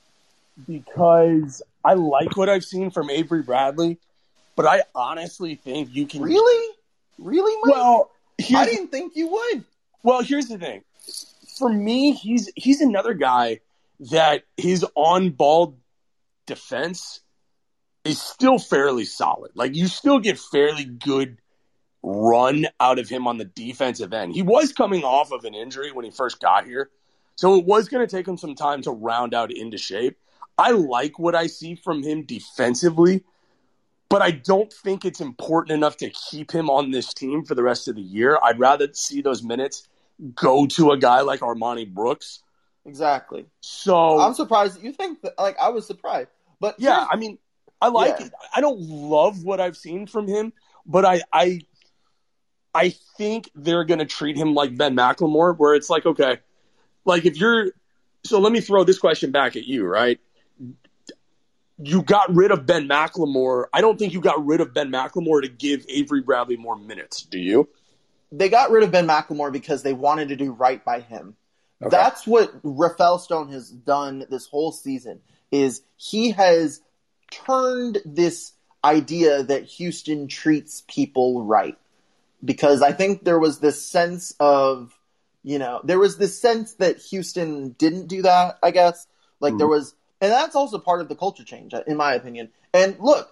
because 0.67 1.61
I 1.85 1.93
like 1.93 2.35
what 2.39 2.49
I've 2.49 2.65
seen 2.65 2.91
from 2.91 3.11
Avery 3.11 3.43
Bradley, 3.43 3.99
but 4.55 4.65
I 4.65 4.85
honestly 4.95 5.57
think 5.57 5.95
you 5.95 6.07
can 6.07 6.23
Really? 6.23 6.75
Really, 7.19 7.55
Mike? 7.63 7.75
Well, 7.75 8.11
I 8.55 8.65
didn't 8.65 8.89
think 8.89 9.15
you 9.15 9.29
would. 9.29 9.65
well, 10.03 10.23
here's 10.23 10.47
the 10.47 10.57
thing. 10.57 10.83
For 11.59 11.69
me, 11.69 12.13
he's 12.13 12.51
he's 12.57 12.81
another 12.81 13.13
guy 13.13 13.61
that 14.11 14.45
his 14.57 14.87
on-ball 14.95 15.77
defense 16.47 17.21
is 18.05 18.23
still 18.23 18.59
fairly 18.59 19.05
solid. 19.05 19.51
Like 19.55 19.75
you 19.75 19.87
still 19.87 20.19
get 20.19 20.39
fairly 20.39 20.85
good 20.87 21.37
run 22.03 22.67
out 22.81 22.99
of 22.99 23.09
him 23.09 23.27
on 23.27 23.39
the 23.39 23.45
defensive 23.45 24.13
end. 24.13 24.35
He 24.35 24.43
was 24.43 24.73
coming 24.73 25.05
off 25.05 25.33
of 25.33 25.45
an 25.45 25.55
injury 25.55 25.93
when 25.93 26.05
he 26.05 26.11
first 26.11 26.41
got 26.41 26.67
here. 26.67 26.91
So 27.37 27.57
it 27.57 27.65
was 27.65 27.89
going 27.89 28.07
to 28.07 28.11
take 28.17 28.27
him 28.27 28.39
some 28.39 28.55
time 28.55 28.83
to 28.83 28.91
round 28.91 29.35
out 29.35 29.51
into 29.51 29.77
shape. 29.77 30.17
I 30.57 30.71
like 30.71 31.19
what 31.19 31.35
I 31.35 31.49
see 31.49 31.75
from 31.75 32.03
him 32.03 32.23
defensively, 32.23 33.25
but 34.09 34.23
I 34.23 34.31
don't 34.31 34.73
think 34.73 35.05
it's 35.05 35.21
important 35.21 35.73
enough 35.77 35.99
to 35.99 36.09
keep 36.09 36.51
him 36.51 36.71
on 36.71 36.93
this 36.93 37.13
team 37.13 37.45
for 37.45 37.55
the 37.55 37.63
rest 37.63 37.89
of 37.89 37.97
the 37.97 38.03
year. 38.03 38.39
I'd 38.43 38.59
rather 38.59 38.89
see 38.93 39.21
those 39.21 39.43
minutes 39.43 39.87
go 40.35 40.67
to 40.67 40.93
a 40.93 40.99
guy 40.99 41.21
like 41.21 41.41
Armoni 41.41 41.93
Brooks. 41.93 42.43
Exactly. 42.87 43.47
So 43.61 44.19
I'm 44.19 44.33
surprised 44.33 44.83
you 44.83 44.93
think 44.93 45.21
that. 45.23 45.37
Like 45.39 45.59
I 45.61 45.69
was 45.71 45.87
surprised, 45.87 46.29
but 46.61 46.77
yeah, 46.79 47.07
I 47.11 47.17
mean, 47.17 47.37
I 47.83 47.89
like 47.89 48.21
Yeah. 48.21 48.27
it. 48.27 48.33
I 48.55 48.61
don't 48.61 48.81
love 48.81 49.43
what 49.45 49.61
I've 49.61 49.77
seen 49.77 50.07
from 50.07 50.27
him, 50.29 50.53
but 50.87 51.05
I 51.05 51.21
I 51.33 51.61
I 52.77 52.91
think 53.17 53.51
they're 53.55 53.85
going 53.85 54.01
to 54.01 54.07
treat 54.07 54.37
him 54.37 54.55
like 54.55 54.77
Ben 54.77 54.95
McLemore, 54.95 55.57
where 55.57 55.75
it's 55.75 55.91
like, 55.91 56.07
okay, 56.07 56.39
like 57.05 57.25
if 57.25 57.37
you're, 57.39 57.73
so 58.25 58.39
let 58.41 58.53
me 58.53 58.61
throw 58.61 58.85
this 58.85 58.99
question 58.99 59.31
back 59.31 59.57
at 59.57 59.65
you, 59.65 59.85
right? 59.85 60.21
You 61.79 62.03
got 62.03 62.35
rid 62.35 62.51
of 62.51 62.67
Ben 62.67 62.89
McLemore. 62.89 63.67
I 63.73 63.81
don't 63.81 63.99
think 63.99 64.13
you 64.13 64.21
got 64.21 64.45
rid 64.45 64.61
of 64.61 64.75
Ben 64.75 64.91
McLemore 64.91 65.43
to 65.43 65.49
give 65.49 65.85
Avery 65.89 66.23
Bradley 66.23 66.57
more 66.57 66.77
minutes. 66.77 67.23
Do 67.23 67.39
you? 67.39 67.69
they 68.33 68.49
got 68.49 68.71
rid 68.71 68.83
of 68.83 68.91
Ben 68.91 69.07
McLemore 69.07 69.53
because 69.53 69.83
they 69.83 69.93
wanted 69.93 70.29
to 70.29 70.37
do 70.37 70.53
right 70.53 70.85
by 70.85 71.01
him. 71.01 71.37
That's 71.81 72.27
what 72.27 72.53
Rafael 72.63 73.19
Stone 73.19 73.53
has 73.53 73.71
done 73.71 74.25
this 74.31 74.47
whole 74.47 74.73
season. 74.73 75.21
Is 75.53 75.83
he 75.97 76.31
has 76.31 76.81
turned 77.31 77.99
this 78.05 78.53
idea 78.83 79.43
that 79.43 79.65
Houston 79.65 80.27
treats 80.29 80.83
people 80.89 81.45
right 81.45 81.77
because 82.47 82.81
I 82.81 82.93
think 82.93 83.25
there 83.25 83.39
was 83.39 83.59
this 83.59 83.85
sense 83.85 84.35
of, 84.41 84.99
you 85.43 85.59
know, 85.59 85.81
there 85.85 85.99
was 85.99 86.17
this 86.17 86.41
sense 86.41 86.75
that 86.75 86.99
Houston 86.99 87.71
didn't 87.71 88.07
do 88.07 88.23
that, 88.23 88.59
I 88.63 88.71
guess. 88.71 89.07
Like 89.41 89.55
mm. 89.55 89.59
there 89.59 89.67
was, 89.67 89.95
and 90.21 90.33
that's 90.33 90.57
also 90.57 90.79
part 90.79 91.01
of 91.01 91.09
the 91.09 91.17
culture 91.17 91.45
change, 91.45 91.75
in 91.87 91.97
my 91.97 92.15
opinion. 92.15 92.51
And 92.73 92.97
look, 93.01 93.29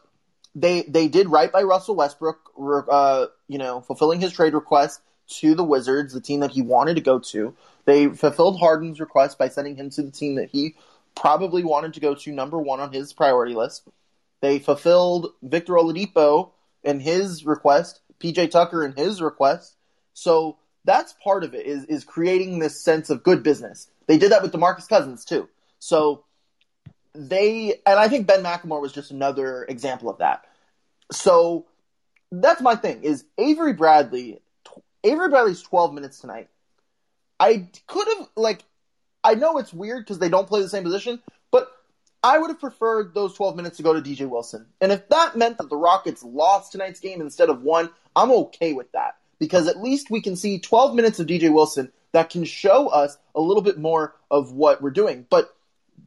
they 0.55 0.83
they 0.83 1.09
did 1.09 1.29
right 1.29 1.51
by 1.51 1.63
Russell 1.63 1.97
Westbrook, 1.97 2.53
uh, 2.91 3.27
you 3.49 3.59
know, 3.59 3.81
fulfilling 3.81 4.21
his 4.21 4.33
trade 4.33 4.55
request 4.55 5.01
to 5.27 5.55
the 5.55 5.65
Wizards, 5.65 6.13
the 6.13 6.21
team 6.21 6.41
that 6.41 6.51
he 6.51 6.63
wanted 6.63 6.97
to 6.97 7.01
go 7.01 7.19
to. 7.19 7.55
They 7.87 8.09
fulfilled 8.09 8.59
Harden's 8.59 9.01
request 9.01 9.39
by 9.39 9.49
sending 9.49 9.77
him 9.77 9.91
to 9.91 10.03
the 10.03 10.11
team 10.11 10.35
that 10.37 10.51
he 10.51 10.75
probably 11.15 11.65
wanted 11.65 11.95
to 11.95 12.01
go 12.01 12.15
to, 12.15 12.33
number 12.33 12.59
one 12.59 12.81
on 12.81 12.93
his 12.93 13.13
priority 13.13 13.55
list. 13.55 13.87
They 14.41 14.59
fulfilled 14.59 15.29
Victor 15.43 15.75
Oladipo 15.75 16.51
and 16.85 17.01
his 17.01 17.47
request, 17.47 18.01
PJ 18.25 18.51
Tucker 18.51 18.83
and 18.83 18.97
his 18.97 19.21
request. 19.21 19.77
So 20.15 20.57
that's 20.85 21.15
part 21.23 21.45
of 21.45 21.55
it 21.55 21.67
is 21.67 21.85
is 21.85 22.05
creating 22.05 22.59
this 22.59 22.83
sense 22.83 23.11
of 23.11 23.23
good 23.23 23.43
business. 23.43 23.89
They 24.07 24.19
did 24.19 24.33
that 24.33 24.43
with 24.43 24.53
DeMarcus 24.53 24.89
Cousins 24.89 25.25
too. 25.25 25.49
So 25.79 26.25
they 27.15 27.81
and 27.87 27.99
I 27.99 28.09
think 28.09 28.27
Ben 28.27 28.43
McLemore 28.43 28.81
was 28.81 28.93
just 28.93 29.11
another 29.11 29.65
example 29.65 30.09
of 30.09 30.19
that. 30.19 30.45
So 31.13 31.67
that's 32.33 32.61
my 32.61 32.77
thing 32.77 33.03
is 33.03 33.25
Avery 33.39 33.75
Bradley 33.75 34.41
Avery 35.03 35.29
Bradley's 35.29 35.63
12 35.63 35.93
minutes 35.93 36.19
tonight. 36.21 36.49
I 37.39 37.69
could 37.87 38.09
have 38.09 38.29
like 38.37 38.65
I 39.23 39.35
know 39.35 39.59
it's 39.59 39.73
weird 39.73 40.05
because 40.05 40.19
they 40.19 40.29
don't 40.29 40.49
play 40.49 40.61
the 40.61 40.69
same 40.69 40.83
position, 40.83 41.21
but 41.51 41.71
I 42.23 42.39
would 42.39 42.51
have 42.51 42.61
preferred 42.61 43.15
those 43.15 43.35
12 43.35 43.57
minutes 43.57 43.77
to 43.79 43.83
go 43.83 43.93
to 43.93 44.01
DJ 44.01 44.29
Wilson. 44.29 44.67
And 44.81 44.93
if 44.93 45.09
that 45.09 45.37
meant 45.37 45.59
that 45.59 45.71
the 45.71 45.77
Rockets 45.77 46.23
lost 46.23 46.73
tonight's 46.73 47.01
game 47.01 47.21
instead 47.21 47.49
of 47.49 47.63
won, 47.63 47.91
I'm 48.17 48.31
okay 48.31 48.73
with 48.73 48.91
that. 48.93 49.17
Because 49.39 49.67
at 49.67 49.83
least 49.83 50.11
we 50.11 50.21
can 50.21 50.37
see 50.37 50.59
12 50.59 50.95
minutes 50.95 51.19
of 51.21 51.27
DJ 51.27 51.53
Wilson 51.53 51.93
that 52.13 52.31
can 52.31 52.45
show 52.45 52.89
us 52.89 53.17
a 53.35 53.41
little 53.41 53.63
bit 53.63 53.79
more 53.79 54.15
of 54.31 54.53
what 54.53 54.81
we're 54.81 54.91
doing. 54.91 55.27
But 55.29 55.55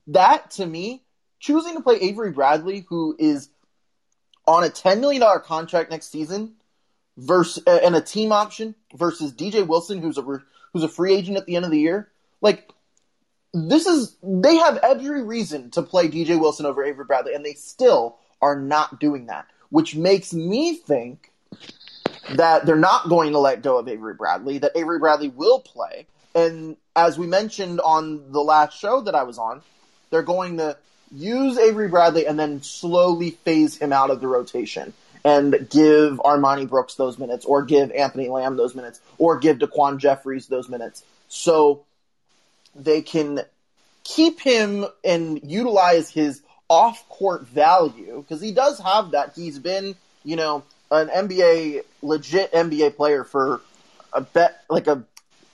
that, 0.08 0.52
to 0.52 0.66
me, 0.66 1.04
choosing 1.40 1.76
to 1.76 1.82
play 1.82 1.98
Avery 1.98 2.32
Bradley, 2.32 2.86
who 2.88 3.16
is 3.20 3.50
on 4.48 4.64
a 4.64 4.70
$10 4.70 5.02
million 5.02 5.22
contract 5.42 5.92
next 5.92 6.10
season, 6.10 6.54
versus 7.18 7.64
uh, 7.68 7.80
and 7.84 7.96
a 7.96 8.02
team 8.02 8.32
option 8.32 8.76
versus 8.96 9.34
DJ 9.34 9.66
Wilson, 9.68 10.02
who's 10.02 10.18
a 10.18 10.22
who's 10.22 10.84
a 10.84 10.88
free 10.88 11.14
agent 11.14 11.38
at 11.38 11.46
the 11.46 11.56
end 11.56 11.66
of 11.66 11.72
the 11.72 11.80
year, 11.80 12.10
like 12.42 12.70
this 13.54 13.88
is 13.88 14.16
they 14.22 14.56
have 14.58 14.78
every 14.78 15.24
reason 15.24 15.72
to 15.72 15.82
play 15.82 16.08
DJ 16.08 16.40
Wilson 16.40 16.66
over 16.66 16.84
Avery 16.84 17.06
Bradley, 17.06 17.34
and 17.34 17.44
they 17.44 17.54
still 17.54 18.18
are 18.42 18.60
not 18.60 19.00
doing 19.00 19.26
that, 19.28 19.48
which 19.70 19.96
makes 19.96 20.34
me 20.34 20.76
think 20.76 21.32
that 22.36 22.66
they're 22.66 22.76
not 22.76 23.10
going 23.10 23.34
to 23.34 23.40
let 23.40 23.62
go 23.62 23.78
of 23.78 23.88
Avery 23.88 24.14
Bradley, 24.14 24.58
that 24.60 24.72
Avery 24.76 25.00
Bradley 25.00 25.30
will 25.30 25.60
play. 25.60 26.06
And 26.36 26.78
as 26.96 27.18
we 27.18 27.28
mentioned 27.28 27.80
on 27.80 28.32
the 28.32 28.42
last 28.42 28.78
show 28.80 29.02
that 29.02 29.16
I 29.16 29.24
was 29.24 29.38
on, 29.38 29.62
they're 30.10 30.24
going 30.24 30.58
to 30.58 30.78
use 31.12 31.58
Avery 31.58 31.88
Bradley 31.88 32.28
and 32.28 32.38
then 32.38 32.62
slowly 32.62 33.32
phase 33.32 33.78
him 33.78 33.94
out 33.94 34.10
of 34.10 34.22
the 34.22 34.28
rotation 34.28 34.94
and 35.24 35.54
give 35.70 36.20
Armoni 36.20 36.70
Brooks 36.70 36.96
those 36.96 37.18
minutes, 37.18 37.44
or 37.44 37.64
give 37.64 37.92
Anthony 37.92 38.30
Lamb 38.30 38.56
those 38.56 38.76
minutes, 38.76 39.02
or 39.18 39.40
give 39.40 39.58
DaQuan 39.58 39.98
Jeffries 39.98 40.48
those 40.48 40.70
minutes. 40.70 41.04
So 41.28 41.84
they 42.76 43.02
can 43.02 43.42
keep 44.04 44.40
him 44.40 44.86
and 45.04 45.42
utilize 45.44 46.10
his 46.10 46.42
off 46.70 47.08
court 47.10 47.46
value 47.48 48.22
because 48.22 48.42
he 48.42 48.54
does 48.54 48.80
have 48.80 49.12
that. 49.12 49.34
He's 49.36 49.60
been, 49.60 49.96
you 50.24 50.38
know, 50.38 50.64
an 50.92 51.10
NBA 51.10 51.84
legit 52.02 52.52
NBA 52.52 52.96
player 52.96 53.24
for 53.24 53.62
a 54.14 54.22
bet 54.22 54.64
like 54.70 54.88
a 54.88 55.04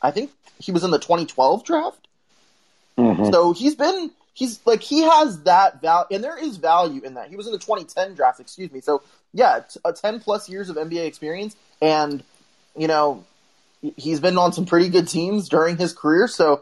I 0.02 0.12
think 0.12 0.32
he 0.60 0.72
was 0.72 0.84
in 0.84 0.91
the 0.91 1.00
2012 1.00 1.63
draft. 1.63 2.08
Mm-hmm. 2.98 3.32
So 3.32 3.54
he's 3.54 3.76
been 3.76 4.12
he's 4.34 4.60
like 4.65 4.82
he 4.82 5.04
has 5.04 5.43
that 5.43 5.82
value 5.82 6.08
and 6.12 6.24
there 6.24 6.38
is 6.38 6.58
value 6.58 7.02
in 7.04 7.15
that. 7.15 7.30
He 7.30 7.36
was 7.36 7.48
in 7.48 7.52
the 7.52 7.60
2010 7.60 8.15
draft, 8.15 8.39
excuse 8.39 8.72
me. 8.72 8.82
So 8.82 9.02
yeah, 9.34 9.62
a 9.84 9.93
10 9.93 10.19
plus 10.19 10.50
years 10.50 10.69
of 10.69 10.76
NBA 10.76 11.06
experience 11.06 11.56
and 11.82 12.24
you 12.76 12.88
know 12.88 13.24
he's 13.98 14.19
been 14.19 14.38
on 14.38 14.54
some 14.54 14.65
pretty 14.65 14.89
good 14.89 15.08
teams 15.08 15.50
during 15.50 15.78
his 15.78 15.93
career. 15.93 16.28
So 16.28 16.62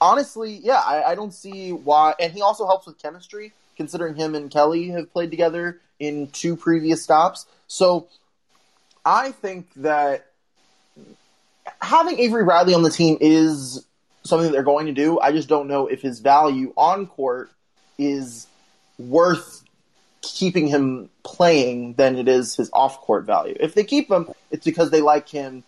honestly, 0.00 0.52
yeah, 0.62 0.80
I, 0.84 1.02
I, 1.10 1.14
don't 1.14 1.32
see 1.32 1.72
why. 1.72 2.14
And 2.18 2.32
he 2.32 2.42
also 2.42 2.66
helps 2.66 2.86
with 2.86 3.00
chemistry, 3.00 3.52
considering 3.76 4.16
him 4.16 4.34
and 4.34 4.50
Kelly 4.50 4.88
have 4.88 5.12
played 5.12 5.30
together 5.30 5.80
in 5.98 6.28
two 6.28 6.56
previous 6.56 7.02
stops. 7.02 7.46
So 7.68 8.08
I 9.04 9.30
think 9.30 9.72
that 9.76 10.26
having 11.80 12.18
Avery 12.18 12.44
Bradley 12.44 12.74
on 12.74 12.82
the 12.82 12.90
team 12.90 13.18
is 13.20 13.86
something 14.24 14.46
that 14.46 14.52
they're 14.52 14.62
going 14.62 14.86
to 14.86 14.92
do. 14.92 15.20
I 15.20 15.32
just 15.32 15.48
don't 15.48 15.68
know 15.68 15.86
if 15.86 16.02
his 16.02 16.20
value 16.20 16.72
on 16.76 17.06
court 17.06 17.50
is 17.98 18.46
worth 18.98 19.62
keeping 20.22 20.66
him 20.66 21.08
playing 21.22 21.94
than 21.94 22.16
it 22.16 22.28
is 22.28 22.56
his 22.56 22.70
off 22.72 23.00
court 23.00 23.24
value. 23.24 23.56
If 23.60 23.74
they 23.74 23.84
keep 23.84 24.10
him, 24.10 24.28
it's 24.50 24.64
because 24.64 24.90
they 24.90 25.00
like 25.00 25.28
him 25.28 25.62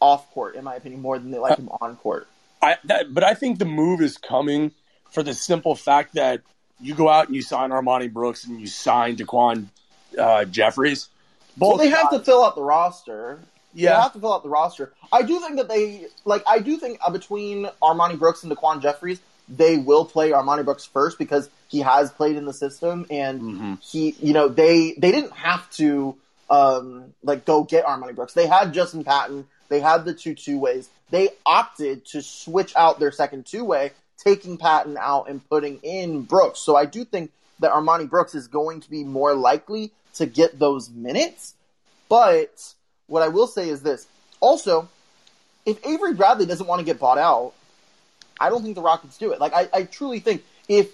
off 0.00 0.30
court, 0.32 0.56
in 0.56 0.64
my 0.64 0.74
opinion, 0.74 1.00
more 1.00 1.18
than 1.18 1.30
they 1.30 1.38
like 1.38 1.58
him 1.58 1.68
on 1.80 1.96
court. 1.96 2.28
I, 2.60 2.76
that, 2.84 3.12
but 3.12 3.24
I 3.24 3.34
think 3.34 3.58
the 3.58 3.64
move 3.64 4.00
is 4.00 4.18
coming 4.18 4.72
for 5.10 5.22
the 5.22 5.34
simple 5.34 5.74
fact 5.74 6.14
that 6.14 6.42
you 6.80 6.94
go 6.94 7.08
out 7.08 7.26
and 7.26 7.36
you 7.36 7.42
sign 7.42 7.70
Armoni 7.70 8.12
Brooks 8.12 8.44
and 8.44 8.60
you 8.60 8.66
sign 8.66 9.16
DaQuan 9.16 9.66
uh, 10.18 10.44
Jeffries. 10.44 11.08
Both 11.56 11.68
well, 11.68 11.78
they 11.78 11.88
have 11.88 12.10
to 12.10 12.20
fill 12.20 12.44
out 12.44 12.54
the 12.54 12.62
roster. 12.62 13.38
Yeah, 13.72 13.90
they 13.90 14.02
have 14.02 14.12
to 14.12 14.20
fill 14.20 14.32
out 14.32 14.42
the 14.42 14.48
roster. 14.48 14.92
I 15.12 15.22
do 15.22 15.40
think 15.40 15.56
that 15.56 15.68
they 15.68 16.06
like. 16.24 16.42
I 16.46 16.58
do 16.58 16.76
think 16.76 16.98
uh, 17.04 17.10
between 17.10 17.68
Armoni 17.82 18.18
Brooks 18.18 18.42
and 18.42 18.52
DaQuan 18.52 18.82
Jeffries, 18.82 19.20
they 19.48 19.76
will 19.76 20.04
play 20.04 20.30
Armoni 20.30 20.64
Brooks 20.64 20.84
first 20.84 21.18
because 21.18 21.48
he 21.68 21.80
has 21.80 22.10
played 22.10 22.36
in 22.36 22.44
the 22.44 22.52
system 22.52 23.06
and 23.10 23.40
mm-hmm. 23.40 23.74
he, 23.82 24.14
you 24.20 24.32
know, 24.32 24.48
they 24.48 24.94
they 24.98 25.10
didn't 25.12 25.32
have 25.32 25.68
to 25.72 26.16
um 26.50 27.14
like 27.22 27.44
go 27.44 27.64
get 27.64 27.84
Armoni 27.84 28.14
Brooks. 28.14 28.34
They 28.34 28.46
had 28.46 28.72
Justin 28.72 29.04
Patton. 29.04 29.46
They 29.68 29.80
had 29.80 30.04
the 30.04 30.14
two 30.14 30.34
two 30.34 30.58
ways 30.58 30.88
they 31.14 31.28
opted 31.46 32.04
to 32.06 32.22
switch 32.22 32.74
out 32.74 32.98
their 32.98 33.12
second 33.12 33.46
two 33.46 33.64
way, 33.64 33.92
taking 34.18 34.58
Patton 34.58 34.96
out 34.98 35.28
and 35.28 35.48
putting 35.48 35.78
in 35.84 36.22
Brooks. 36.22 36.58
So 36.58 36.76
I 36.76 36.86
do 36.86 37.04
think 37.04 37.30
that 37.60 37.72
Armoni 37.72 38.08
Brooks 38.08 38.34
is 38.34 38.48
going 38.48 38.80
to 38.80 38.90
be 38.90 39.04
more 39.04 39.34
likely 39.34 39.92
to 40.14 40.26
get 40.26 40.58
those 40.58 40.90
minutes. 40.90 41.54
But 42.08 42.74
what 43.06 43.22
I 43.22 43.28
will 43.28 43.46
say 43.46 43.68
is 43.68 43.82
this. 43.82 44.06
Also, 44.40 44.88
if 45.66 45.84
Avery 45.86 46.14
Bradley 46.14 46.46
doesn't 46.46 46.66
want 46.66 46.80
to 46.80 46.84
get 46.84 46.98
bought 46.98 47.18
out, 47.18 47.52
I 48.38 48.50
don't 48.50 48.62
think 48.62 48.74
the 48.74 48.82
Rockets 48.82 49.16
do 49.18 49.32
it. 49.32 49.40
Like 49.40 49.54
I, 49.54 49.68
I 49.72 49.82
truly 49.84 50.20
think 50.20 50.44
if 50.68 50.90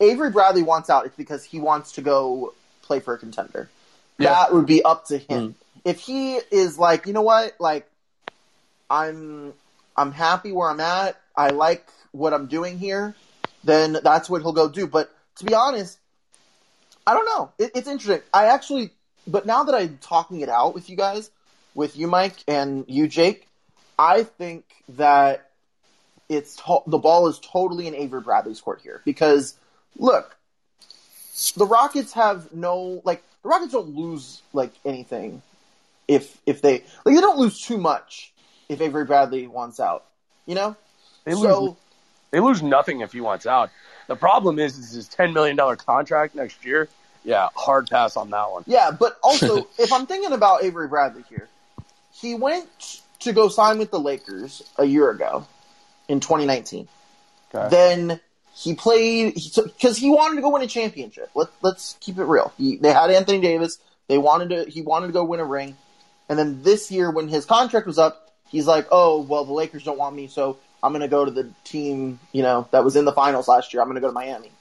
Avery 0.00 0.30
Bradley 0.30 0.62
wants 0.62 0.90
out, 0.90 1.06
it's 1.06 1.16
because 1.16 1.44
he 1.44 1.60
wants 1.60 1.92
to 1.92 2.02
go 2.02 2.54
play 2.82 3.00
for 3.00 3.14
a 3.14 3.18
contender. 3.18 3.68
Yeah. 4.18 4.30
That 4.30 4.54
would 4.54 4.66
be 4.66 4.82
up 4.82 5.06
to 5.06 5.18
him. 5.18 5.50
Mm. 5.50 5.54
If 5.84 6.00
he 6.00 6.36
is 6.50 6.78
like, 6.78 7.06
you 7.06 7.12
know 7.12 7.22
what, 7.22 7.54
like 7.58 7.88
I'm 8.90 9.52
I'm 9.96 10.12
happy 10.12 10.52
where 10.52 10.70
I'm 10.70 10.80
at. 10.80 11.20
I 11.36 11.48
like 11.48 11.86
what 12.12 12.32
I'm 12.32 12.46
doing 12.46 12.78
here. 12.78 13.14
Then 13.64 13.98
that's 14.02 14.30
what 14.30 14.42
he'll 14.42 14.52
go 14.52 14.68
do. 14.68 14.86
But 14.86 15.12
to 15.36 15.44
be 15.44 15.54
honest, 15.54 15.98
I 17.06 17.14
don't 17.14 17.26
know. 17.26 17.52
It, 17.58 17.72
it's 17.74 17.88
interesting. 17.88 18.22
I 18.32 18.46
actually, 18.46 18.90
but 19.26 19.46
now 19.46 19.64
that 19.64 19.74
I'm 19.74 19.98
talking 20.00 20.40
it 20.40 20.48
out 20.48 20.74
with 20.74 20.90
you 20.90 20.96
guys, 20.96 21.30
with 21.74 21.96
you, 21.96 22.06
Mike, 22.06 22.36
and 22.48 22.84
you, 22.88 23.06
Jake, 23.06 23.46
I 23.98 24.24
think 24.24 24.64
that 24.90 25.50
it's 26.28 26.56
to- 26.56 26.82
the 26.86 26.98
ball 26.98 27.28
is 27.28 27.38
totally 27.38 27.86
in 27.86 27.94
Avery 27.94 28.20
Bradley's 28.20 28.60
court 28.60 28.80
here 28.82 29.00
because 29.04 29.54
look, 29.96 30.36
the 31.56 31.66
Rockets 31.66 32.12
have 32.14 32.52
no 32.52 33.00
like 33.04 33.22
the 33.42 33.48
Rockets 33.48 33.72
don't 33.72 33.94
lose 33.94 34.42
like 34.52 34.72
anything 34.84 35.42
if 36.08 36.40
if 36.46 36.62
they 36.62 36.84
like 37.04 37.14
they 37.14 37.20
don't 37.20 37.38
lose 37.38 37.60
too 37.60 37.78
much 37.78 38.32
if 38.68 38.80
Avery 38.80 39.04
Bradley 39.04 39.46
wants 39.46 39.78
out. 39.80 40.04
You 40.46 40.54
know, 40.54 40.76
they 41.24 41.32
so, 41.32 41.60
lose. 41.60 41.74
They 42.32 42.40
lose 42.40 42.62
nothing 42.62 43.00
if 43.00 43.12
he 43.12 43.20
wants 43.20 43.46
out. 43.46 43.70
The 44.06 44.16
problem 44.16 44.58
is, 44.58 44.78
is 44.78 44.92
his 44.92 45.08
ten 45.08 45.32
million 45.32 45.56
dollar 45.56 45.76
contract 45.76 46.34
next 46.34 46.64
year. 46.64 46.88
Yeah, 47.24 47.48
hard 47.56 47.88
pass 47.90 48.16
on 48.16 48.30
that 48.30 48.50
one. 48.50 48.62
Yeah, 48.66 48.90
but 48.92 49.18
also 49.22 49.68
if 49.78 49.92
I'm 49.92 50.06
thinking 50.06 50.32
about 50.32 50.62
Avery 50.62 50.88
Bradley 50.88 51.24
here, 51.28 51.48
he 52.12 52.34
went 52.34 53.02
to 53.20 53.32
go 53.32 53.48
sign 53.48 53.78
with 53.78 53.90
the 53.90 53.98
Lakers 53.98 54.62
a 54.76 54.84
year 54.84 55.10
ago 55.10 55.46
in 56.08 56.20
2019. 56.20 56.88
Okay. 57.52 57.68
Then 57.68 58.20
he 58.54 58.74
played 58.74 59.34
because 59.34 59.96
he, 59.96 60.06
he, 60.06 60.10
wanted 60.10 60.36
to 60.36 60.42
go 60.42 60.50
win 60.50 60.62
a 60.62 60.66
championship. 60.66 61.30
Let, 61.34 61.48
let's 61.62 61.96
keep 62.00 62.18
it 62.18 62.24
real. 62.24 62.52
He, 62.56 62.76
they 62.76 62.92
had 62.92 63.10
Anthony 63.10 63.40
Davis. 63.40 63.78
They 64.08 64.18
wanted 64.18 64.50
to. 64.50 64.70
He 64.70 64.82
wanted 64.82 65.08
to 65.08 65.12
go 65.12 65.24
win 65.24 65.40
a 65.40 65.44
ring. 65.44 65.76
And 66.28 66.38
then 66.38 66.62
this 66.62 66.90
year, 66.90 67.10
when 67.10 67.28
his 67.28 67.44
contract 67.44 67.86
was 67.86 67.98
up, 67.98 68.32
he's 68.48 68.66
like, 68.66 68.86
oh, 68.90 69.20
well, 69.20 69.44
the 69.44 69.52
Lakers 69.52 69.84
don't 69.84 69.98
want 69.98 70.16
me, 70.16 70.26
so 70.26 70.58
I'm 70.86 70.92
going 70.92 71.02
to 71.02 71.08
go 71.08 71.24
to 71.24 71.32
the 71.32 71.50
team, 71.64 72.20
you 72.30 72.42
know, 72.42 72.68
that 72.70 72.84
was 72.84 72.94
in 72.94 73.04
the 73.04 73.12
finals 73.12 73.48
last 73.48 73.74
year. 73.74 73.82
I'm 73.82 73.88
going 73.88 73.96
to 73.96 74.00
go 74.00 74.06
to 74.06 74.12
Miami. 74.12 74.52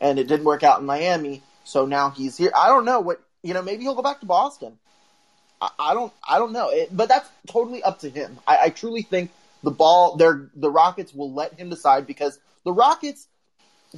And 0.00 0.18
it 0.18 0.28
didn't 0.28 0.46
work 0.46 0.62
out 0.62 0.80
in 0.80 0.86
Miami, 0.86 1.42
so 1.64 1.84
now 1.84 2.08
he's 2.08 2.38
here. 2.38 2.50
I 2.56 2.68
don't 2.68 2.86
know 2.86 3.00
what, 3.00 3.22
you 3.42 3.52
know, 3.52 3.60
maybe 3.60 3.82
he'll 3.82 3.94
go 3.94 4.00
back 4.00 4.20
to 4.20 4.26
Boston. 4.26 4.78
I, 5.60 5.68
I 5.78 5.94
don't, 5.94 6.10
I 6.26 6.38
don't 6.38 6.52
know. 6.52 6.70
It, 6.70 6.96
but 6.96 7.10
that's 7.10 7.28
totally 7.46 7.82
up 7.82 7.98
to 7.98 8.08
him. 8.08 8.38
I, 8.46 8.58
I 8.62 8.68
truly 8.70 9.02
think 9.02 9.30
the 9.62 9.70
ball, 9.70 10.16
they're, 10.16 10.48
the 10.56 10.70
Rockets 10.70 11.12
will 11.12 11.32
let 11.32 11.52
him 11.52 11.68
decide 11.68 12.06
because 12.06 12.38
the 12.64 12.72
Rockets 12.72 13.28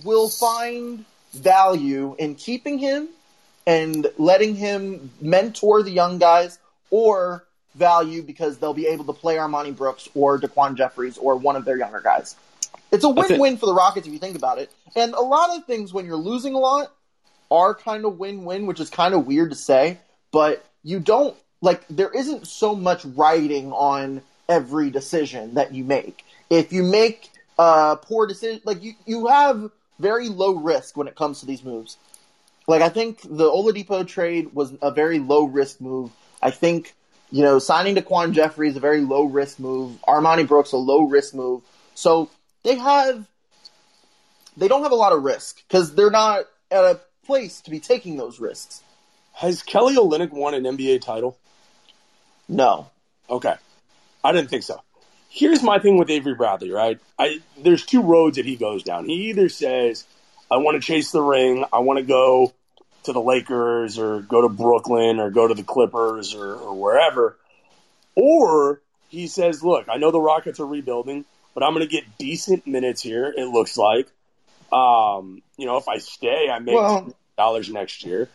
will 0.04 0.28
find 0.28 1.04
value 1.34 2.16
in 2.18 2.34
keeping 2.34 2.78
him 2.78 3.08
and 3.64 4.08
letting 4.18 4.56
him 4.56 5.12
mentor 5.20 5.84
the 5.84 5.92
young 5.92 6.18
guys 6.18 6.58
or 6.90 7.45
value 7.76 8.22
because 8.22 8.58
they'll 8.58 8.74
be 8.74 8.86
able 8.86 9.04
to 9.04 9.12
play 9.12 9.36
Armoni 9.36 9.76
Brooks 9.76 10.08
or 10.14 10.38
DaQuan 10.38 10.76
Jeffries 10.76 11.18
or 11.18 11.36
one 11.36 11.56
of 11.56 11.64
their 11.64 11.76
younger 11.76 12.00
guys. 12.00 12.34
It's 12.90 13.04
a 13.04 13.08
win-win 13.08 13.56
for 13.58 13.66
the 13.66 13.74
Rockets 13.74 14.06
if 14.06 14.12
you 14.12 14.18
think 14.18 14.36
about 14.36 14.58
it. 14.58 14.70
And 14.94 15.12
a 15.14 15.20
lot 15.20 15.56
of 15.56 15.66
things 15.66 15.92
when 15.92 16.06
you're 16.06 16.16
losing 16.16 16.54
a 16.54 16.58
lot 16.58 16.92
are 17.50 17.74
kind 17.74 18.04
of 18.04 18.18
win-win, 18.18 18.66
which 18.66 18.80
is 18.80 18.90
kind 18.90 19.14
of 19.14 19.26
weird 19.26 19.50
to 19.50 19.56
say, 19.56 19.98
but 20.32 20.64
you 20.82 21.00
don't 21.00 21.36
like 21.60 21.86
there 21.88 22.10
isn't 22.10 22.46
so 22.46 22.74
much 22.74 23.04
writing 23.04 23.72
on 23.72 24.22
every 24.48 24.90
decision 24.90 25.54
that 25.54 25.74
you 25.74 25.84
make. 25.84 26.24
If 26.48 26.72
you 26.72 26.82
make 26.82 27.30
a 27.58 27.98
poor 28.00 28.26
decision, 28.26 28.60
like 28.64 28.82
you 28.82 28.94
you 29.04 29.26
have 29.26 29.70
very 29.98 30.28
low 30.28 30.54
risk 30.54 30.96
when 30.96 31.08
it 31.08 31.14
comes 31.14 31.40
to 31.40 31.46
these 31.46 31.64
moves. 31.64 31.96
Like 32.68 32.82
I 32.82 32.88
think 32.88 33.22
the 33.22 33.50
Oladipo 33.50 34.06
trade 34.06 34.54
was 34.54 34.72
a 34.82 34.90
very 34.90 35.18
low 35.18 35.44
risk 35.44 35.80
move. 35.80 36.10
I 36.42 36.50
think 36.50 36.94
you 37.30 37.42
know 37.42 37.58
signing 37.58 37.96
DaQuan 37.96 38.32
Jeffrey 38.32 38.68
is 38.68 38.76
a 38.76 38.80
very 38.80 39.00
low 39.00 39.24
risk 39.24 39.58
move. 39.58 39.98
Armoni 40.06 40.46
Brooks 40.46 40.72
a 40.72 40.76
low 40.76 41.02
risk 41.02 41.34
move. 41.34 41.62
So 41.94 42.30
they 42.62 42.76
have 42.76 43.26
they 44.56 44.68
don't 44.68 44.82
have 44.82 44.92
a 44.92 44.96
lot 44.96 45.12
of 45.12 45.22
risk 45.22 45.62
because 45.66 45.94
they're 45.94 46.10
not 46.10 46.44
at 46.70 46.84
a 46.84 47.00
place 47.24 47.60
to 47.62 47.70
be 47.70 47.80
taking 47.80 48.16
those 48.16 48.40
risks. 48.40 48.82
Has 49.34 49.62
Kelly 49.62 49.96
Olynyk 49.96 50.30
won 50.30 50.54
an 50.54 50.64
NBA 50.64 51.02
title? 51.02 51.36
No. 52.48 52.88
Okay. 53.28 53.54
I 54.24 54.32
didn't 54.32 54.48
think 54.48 54.62
so. 54.62 54.80
Here's 55.28 55.62
my 55.62 55.78
thing 55.78 55.98
with 55.98 56.08
Avery 56.08 56.34
Bradley, 56.34 56.70
right? 56.70 56.98
I 57.18 57.40
there's 57.58 57.84
two 57.84 58.02
roads 58.02 58.36
that 58.36 58.46
he 58.46 58.56
goes 58.56 58.82
down. 58.82 59.06
He 59.06 59.28
either 59.28 59.48
says, 59.48 60.04
I 60.50 60.56
want 60.56 60.80
to 60.80 60.86
chase 60.86 61.10
the 61.10 61.20
ring, 61.20 61.64
I 61.72 61.80
want 61.80 61.98
to 61.98 62.04
go 62.04 62.52
to 63.06 63.12
the 63.12 63.20
Lakers 63.20 63.98
or 63.98 64.20
go 64.20 64.42
to 64.42 64.48
Brooklyn 64.48 65.18
or 65.18 65.30
go 65.30 65.48
to 65.48 65.54
the 65.54 65.62
Clippers 65.62 66.34
or, 66.34 66.54
or 66.54 66.74
wherever. 66.74 67.36
Or 68.14 68.80
he 69.08 69.26
says, 69.26 69.62
Look, 69.62 69.88
I 69.88 69.96
know 69.96 70.10
the 70.10 70.20
Rockets 70.20 70.60
are 70.60 70.66
rebuilding, 70.66 71.24
but 71.54 71.62
I'm 71.62 71.72
gonna 71.72 71.86
get 71.86 72.04
decent 72.18 72.66
minutes 72.66 73.02
here, 73.02 73.32
it 73.36 73.46
looks 73.46 73.76
like. 73.76 74.08
Um, 74.72 75.42
you 75.56 75.66
know, 75.66 75.76
if 75.76 75.88
I 75.88 75.98
stay, 75.98 76.48
I 76.50 76.58
make 76.58 76.74
Well- 76.74 77.14
dollars 77.36 77.70
next 77.70 78.04
year. 78.04 78.28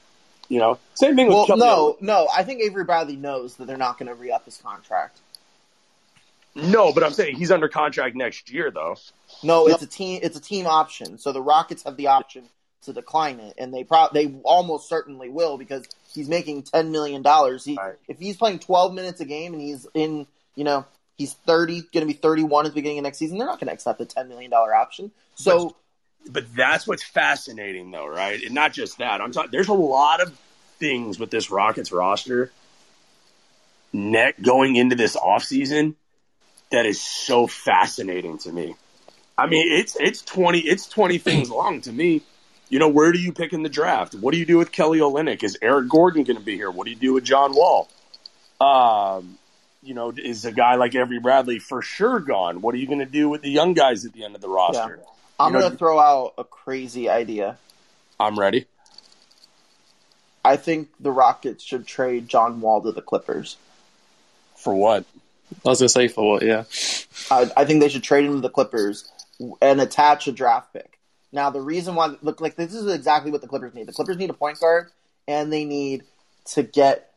You 0.48 0.60
know, 0.60 0.80
same 0.96 1.16
thing 1.16 1.28
with 1.28 1.36
Well, 1.36 1.46
Kelly 1.48 1.60
no, 1.62 1.98
no. 2.02 2.28
I 2.36 2.44
think 2.44 2.62
Avery 2.62 2.84
Bradley 2.84 3.16
knows 3.16 3.56
that 3.56 3.68
they're 3.68 3.78
not 3.78 3.98
going 3.98 4.08
to 4.10 4.16
re-up 4.16 4.44
his 4.44 4.58
contract. 4.58 5.18
No, 6.56 6.92
but 6.92 7.06
I'm 7.06 7.14
saying 7.14 7.38
he's 7.38 7.52
under 7.52 7.70
contract 7.70 8.18
next 8.18 8.52
year, 8.52 8.70
though. 8.70 8.98
No, 9.44 9.68
it's 9.68 9.82
a 9.82 9.88
team. 9.88 10.20
It's 10.22 10.38
a 10.38 10.42
team 10.42 10.68
option. 10.68 11.18
So 11.18 11.32
the 11.32 11.42
Rockets 11.42 11.84
have 11.84 11.96
the 11.96 12.08
option 12.08 12.50
to 12.84 12.94
decline 12.94 13.40
it, 13.40 13.56
and 13.58 13.74
they 13.74 13.84
pro- 13.84 14.10
they 14.14 14.34
almost 14.44 14.90
certainly 14.90 15.30
will 15.30 15.58
because 15.58 15.86
he's 16.14 16.28
making 16.28 16.64
ten 16.64 16.92
million 16.92 17.22
dollars. 17.22 17.64
He, 17.64 17.76
If 18.08 18.20
he's 18.20 18.38
playing 18.38 18.60
twelve 18.60 18.94
minutes 18.94 19.20
a 19.22 19.26
game 19.26 19.54
and 19.54 19.62
he's 19.62 19.88
in, 19.94 20.28
you 20.56 20.64
know, 20.64 20.86
he's 21.18 21.34
thirty, 21.34 21.82
going 21.82 22.06
to 22.06 22.06
be 22.06 22.14
thirty-one 22.14 22.66
at 22.66 22.70
the 22.70 22.76
beginning 22.76 23.00
of 23.00 23.04
next 23.04 23.18
season. 23.18 23.38
They're 23.38 23.48
not 23.48 23.60
going 23.60 23.68
to 23.68 23.74
accept 23.74 24.00
the 24.00 24.06
ten 24.06 24.30
million 24.30 24.52
dollar 24.52 24.74
option. 24.74 25.12
So 25.36 25.76
But 26.30 26.54
that's 26.56 26.88
what's 26.88 27.04
fascinating, 27.04 27.92
though, 27.92 28.08
right? 28.08 28.42
And 28.44 28.54
not 28.54 28.74
just 28.74 28.98
that. 29.00 29.22
I'm 29.22 29.32
talking. 29.32 29.52
There's 29.52 29.70
a 29.70 29.74
lot 29.74 30.22
of 30.22 30.38
things 30.80 31.20
with 31.20 31.30
this 31.30 31.52
Rockets 31.52 31.92
roster 31.92 32.52
net 33.94 34.42
going 34.42 34.76
into 34.76 34.96
this 34.96 35.16
offseason 35.16 35.96
that 36.72 36.86
is 36.86 37.02
so 37.02 37.46
fascinating 37.48 38.38
to 38.40 38.52
me. 38.52 38.76
I 39.38 39.48
mean, 39.48 39.66
it's 39.80 39.98
it's 40.00 40.22
twenty 40.22 40.60
it's 40.60 40.88
twenty 40.88 41.18
things 41.18 41.50
long 41.50 41.82
to 41.82 41.92
me. 41.92 42.22
You 42.72 42.80
know, 42.80 42.88
where 42.88 43.12
do 43.12 43.20
you 43.20 43.34
pick 43.34 43.52
in 43.52 43.64
the 43.64 43.70
draft? 43.70 44.16
What 44.16 44.32
do 44.32 44.40
you 44.40 44.46
do 44.46 44.58
with 44.58 44.72
Kelly 44.72 45.00
Olynyk? 45.00 45.44
Is 45.44 45.58
Eric 45.62 45.90
Gordon 45.90 46.24
going 46.24 46.38
to 46.38 46.44
be 46.44 46.56
here? 46.56 46.72
What 46.72 46.86
do 46.86 46.92
you 46.92 46.98
do 46.98 47.14
with 47.14 47.26
John 47.26 47.54
Wall? 47.54 47.90
Um, 48.62 49.38
you 49.84 49.94
know, 49.94 50.14
is 50.16 50.46
a 50.46 50.54
guy 50.54 50.76
like 50.76 50.96
Avery 50.96 51.20
Bradley 51.20 51.60
for 51.60 51.82
sure 51.82 52.20
gone? 52.22 52.62
What 52.62 52.74
are 52.74 52.78
you 52.78 52.88
going 52.88 53.00
to 53.00 53.06
do 53.06 53.28
with 53.28 53.42
the 53.42 53.50
young 53.50 53.74
guys 53.74 54.06
at 54.06 54.14
the 54.14 54.24
end 54.24 54.36
of 54.36 54.42
the 54.42 54.48
roster? 54.48 55.02
I'm 55.38 55.52
You 55.52 55.54
know, 55.54 55.60
going 55.60 55.72
to 55.74 55.78
throw 55.78 56.00
out 56.00 56.34
a 56.38 56.46
crazy 56.46 57.10
idea. 57.10 57.58
I'm 58.18 58.40
ready. 58.40 58.68
I 60.46 60.56
think 60.56 60.90
the 60.98 61.12
Rockets 61.12 61.64
should 61.66 61.86
trade 61.86 62.30
John 62.30 62.62
Wall 62.62 62.82
to 62.84 62.94
the 62.94 63.02
Clippers. 63.02 63.58
For 64.56 64.74
what? 64.74 65.04
I 65.66 65.70
was 65.70 65.80
gonna 65.80 65.90
say 65.90 66.08
for 66.08 66.28
what? 66.28 66.44
Yeah. 66.44 66.64
I, 67.30 67.52
I 67.58 67.66
think 67.66 67.82
they 67.82 67.90
should 67.90 68.04
trade 68.04 68.26
him 68.26 68.36
to 68.36 68.40
the 68.40 68.50
Clippers 68.50 69.12
and 69.62 69.82
attach 69.82 70.28
a 70.28 70.32
draft 70.32 70.72
pick. 70.72 70.98
Now, 71.32 71.50
the 71.50 71.62
reason 71.62 71.96
why 71.96 72.16
look 72.22 72.42
like 72.42 72.56
this 72.56 72.74
is 72.74 72.92
exactly 72.94 73.32
what 73.32 73.42
the 73.42 73.48
Clippers 73.48 73.74
need. 73.74 73.88
The 73.88 73.94
Clippers 73.94 74.18
need 74.18 74.30
a 74.30 74.34
point 74.34 74.60
guard, 74.60 74.90
and 75.28 75.52
they 75.52 75.64
need 75.66 76.04
to 76.54 76.64
get 76.64 77.14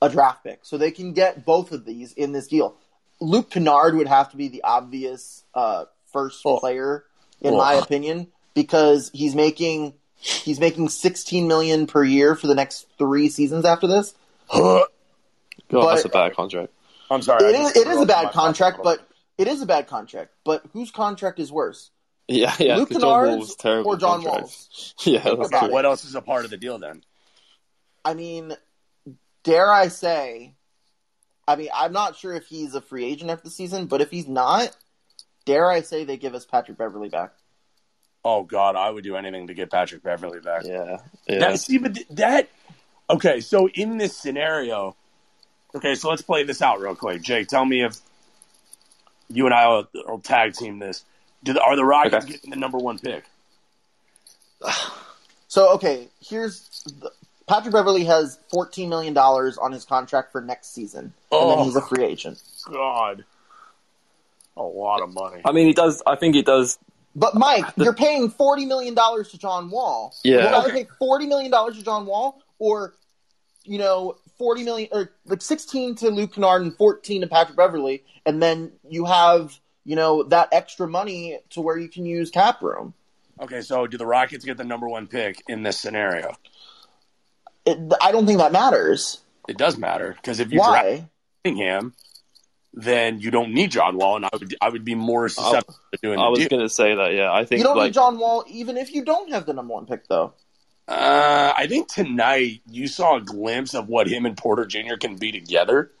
a 0.00 0.08
draft 0.08 0.42
pick, 0.44 0.60
so 0.62 0.78
they 0.78 0.90
can 0.90 1.12
get 1.12 1.44
both 1.44 1.70
of 1.72 1.84
these 1.84 2.12
in 2.12 2.32
this 2.32 2.48
deal. 2.48 2.76
Luke 3.20 3.50
Kennard 3.50 3.94
would 3.94 4.08
have 4.08 4.30
to 4.30 4.36
be 4.36 4.48
the 4.48 4.62
obvious 4.64 5.44
uh, 5.54 5.84
first 6.12 6.42
player, 6.42 7.04
in 7.40 7.54
Oh. 7.54 7.58
my 7.58 7.74
opinion, 7.74 8.28
because 8.54 9.10
he's 9.12 9.34
making 9.34 9.94
he's 10.16 10.58
making 10.60 10.88
sixteen 10.88 11.46
million 11.46 11.86
per 11.86 12.02
year 12.02 12.34
for 12.34 12.46
the 12.46 12.54
next 12.54 12.86
three 12.98 13.28
seasons 13.28 13.64
after 13.64 13.86
this. 13.86 14.14
God, 14.52 14.86
that's 15.70 16.04
a 16.04 16.08
bad 16.08 16.34
contract. 16.34 16.72
I'm 17.10 17.22
sorry. 17.22 17.44
It 17.44 17.60
is, 17.60 17.76
it 17.76 17.86
is 17.86 18.00
a 18.00 18.06
bad 18.06 18.32
contract, 18.32 18.80
but 18.82 19.06
it 19.38 19.46
is 19.48 19.62
a 19.62 19.66
bad 19.66 19.86
contract. 19.86 20.30
But 20.44 20.64
whose 20.72 20.90
contract 20.90 21.38
is 21.38 21.52
worse? 21.52 21.90
Yeah, 22.28 22.54
yeah. 22.58 22.76
Luke 22.76 22.88
'cause 22.90 22.98
John 22.98 23.20
Kennard's 23.20 23.36
Wall's 23.38 23.56
terrible. 23.56 23.90
or 23.90 23.96
John 23.96 24.22
contract. 24.22 24.40
Wall's? 24.42 24.94
Yeah, 25.04 25.22
Think 25.22 25.38
that's 25.38 25.48
about 25.48 25.60
true. 25.60 25.68
it. 25.68 25.72
What 25.72 25.84
else 25.84 26.04
is 26.04 26.14
a 26.14 26.22
part 26.22 26.44
of 26.44 26.50
the 26.50 26.56
deal 26.56 26.78
then? 26.78 27.02
I 28.04 28.14
mean, 28.14 28.54
dare 29.42 29.70
I 29.70 29.88
say? 29.88 30.54
I 31.46 31.56
mean, 31.56 31.68
I'm 31.74 31.92
not 31.92 32.16
sure 32.16 32.34
if 32.34 32.46
he's 32.46 32.74
a 32.74 32.80
free 32.80 33.04
agent 33.04 33.30
after 33.30 33.44
the 33.44 33.50
season, 33.50 33.86
but 33.86 34.00
if 34.00 34.10
he's 34.10 34.28
not, 34.28 34.76
dare 35.44 35.70
I 35.70 35.80
say 35.80 36.04
they 36.04 36.16
give 36.16 36.34
us 36.34 36.44
Patrick 36.44 36.78
Beverley 36.78 37.08
back? 37.08 37.32
Oh 38.24 38.44
God, 38.44 38.76
I 38.76 38.88
would 38.88 39.02
do 39.02 39.16
anything 39.16 39.48
to 39.48 39.54
get 39.54 39.70
Patrick 39.70 40.02
Beverley 40.04 40.38
back. 40.40 40.62
Yeah, 40.64 40.98
That, 41.26 41.58
see, 41.58 41.78
but 41.78 41.98
that 42.10 42.48
okay. 43.10 43.40
So 43.40 43.68
in 43.68 43.98
this 43.98 44.16
scenario, 44.16 44.94
okay, 45.74 45.96
so 45.96 46.08
let's 46.08 46.22
play 46.22 46.44
this 46.44 46.62
out 46.62 46.80
real 46.80 46.94
quick. 46.94 47.22
Jake, 47.22 47.48
tell 47.48 47.64
me 47.64 47.84
if 47.84 47.98
you 49.28 49.46
and 49.46 49.54
I 49.54 49.66
will, 49.68 49.88
will 50.06 50.20
tag 50.20 50.54
team 50.54 50.78
this. 50.78 51.04
Do 51.44 51.52
the, 51.52 51.60
are 51.62 51.74
the 51.76 51.84
Rockets 51.84 52.24
getting 52.26 52.50
the 52.50 52.56
number 52.56 52.78
one 52.78 52.98
pick? 52.98 53.24
So 55.48 55.74
okay, 55.74 56.08
here's 56.26 56.82
the, 56.98 57.10
Patrick 57.46 57.74
Beverley 57.74 58.04
has 58.04 58.38
14 58.50 58.88
million 58.88 59.12
dollars 59.12 59.58
on 59.58 59.70
his 59.70 59.84
contract 59.84 60.32
for 60.32 60.40
next 60.40 60.72
season, 60.72 61.12
and 61.30 61.50
then 61.50 61.58
Oh. 61.58 61.64
he's 61.64 61.76
a 61.76 61.82
free 61.82 62.04
agent. 62.06 62.40
God, 62.72 63.22
a 64.56 64.62
lot 64.62 65.02
of 65.02 65.12
money. 65.12 65.42
I 65.44 65.52
mean, 65.52 65.66
he 65.66 65.74
does. 65.74 66.02
I 66.06 66.16
think 66.16 66.34
he 66.34 66.40
does. 66.40 66.78
But 67.14 67.34
Mike, 67.34 67.66
you're 67.76 67.92
paying 67.92 68.30
40 68.30 68.64
million 68.64 68.94
dollars 68.94 69.28
to 69.32 69.38
John 69.38 69.68
Wall. 69.70 70.14
Yeah. 70.24 70.36
Would 70.36 70.44
rather 70.52 70.68
Okay. 70.70 70.84
pay 70.84 70.90
40 70.98 71.26
million 71.26 71.50
dollars 71.50 71.76
to 71.76 71.82
John 71.84 72.06
Wall, 72.06 72.40
or 72.58 72.94
you 73.64 73.76
know, 73.76 74.16
40 74.38 74.64
million 74.64 74.88
or 74.90 75.10
like 75.26 75.42
16 75.42 75.96
to 75.96 76.08
Luke 76.08 76.32
Kennard 76.32 76.62
and 76.62 76.74
14 76.78 77.20
to 77.20 77.26
Patrick 77.26 77.58
Beverley, 77.58 78.04
and 78.24 78.42
then 78.42 78.72
you 78.88 79.04
have 79.04 79.60
you 79.84 79.96
know 79.96 80.22
that 80.24 80.48
extra 80.52 80.88
money 80.88 81.38
to 81.50 81.60
where 81.60 81.78
you 81.78 81.88
can 81.88 82.06
use 82.06 82.30
cap 82.30 82.62
room. 82.62 82.94
Okay, 83.40 83.60
so 83.60 83.86
do 83.86 83.96
the 83.98 84.06
Rockets 84.06 84.44
get 84.44 84.56
the 84.56 84.64
number 84.64 84.88
one 84.88 85.06
pick 85.06 85.42
in 85.48 85.62
this 85.62 85.78
scenario? 85.78 86.36
It, 87.64 87.78
I 88.00 88.12
don't 88.12 88.26
think 88.26 88.38
that 88.38 88.52
matters. 88.52 89.20
It 89.48 89.56
does 89.56 89.76
matter 89.76 90.14
because 90.14 90.40
if 90.40 90.52
you 90.52 90.60
Why? 90.60 90.82
draft 90.82 91.10
Cunningham, 91.44 91.94
then 92.74 93.20
you 93.20 93.30
don't 93.30 93.52
need 93.52 93.70
John 93.70 93.96
Wall, 93.96 94.16
and 94.16 94.24
I 94.24 94.30
would 94.32 94.54
I 94.60 94.68
would 94.68 94.84
be 94.84 94.94
more 94.94 95.28
susceptible 95.28 95.78
to 95.92 95.98
doing. 96.02 96.18
I 96.18 96.28
was 96.28 96.46
going 96.46 96.62
to 96.62 96.68
say 96.68 96.94
that. 96.94 97.14
Yeah, 97.14 97.32
I 97.32 97.44
think 97.44 97.58
You 97.58 97.64
don't 97.64 97.76
like 97.76 97.86
need 97.86 97.94
John 97.94 98.18
Wall 98.18 98.44
even 98.48 98.76
if 98.76 98.94
you 98.94 99.04
don't 99.04 99.30
have 99.30 99.46
the 99.46 99.52
number 99.52 99.74
one 99.74 99.86
pick, 99.86 100.06
though. 100.08 100.34
Uh, 100.88 101.52
I 101.56 101.66
think 101.68 101.88
tonight 101.88 102.60
you 102.68 102.88
saw 102.88 103.16
a 103.16 103.20
glimpse 103.20 103.74
of 103.74 103.88
what 103.88 104.08
him 104.08 104.26
and 104.26 104.36
Porter 104.36 104.66
Jr. 104.66 104.96
can 105.00 105.16
be 105.16 105.30
together, 105.32 105.92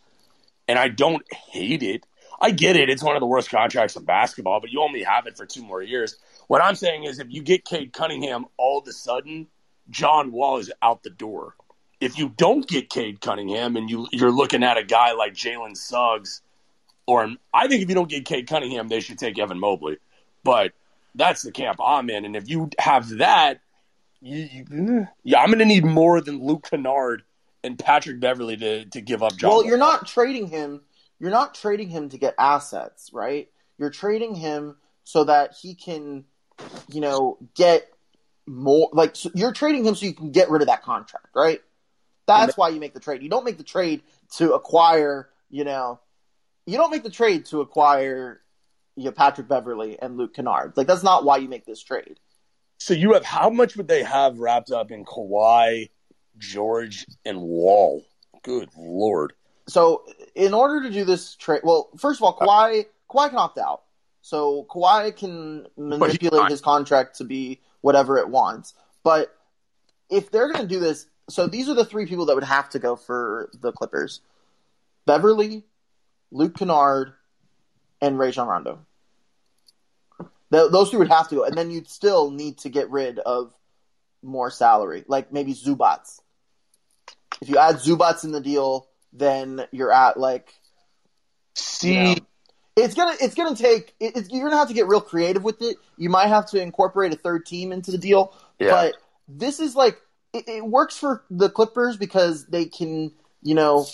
and 0.66 0.78
I 0.78 0.88
don't 0.88 1.22
hate 1.32 1.82
it. 1.82 2.04
I 2.42 2.50
get 2.50 2.76
it; 2.76 2.90
it's 2.90 3.02
one 3.02 3.16
of 3.16 3.20
the 3.20 3.26
worst 3.26 3.50
contracts 3.50 3.96
in 3.96 4.04
basketball, 4.04 4.60
but 4.60 4.70
you 4.70 4.82
only 4.82 5.02
have 5.02 5.26
it 5.26 5.36
for 5.36 5.46
two 5.46 5.62
more 5.62 5.82
years. 5.82 6.16
What 6.48 6.62
I'm 6.62 6.74
saying 6.74 7.04
is, 7.04 7.18
if 7.18 7.28
you 7.30 7.42
get 7.42 7.64
Cade 7.64 7.92
Cunningham, 7.92 8.46
all 8.58 8.80
of 8.80 8.88
a 8.88 8.92
sudden, 8.92 9.46
John 9.88 10.32
Wall 10.32 10.58
is 10.58 10.70
out 10.82 11.02
the 11.02 11.10
door. 11.10 11.54
If 12.00 12.18
you 12.18 12.30
don't 12.36 12.66
get 12.66 12.90
Cade 12.90 13.20
Cunningham, 13.20 13.76
and 13.76 13.88
you 13.88 14.08
you're 14.12 14.32
looking 14.32 14.62
at 14.62 14.76
a 14.76 14.84
guy 14.84 15.12
like 15.12 15.34
Jalen 15.34 15.76
Suggs 15.76 16.42
or 17.06 17.30
I 17.52 17.68
think 17.68 17.82
if 17.82 17.88
you 17.88 17.94
don't 17.94 18.08
get 18.08 18.24
Cade 18.24 18.48
Cunningham, 18.48 18.88
they 18.88 19.00
should 19.00 19.18
take 19.18 19.38
Evan 19.38 19.58
Mobley. 19.58 19.98
But 20.44 20.72
that's 21.14 21.42
the 21.42 21.52
camp 21.52 21.78
I'm 21.84 22.08
in, 22.10 22.24
and 22.24 22.36
if 22.36 22.48
you 22.48 22.70
have 22.78 23.08
that, 23.18 23.60
you, 24.20 24.48
you, 24.70 25.08
yeah, 25.24 25.40
I'm 25.40 25.48
going 25.48 25.58
to 25.58 25.64
need 25.64 25.84
more 25.84 26.20
than 26.20 26.44
Luke 26.44 26.68
Kennard 26.70 27.22
and 27.64 27.78
Patrick 27.78 28.20
Beverley 28.20 28.56
to 28.56 28.84
to 28.86 29.00
give 29.00 29.22
up 29.22 29.36
John. 29.36 29.50
Well, 29.50 29.58
Wall. 29.58 29.66
you're 29.66 29.78
not 29.78 30.06
trading 30.06 30.46
him. 30.46 30.82
You're 31.22 31.30
not 31.30 31.54
trading 31.54 31.88
him 31.88 32.08
to 32.08 32.18
get 32.18 32.34
assets, 32.36 33.10
right? 33.12 33.48
You're 33.78 33.90
trading 33.90 34.34
him 34.34 34.74
so 35.04 35.22
that 35.22 35.54
he 35.54 35.76
can, 35.76 36.24
you 36.90 37.00
know, 37.00 37.38
get 37.54 37.88
more. 38.44 38.90
Like 38.92 39.14
so 39.14 39.30
you're 39.32 39.52
trading 39.52 39.86
him 39.86 39.94
so 39.94 40.04
you 40.04 40.14
can 40.14 40.32
get 40.32 40.50
rid 40.50 40.62
of 40.62 40.66
that 40.66 40.82
contract, 40.82 41.28
right? 41.36 41.60
That's 42.26 42.56
why 42.56 42.70
you 42.70 42.80
make 42.80 42.92
the 42.92 42.98
trade. 42.98 43.22
You 43.22 43.28
don't 43.28 43.44
make 43.44 43.56
the 43.56 43.62
trade 43.62 44.02
to 44.38 44.54
acquire, 44.54 45.28
you 45.48 45.62
know, 45.62 46.00
you 46.66 46.76
don't 46.76 46.90
make 46.90 47.04
the 47.04 47.10
trade 47.10 47.46
to 47.46 47.60
acquire, 47.60 48.40
you 48.96 49.04
know, 49.04 49.12
Patrick 49.12 49.46
Beverley 49.46 49.96
and 50.02 50.16
Luke 50.16 50.34
Kennard. 50.34 50.72
Like 50.76 50.88
that's 50.88 51.04
not 51.04 51.24
why 51.24 51.36
you 51.36 51.48
make 51.48 51.64
this 51.64 51.80
trade. 51.84 52.18
So 52.78 52.94
you 52.94 53.12
have 53.12 53.24
how 53.24 53.48
much 53.48 53.76
would 53.76 53.86
they 53.86 54.02
have 54.02 54.40
wrapped 54.40 54.72
up 54.72 54.90
in 54.90 55.04
Kawhi, 55.04 55.90
George, 56.36 57.06
and 57.24 57.40
Wall? 57.40 58.04
Good 58.42 58.70
lord. 58.76 59.34
So 59.72 60.04
in 60.34 60.52
order 60.52 60.82
to 60.82 60.90
do 60.90 61.04
this 61.04 61.34
trade, 61.34 61.62
well, 61.64 61.88
first 61.96 62.20
of 62.20 62.24
all, 62.24 62.36
Kawhi 62.36 62.84
Kawhi 63.10 63.30
can 63.30 63.38
opt 63.38 63.58
out. 63.58 63.82
So 64.20 64.66
Kawhi 64.70 65.16
can 65.16 65.66
manipulate 65.76 66.50
his 66.50 66.60
contract 66.60 67.18
to 67.18 67.24
be 67.24 67.60
whatever 67.80 68.18
it 68.18 68.28
wants. 68.28 68.74
But 69.02 69.34
if 70.10 70.30
they're 70.30 70.52
going 70.52 70.68
to 70.68 70.72
do 70.72 70.78
this, 70.78 71.06
so 71.28 71.46
these 71.46 71.68
are 71.70 71.74
the 71.74 71.86
three 71.86 72.06
people 72.06 72.26
that 72.26 72.34
would 72.34 72.44
have 72.44 72.68
to 72.70 72.78
go 72.78 72.96
for 72.96 73.48
the 73.60 73.72
Clippers: 73.72 74.20
Beverley, 75.06 75.64
Luke 76.30 76.56
Kennard, 76.56 77.14
and 78.02 78.18
Rajon 78.18 78.46
Rondo. 78.46 78.80
Th- 80.52 80.70
those 80.70 80.90
three 80.90 80.98
would 80.98 81.08
have 81.08 81.28
to 81.30 81.36
go, 81.36 81.44
and 81.44 81.56
then 81.56 81.70
you'd 81.70 81.88
still 81.88 82.30
need 82.30 82.58
to 82.58 82.68
get 82.68 82.90
rid 82.90 83.18
of 83.20 83.54
more 84.22 84.50
salary, 84.50 85.04
like 85.08 85.32
maybe 85.32 85.54
Zubac. 85.54 86.20
If 87.40 87.48
you 87.48 87.56
add 87.56 87.76
Zubac 87.76 88.22
in 88.22 88.32
the 88.32 88.40
deal, 88.40 88.88
then 89.12 89.66
you're 89.70 89.92
at 89.92 90.18
like. 90.18 90.54
See, 91.54 91.94
you 91.94 92.02
know, 92.02 92.14
it's 92.76 92.94
gonna 92.94 93.14
it's 93.20 93.34
gonna 93.34 93.54
take 93.56 93.94
it, 94.00 94.16
it's, 94.16 94.30
you're 94.30 94.44
gonna 94.44 94.56
have 94.56 94.68
to 94.68 94.74
get 94.74 94.86
real 94.86 95.00
creative 95.00 95.44
with 95.44 95.60
it. 95.60 95.76
You 95.98 96.08
might 96.08 96.28
have 96.28 96.46
to 96.50 96.60
incorporate 96.60 97.12
a 97.12 97.16
third 97.16 97.44
team 97.44 97.72
into 97.72 97.90
the 97.90 97.98
deal, 97.98 98.34
Yeah. 98.58 98.70
but 98.70 98.94
this 99.28 99.60
is 99.60 99.76
like 99.76 100.00
it, 100.32 100.48
it 100.48 100.64
works 100.64 100.96
for 100.96 101.24
the 101.30 101.50
Clippers 101.50 101.96
because 101.96 102.46
they 102.46 102.64
can 102.64 103.12
you 103.42 103.54
know 103.54 103.86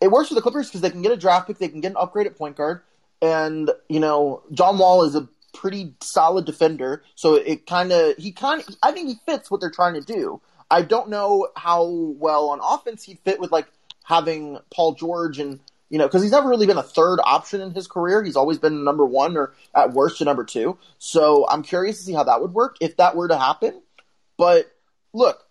it 0.00 0.08
works 0.08 0.28
for 0.28 0.34
the 0.34 0.42
Clippers 0.42 0.68
because 0.68 0.80
they 0.80 0.90
can 0.90 1.02
get 1.02 1.10
a 1.12 1.16
draft 1.16 1.48
pick, 1.48 1.58
they 1.58 1.68
can 1.68 1.80
get 1.80 1.90
an 1.90 1.96
upgrade 1.98 2.26
at 2.26 2.36
point 2.36 2.56
guard, 2.56 2.82
and 3.20 3.70
you 3.88 3.98
know 3.98 4.42
John 4.52 4.78
Wall 4.78 5.02
is 5.04 5.16
a 5.16 5.28
pretty 5.52 5.94
solid 6.00 6.44
defender, 6.44 7.02
so 7.16 7.34
it 7.34 7.66
kind 7.66 7.90
of 7.90 8.14
he 8.16 8.30
kind 8.30 8.60
of 8.60 8.76
I 8.82 8.92
think 8.92 9.08
he 9.08 9.16
fits 9.26 9.50
what 9.50 9.60
they're 9.60 9.70
trying 9.70 9.94
to 9.94 10.00
do. 10.00 10.40
I 10.70 10.82
don't 10.82 11.08
know 11.10 11.48
how 11.56 11.84
well 11.84 12.50
on 12.50 12.60
offense 12.62 13.02
he'd 13.04 13.18
fit 13.20 13.40
with 13.40 13.50
like 13.50 13.66
having 14.06 14.58
Paul 14.72 14.94
George 14.94 15.40
and 15.40 15.58
you 15.88 15.98
know 15.98 16.06
because 16.06 16.22
he's 16.22 16.32
never 16.32 16.48
really 16.48 16.66
been 16.66 16.78
a 16.78 16.82
third 16.82 17.18
option 17.22 17.60
in 17.60 17.72
his 17.72 17.88
career. 17.88 18.22
He's 18.22 18.36
always 18.36 18.58
been 18.58 18.84
number 18.84 19.04
one 19.04 19.36
or 19.36 19.52
at 19.74 19.92
worst 19.92 20.20
a 20.20 20.24
number 20.24 20.44
two. 20.44 20.78
So 20.98 21.46
I'm 21.48 21.62
curious 21.62 21.98
to 21.98 22.04
see 22.04 22.12
how 22.12 22.24
that 22.24 22.40
would 22.40 22.54
work 22.54 22.76
if 22.80 22.96
that 22.96 23.16
were 23.16 23.28
to 23.28 23.36
happen. 23.36 23.82
But 24.38 24.70
look, 25.12 25.42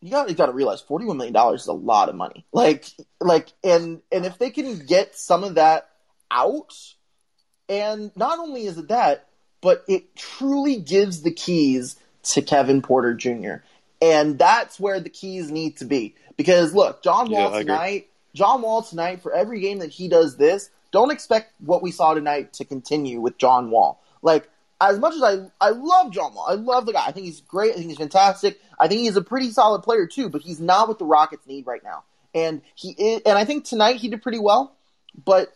you 0.00 0.10
got 0.10 0.28
you 0.28 0.34
got 0.34 0.46
to 0.46 0.52
realize 0.52 0.80
forty 0.80 1.06
one 1.06 1.16
million 1.16 1.32
dollars 1.32 1.62
is 1.62 1.68
a 1.68 1.72
lot 1.72 2.08
of 2.08 2.16
money. 2.16 2.44
Like 2.52 2.84
like 3.20 3.52
and 3.62 4.02
and 4.10 4.26
if 4.26 4.38
they 4.38 4.50
can 4.50 4.84
get 4.84 5.16
some 5.16 5.44
of 5.44 5.54
that 5.54 5.88
out, 6.30 6.74
and 7.68 8.10
not 8.16 8.40
only 8.40 8.66
is 8.66 8.76
it 8.76 8.88
that, 8.88 9.28
but 9.60 9.84
it 9.86 10.16
truly 10.16 10.76
gives 10.76 11.22
the 11.22 11.32
keys 11.32 11.96
to 12.24 12.42
Kevin 12.42 12.82
Porter 12.82 13.14
Jr. 13.14 13.56
And 14.02 14.36
that's 14.36 14.80
where 14.80 14.98
the 14.98 15.08
keys 15.08 15.50
need 15.50 15.76
to 15.76 15.84
be. 15.84 16.16
Because 16.36 16.74
look, 16.74 17.02
John 17.04 17.30
Wall 17.30 17.54
agree. 17.54 17.60
tonight, 17.60 18.08
John 18.34 18.60
Wall 18.60 18.82
tonight, 18.82 19.22
for 19.22 19.32
every 19.32 19.60
game 19.60 19.78
that 19.78 19.90
he 19.90 20.08
does 20.08 20.36
this, 20.36 20.70
don't 20.90 21.12
expect 21.12 21.52
what 21.60 21.82
we 21.82 21.92
saw 21.92 22.12
tonight 22.12 22.52
to 22.54 22.64
continue 22.64 23.20
with 23.20 23.38
John 23.38 23.70
Wall. 23.70 24.02
Like, 24.20 24.50
as 24.80 24.98
much 24.98 25.14
as 25.14 25.22
I 25.22 25.50
I 25.60 25.70
love 25.70 26.10
John 26.10 26.34
Wall, 26.34 26.46
I 26.48 26.54
love 26.54 26.86
the 26.86 26.92
guy. 26.92 27.04
I 27.06 27.12
think 27.12 27.26
he's 27.26 27.40
great. 27.42 27.72
I 27.72 27.76
think 27.76 27.90
he's 27.90 27.98
fantastic. 27.98 28.60
I 28.78 28.88
think 28.88 29.02
he's 29.02 29.16
a 29.16 29.22
pretty 29.22 29.50
solid 29.50 29.82
player 29.82 30.08
too. 30.08 30.28
But 30.28 30.42
he's 30.42 30.60
not 30.60 30.88
what 30.88 30.98
the 30.98 31.04
Rockets 31.04 31.46
need 31.46 31.66
right 31.68 31.84
now. 31.84 32.02
And 32.34 32.62
he 32.74 32.90
is, 32.90 33.22
and 33.24 33.38
I 33.38 33.44
think 33.44 33.64
tonight 33.64 33.96
he 33.96 34.08
did 34.08 34.22
pretty 34.22 34.40
well. 34.40 34.74
But 35.24 35.52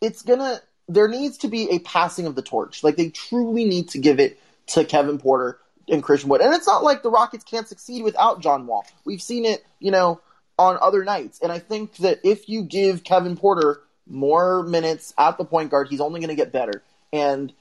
it's 0.00 0.22
gonna 0.22 0.62
there 0.88 1.08
needs 1.08 1.38
to 1.38 1.48
be 1.48 1.70
a 1.70 1.78
passing 1.80 2.26
of 2.26 2.34
the 2.34 2.42
torch. 2.42 2.82
Like 2.82 2.96
they 2.96 3.10
truly 3.10 3.66
need 3.66 3.90
to 3.90 3.98
give 3.98 4.18
it 4.18 4.40
to 4.68 4.84
Kevin 4.84 5.18
Porter 5.18 5.58
and 5.88 6.02
Christian 6.02 6.28
Wood. 6.28 6.40
And 6.40 6.54
it's 6.54 6.66
not 6.66 6.82
like 6.82 7.02
the 7.02 7.10
Rockets 7.10 7.44
can't 7.44 7.68
succeed 7.68 8.02
without 8.02 8.40
John 8.40 8.66
Wall. 8.66 8.86
We've 9.04 9.22
seen 9.22 9.44
it, 9.44 9.64
you 9.78 9.90
know, 9.90 10.20
on 10.58 10.78
other 10.80 11.04
nights. 11.04 11.40
And 11.42 11.50
I 11.50 11.58
think 11.58 11.96
that 11.96 12.20
if 12.24 12.48
you 12.48 12.62
give 12.62 13.04
Kevin 13.04 13.36
Porter 13.36 13.80
more 14.06 14.62
minutes 14.62 15.14
at 15.18 15.38
the 15.38 15.44
point 15.44 15.70
guard, 15.70 15.88
he's 15.88 16.00
only 16.00 16.20
going 16.20 16.30
to 16.30 16.36
get 16.36 16.52
better. 16.52 16.82
And 17.12 17.52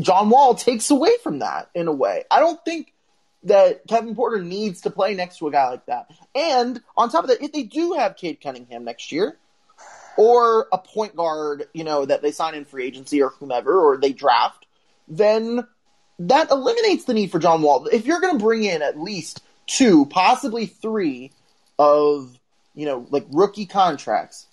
John 0.00 0.30
Wall 0.30 0.54
takes 0.54 0.90
away 0.90 1.12
from 1.22 1.40
that 1.40 1.70
in 1.74 1.88
a 1.88 1.92
way. 1.92 2.24
I 2.30 2.40
don't 2.40 2.62
think 2.64 2.92
that 3.44 3.86
Kevin 3.86 4.14
Porter 4.14 4.42
needs 4.42 4.82
to 4.82 4.90
play 4.90 5.14
next 5.14 5.38
to 5.38 5.48
a 5.48 5.52
guy 5.52 5.70
like 5.70 5.86
that. 5.86 6.10
And 6.34 6.80
on 6.96 7.10
top 7.10 7.24
of 7.24 7.30
that, 7.30 7.42
if 7.42 7.52
they 7.52 7.62
do 7.62 7.92
have 7.94 8.16
Cade 8.16 8.40
Cunningham 8.40 8.84
next 8.84 9.12
year, 9.12 9.36
or 10.16 10.66
a 10.72 10.78
point 10.78 11.14
guard, 11.14 11.68
you 11.74 11.84
know, 11.84 12.04
that 12.06 12.22
they 12.22 12.32
sign 12.32 12.54
in 12.54 12.64
free 12.64 12.86
agency 12.86 13.22
or 13.22 13.30
whomever, 13.30 13.78
or 13.78 13.98
they 13.98 14.12
draft, 14.12 14.66
then 15.08 15.66
that 16.18 16.50
eliminates 16.50 17.04
the 17.04 17.14
need 17.14 17.30
for 17.30 17.38
John 17.38 17.62
Wall. 17.62 17.86
If 17.86 18.06
you're 18.06 18.20
going 18.20 18.38
to 18.38 18.42
bring 18.44 18.64
in 18.64 18.82
at 18.82 18.98
least 18.98 19.42
two, 19.66 20.06
possibly 20.06 20.66
three 20.66 21.32
of, 21.78 22.38
you 22.74 22.86
know, 22.86 23.06
like 23.10 23.26
rookie 23.30 23.66
contracts, 23.66 24.46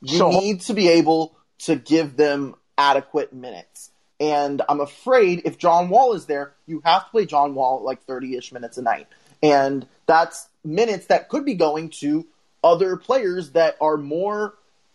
you 0.00 0.18
So- 0.18 0.30
need 0.30 0.62
to 0.62 0.74
be 0.74 0.88
able 0.88 1.34
to 1.60 1.76
give 1.76 2.16
them 2.16 2.54
adequate 2.76 3.32
minutes. 3.32 3.90
And 4.20 4.62
I'm 4.68 4.80
afraid 4.80 5.42
if 5.44 5.58
John 5.58 5.88
Wall 5.88 6.14
is 6.14 6.26
there, 6.26 6.52
you 6.66 6.80
have 6.84 7.04
to 7.04 7.10
play 7.10 7.26
John 7.26 7.54
Wall 7.54 7.82
like 7.82 8.04
30 8.04 8.36
ish 8.36 8.52
minutes 8.52 8.78
a 8.78 8.82
night. 8.82 9.06
And 9.42 9.86
that's 10.06 10.48
minutes 10.64 11.06
that 11.06 11.28
could 11.28 11.44
be 11.44 11.54
going 11.54 11.90
to 12.00 12.26
other 12.62 12.96
players 12.96 13.50
that 13.50 13.76
are 13.80 13.96
more 13.96 14.54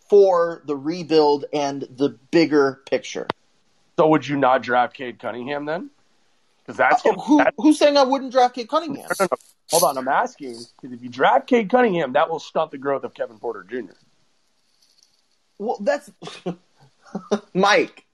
for 0.09 0.61
the 0.65 0.75
rebuild 0.75 1.45
and 1.53 1.83
the 1.83 2.09
bigger 2.31 2.81
picture. 2.89 3.27
So 3.99 4.07
would 4.07 4.25
you 4.25 4.37
not 4.37 4.63
draft 4.63 4.93
Cade 4.93 5.19
Cunningham 5.19 5.65
then? 5.65 5.89
Because 6.59 6.77
that's 6.77 7.01
Oh, 7.05 7.11
who, 7.15 7.43
who's 7.57 7.77
saying 7.77 7.97
I 7.97 8.03
wouldn't 8.03 8.31
draft 8.31 8.55
Cade 8.55 8.69
Cunningham? 8.69 9.09
No, 9.19 9.25
no, 9.25 9.27
no. 9.29 9.37
Hold 9.71 9.83
on, 9.83 9.97
I'm 9.97 10.07
asking 10.07 10.53
because 10.53 10.95
if 10.95 11.03
you 11.03 11.09
draft 11.09 11.47
Cade 11.47 11.69
Cunningham, 11.69 12.13
that 12.13 12.29
will 12.29 12.39
stunt 12.39 12.71
the 12.71 12.77
growth 12.77 13.03
of 13.03 13.13
Kevin 13.13 13.37
Porter 13.39 13.65
Jr. 13.69 13.91
Well, 15.57 15.79
that's 15.81 16.09
Mike. 17.53 18.05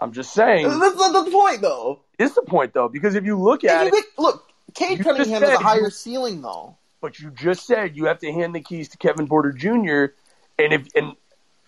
I'm 0.00 0.12
just 0.12 0.32
saying. 0.32 0.68
That's 0.68 0.96
not 0.96 1.24
the 1.24 1.32
point, 1.32 1.60
though. 1.60 2.02
Is 2.20 2.36
the 2.36 2.42
point 2.42 2.72
though? 2.72 2.88
Because 2.88 3.16
if 3.16 3.24
you 3.24 3.36
look 3.36 3.64
at 3.64 3.86
you 3.86 3.98
it, 3.98 4.04
look, 4.16 4.48
You 4.78 4.98
Cunningham 4.98 5.42
has 5.42 5.54
a 5.54 5.58
higher 5.58 5.90
ceiling, 5.90 6.40
though. 6.40 6.76
but 7.00 7.18
you 7.18 7.32
just 7.32 7.66
said 7.66 7.96
you 7.96 8.04
have 8.04 8.20
to 8.20 8.30
hand 8.32 8.54
the 8.54 8.60
keys 8.60 8.90
to 8.90 8.96
Kevin 8.96 9.26
Porter 9.26 9.50
Jr. 9.50 10.14
And 10.62 10.72
if 10.72 10.86
and 10.94 11.16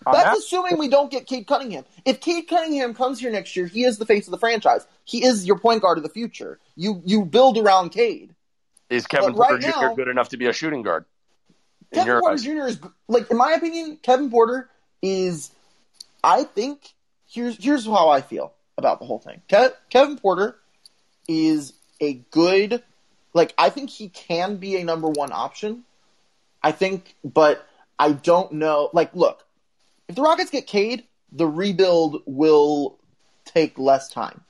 That's 0.05 0.27
ask- 0.27 0.39
assuming 0.39 0.77
we 0.77 0.87
don't 0.87 1.09
get 1.09 1.25
Cade 1.27 1.47
Cunningham. 1.47 1.85
If 2.05 2.21
Cade 2.21 2.47
Cunningham 2.47 2.93
comes 2.93 3.19
here 3.19 3.31
next 3.31 3.55
year, 3.55 3.65
he 3.65 3.83
is 3.83 3.97
the 3.97 4.05
face 4.05 4.27
of 4.27 4.31
the 4.31 4.37
franchise. 4.37 4.85
He 5.03 5.23
is 5.23 5.45
your 5.45 5.57
point 5.57 5.81
guard 5.81 5.97
of 5.97 6.03
the 6.03 6.09
future. 6.09 6.59
You 6.75 7.01
you 7.05 7.25
build 7.25 7.57
around 7.57 7.89
Cade. 7.89 8.33
is 8.89 9.07
Kevin 9.07 9.33
but 9.33 9.39
right 9.39 9.49
Porter 9.49 9.71
Jr. 9.71 9.79
now- 9.81 9.95
good 9.95 10.07
enough 10.07 10.29
to 10.29 10.37
be 10.37 10.47
a 10.47 10.53
shooting 10.53 10.81
guard? 10.83 11.05
Kevin 11.93 12.19
Porter 12.19 12.33
eyes? 12.33 12.43
Jr. 12.43 12.67
is 12.67 12.79
like, 13.07 13.29
in 13.31 13.37
my 13.37 13.53
opinion, 13.53 13.97
Kevin 14.01 14.29
Porter 14.29 14.69
is. 15.01 15.51
I 16.23 16.43
think 16.43 16.93
here's 17.27 17.63
here's 17.63 17.85
how 17.85 18.09
I 18.09 18.21
feel 18.21 18.53
about 18.77 18.99
the 18.99 19.05
whole 19.05 19.19
thing. 19.19 19.41
Ke- 19.51 19.75
Kevin 19.89 20.17
Porter 20.17 20.57
is 21.27 21.73
a 22.01 22.15
good, 22.31 22.83
like 23.33 23.53
I 23.57 23.69
think 23.69 23.89
he 23.89 24.09
can 24.09 24.57
be 24.57 24.75
a 24.77 24.83
number 24.83 25.07
one 25.07 25.31
option. 25.31 25.83
I 26.63 26.71
think, 26.71 27.15
but 27.23 27.65
I 27.99 28.11
don't 28.11 28.53
know. 28.53 28.89
Like, 28.91 29.15
look, 29.15 29.44
if 30.07 30.15
the 30.15 30.21
Rockets 30.21 30.51
get 30.51 30.67
Cade, 30.67 31.03
the 31.31 31.47
rebuild 31.47 32.21
will 32.25 32.97
take 33.45 33.77
less 33.77 34.09
time. 34.09 34.41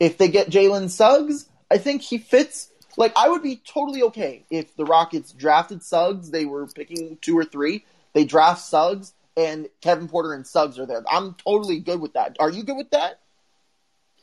If 0.00 0.18
they 0.18 0.28
get 0.28 0.50
Jalen 0.50 0.90
Suggs, 0.90 1.48
I 1.70 1.78
think 1.78 2.02
he 2.02 2.18
fits. 2.18 2.70
Like, 2.96 3.12
I 3.16 3.28
would 3.28 3.42
be 3.42 3.56
totally 3.56 4.02
okay 4.04 4.44
if 4.50 4.76
the 4.76 4.84
Rockets 4.84 5.32
drafted 5.32 5.82
Suggs. 5.82 6.30
They 6.30 6.44
were 6.44 6.66
picking 6.66 7.18
two 7.20 7.38
or 7.38 7.44
three. 7.44 7.84
They 8.12 8.24
draft 8.24 8.60
Suggs, 8.62 9.14
and 9.36 9.68
Kevin 9.80 10.08
Porter 10.08 10.34
and 10.34 10.46
Suggs 10.46 10.78
are 10.78 10.86
there. 10.86 11.02
I'm 11.10 11.34
totally 11.34 11.80
good 11.80 12.00
with 12.00 12.14
that. 12.14 12.36
Are 12.40 12.50
you 12.50 12.62
good 12.62 12.76
with 12.76 12.90
that? 12.90 13.20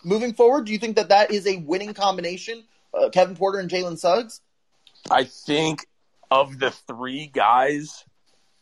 Moving 0.04 0.34
forward, 0.34 0.66
do 0.66 0.72
you 0.72 0.78
think 0.78 0.96
that 0.96 1.10
that 1.10 1.32
is 1.32 1.48
a 1.48 1.58
winning 1.58 1.94
combination? 1.94 2.64
Uh, 2.94 3.10
Kevin 3.10 3.36
Porter 3.36 3.60
and 3.60 3.70
Jalen 3.70 3.98
Suggs? 3.98 4.42
I 5.10 5.24
think 5.24 5.88
of 6.32 6.60
the 6.60 6.72
three 6.72 7.28
guys, 7.28 8.06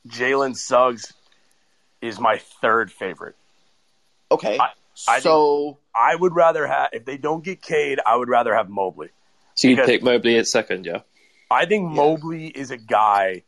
Jalen 0.08 0.56
Suggs 0.56 1.14
is 2.02 2.20
my 2.20 2.38
third 2.38 2.92
favorite. 2.92 3.36
Okay. 4.32 4.58
I, 4.60 4.70
I 5.08 5.20
so 5.20 5.66
think 5.66 5.78
I 5.96 6.16
would 6.16 6.36
rather 6.36 6.68
have 6.68 6.90
if 6.94 7.06
they 7.06 7.18
don't 7.18 7.44
get 7.44 7.62
Cade, 7.62 8.00
I 8.06 8.16
would 8.16 8.30
rather 8.30 8.56
have 8.56 8.70
Mobley. 8.70 9.10
So 9.56 9.68
you'd 9.68 9.86
pick 9.86 10.04
Mobley 10.04 10.38
at 10.38 10.48
second, 10.48 10.86
yeah? 10.86 11.02
I 11.50 11.66
think 11.66 11.90
Mobley 11.90 12.48
is 12.48 12.72
a 12.72 12.78
guy. 12.78 13.44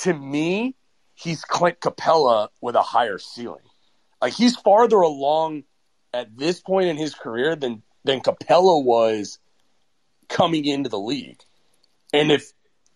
To 0.00 0.12
me, 0.12 0.74
he's 1.14 1.44
Clint 1.44 1.80
Capela 1.80 2.48
with 2.60 2.74
a 2.74 2.82
higher 2.82 3.18
ceiling. 3.18 3.62
Like 4.20 4.32
he's 4.32 4.56
farther 4.56 5.00
along 5.00 5.64
at 6.12 6.36
this 6.36 6.60
point 6.60 6.86
in 6.86 6.96
his 6.96 7.14
career 7.14 7.56
than 7.56 7.82
than 8.04 8.20
Capella 8.20 8.80
was 8.80 9.38
coming 10.28 10.64
into 10.64 10.88
the 10.88 10.98
league. 10.98 11.40
And 12.12 12.30
if 12.30 12.52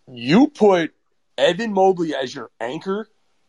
you 0.06 0.48
put 0.48 0.92
Evan 1.36 1.72
Mobley 1.72 2.14
as 2.14 2.34
your 2.34 2.50
anchor, 2.60 3.08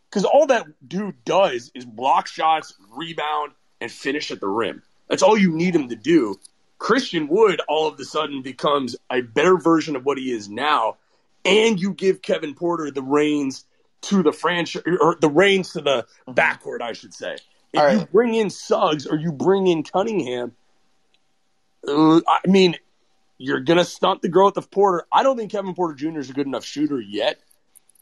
because 0.10 0.26
all 0.26 0.48
that 0.48 0.66
dude 0.88 1.24
does 1.24 1.72
is 1.76 1.86
block 1.86 2.28
shots, 2.28 2.74
rebound, 2.92 3.52
and 3.80 3.92
finish 3.92 4.32
at 4.32 4.40
the 4.40 4.48
rim. 4.48 4.82
That's 5.08 5.22
all 5.22 5.38
you 5.38 5.52
need 5.52 5.76
him 5.76 5.90
to 5.90 5.96
do. 5.96 6.40
Christian 6.78 7.28
Wood 7.28 7.62
all 7.68 7.88
of 7.88 8.00
a 8.00 8.06
sudden 8.06 8.42
becomes 8.42 8.96
a 9.12 9.22
better 9.22 9.58
version 9.58 9.96
of 9.96 10.06
what 10.06 10.18
he 10.18 10.32
is 10.32 10.50
now, 10.50 10.98
and 11.46 11.80
you 11.80 11.94
give 11.94 12.22
Kevin 12.22 12.56
Porter 12.56 12.90
the 12.90 13.02
reins 13.02 13.66
to 14.02 14.24
the 14.24 14.32
franchise 14.32 14.82
or 15.02 15.18
the 15.20 15.30
reins 15.30 15.74
to 15.74 15.82
the 15.82 16.06
backcourt, 16.28 16.82
I 16.82 16.94
should 16.94 17.14
say. 17.14 17.38
If 17.74 17.80
All 17.80 17.94
you 17.94 18.06
bring 18.06 18.34
in 18.34 18.50
Suggs 18.50 19.06
or 19.06 19.18
you 19.18 19.32
bring 19.32 19.68
in 19.68 19.84
Cunningham, 19.84 20.54
uh, 21.88 22.22
I 22.28 22.48
mean, 22.48 22.78
you're 23.38 23.60
gonna 23.60 23.86
stunt 23.86 24.22
the 24.22 24.30
growth 24.30 24.58
of 24.58 24.72
Porter. 24.72 25.06
I 25.12 25.22
don't 25.22 25.38
think 25.38 25.52
Kevin 25.52 25.76
Porter 25.76 25.94
Jr. 25.94 26.20
is 26.20 26.30
a 26.30 26.34
good 26.34 26.48
enough 26.48 26.66
shooter 26.66 27.00
yet 27.00 27.40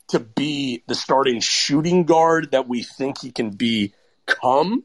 to 0.10 0.20
be 0.20 0.84
the 0.88 0.96
starting 0.96 1.40
shooting 1.40 2.06
guard 2.06 2.52
that 2.52 2.68
we 2.68 2.84
think 2.84 3.20
he 3.20 3.32
can 3.32 3.52
be 3.52 3.94
come, 4.26 4.84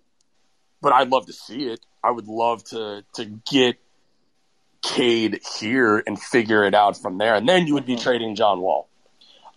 But 0.80 0.92
I'd 0.92 1.10
love 1.10 1.26
to 1.26 1.32
see 1.32 1.68
it. 1.68 1.80
I 2.02 2.10
would 2.10 2.26
love 2.26 2.64
to 2.64 3.04
to 3.14 3.24
get 3.24 3.76
Cade 4.82 5.40
here 5.58 6.02
and 6.04 6.20
figure 6.20 6.64
it 6.64 6.74
out 6.74 7.00
from 7.00 7.18
there, 7.18 7.36
and 7.36 7.48
then 7.48 7.66
you 7.66 7.74
would 7.74 7.86
be 7.86 7.96
trading 7.96 8.34
John 8.34 8.60
Wall. 8.60 8.88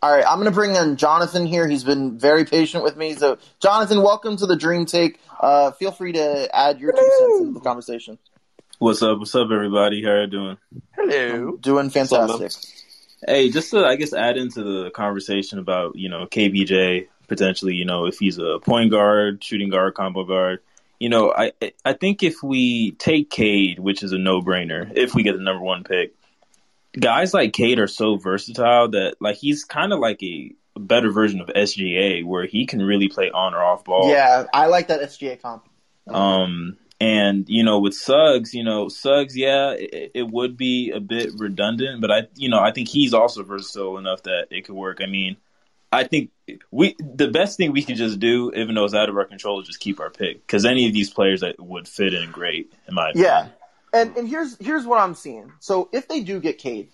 All 0.03 0.11
right, 0.11 0.23
I'm 0.27 0.37
going 0.37 0.45
to 0.45 0.51
bring 0.51 0.75
in 0.75 0.97
Jonathan 0.97 1.47
here. 1.47 1.67
He's 1.67 1.83
been 1.83 2.19
very 2.19 2.45
patient 2.45 2.83
with 2.83 2.95
me. 2.95 3.15
So, 3.15 3.39
Jonathan, 3.59 4.03
welcome 4.03 4.37
to 4.37 4.45
the 4.45 4.55
Dream 4.55 4.85
Take. 4.85 5.19
Uh, 5.39 5.71
feel 5.71 5.91
free 5.91 6.11
to 6.11 6.55
add 6.55 6.79
your 6.79 6.91
two 6.91 6.97
cents 7.17 7.39
into 7.39 7.53
the 7.53 7.59
conversation. 7.61 8.19
What's 8.77 9.01
up? 9.01 9.17
What's 9.17 9.33
up, 9.33 9.47
everybody? 9.51 10.03
How 10.03 10.11
are 10.11 10.21
you 10.21 10.27
doing? 10.27 10.57
Hello. 10.95 11.57
Doing 11.57 11.89
fantastic. 11.89 12.51
Hey, 13.27 13.49
just 13.49 13.71
to 13.71 13.85
I 13.85 13.95
guess 13.95 14.13
add 14.13 14.37
into 14.37 14.63
the 14.63 14.91
conversation 14.91 15.59
about 15.59 15.95
you 15.95 16.09
know 16.09 16.25
KPJ 16.27 17.07
potentially, 17.27 17.73
you 17.75 17.85
know, 17.85 18.05
if 18.05 18.19
he's 18.19 18.37
a 18.37 18.59
point 18.59 18.91
guard, 18.91 19.43
shooting 19.43 19.69
guard, 19.69 19.93
combo 19.95 20.23
guard. 20.23 20.59
You 20.99 21.09
know, 21.09 21.33
I 21.35 21.51
I 21.83 21.93
think 21.93 22.23
if 22.23 22.41
we 22.41 22.91
take 22.91 23.29
Cade, 23.29 23.79
which 23.79 24.01
is 24.01 24.13
a 24.13 24.17
no 24.17 24.41
brainer, 24.41 24.91
if 24.95 25.13
we 25.13 25.23
get 25.23 25.33
the 25.33 25.43
number 25.43 25.63
one 25.63 25.83
pick, 25.83 26.15
guys 26.97 27.33
like 27.33 27.53
Cade 27.53 27.79
are 27.79 27.87
so 27.87 28.15
versatile 28.15 28.89
that 28.89 29.15
like 29.19 29.35
he's 29.35 29.65
kind 29.65 29.91
of 29.91 29.99
like 29.99 30.23
a 30.23 30.53
better 30.77 31.11
version 31.11 31.41
of 31.41 31.47
SGA 31.47 32.25
where 32.25 32.45
he 32.45 32.65
can 32.65 32.81
really 32.81 33.09
play 33.09 33.29
on 33.29 33.53
or 33.53 33.63
off 33.63 33.83
ball. 33.83 34.09
Yeah, 34.09 34.45
I 34.53 34.67
like 34.67 34.87
that 34.87 35.01
SGA 35.01 35.41
comp. 35.41 35.67
Um, 36.07 36.77
and 36.99 37.45
you 37.49 37.63
know, 37.63 37.79
with 37.79 37.93
Suggs, 37.93 38.53
you 38.53 38.63
know, 38.63 38.87
Suggs, 38.87 39.35
yeah, 39.35 39.71
it, 39.71 40.11
it 40.15 40.27
would 40.27 40.57
be 40.57 40.91
a 40.91 40.99
bit 40.99 41.31
redundant, 41.37 42.01
but 42.01 42.11
I, 42.11 42.27
you 42.35 42.49
know, 42.49 42.59
I 42.59 42.71
think 42.71 42.87
he's 42.87 43.13
also 43.13 43.43
versatile 43.43 43.97
enough 43.97 44.23
that 44.23 44.47
it 44.51 44.65
could 44.65 44.75
work. 44.75 44.99
I 45.01 45.05
mean, 45.05 45.37
I 45.91 46.05
think 46.05 46.31
we 46.71 46.95
the 46.99 47.27
best 47.27 47.57
thing 47.57 47.71
we 47.71 47.83
could 47.83 47.97
just 47.97 48.19
do, 48.19 48.51
even 48.55 48.75
though 48.75 48.85
it's 48.85 48.93
out 48.93 49.09
of 49.09 49.17
our 49.17 49.25
control, 49.25 49.61
is 49.61 49.67
just 49.67 49.79
keep 49.79 49.99
our 49.99 50.09
pick 50.09 50.45
because 50.45 50.65
any 50.65 50.87
of 50.87 50.93
these 50.93 51.09
players 51.09 51.41
that 51.41 51.59
would 51.59 51.87
fit 51.87 52.13
in 52.13 52.31
great, 52.31 52.73
in 52.87 52.95
my 52.95 53.09
opinion. 53.09 53.25
Yeah, 53.25 53.47
and 53.93 54.17
and 54.17 54.27
here's 54.27 54.57
here's 54.57 54.85
what 54.85 54.99
I'm 54.99 55.15
seeing. 55.15 55.51
So 55.59 55.89
if 55.91 56.07
they 56.07 56.21
do 56.21 56.39
get 56.39 56.57
Cade, 56.57 56.89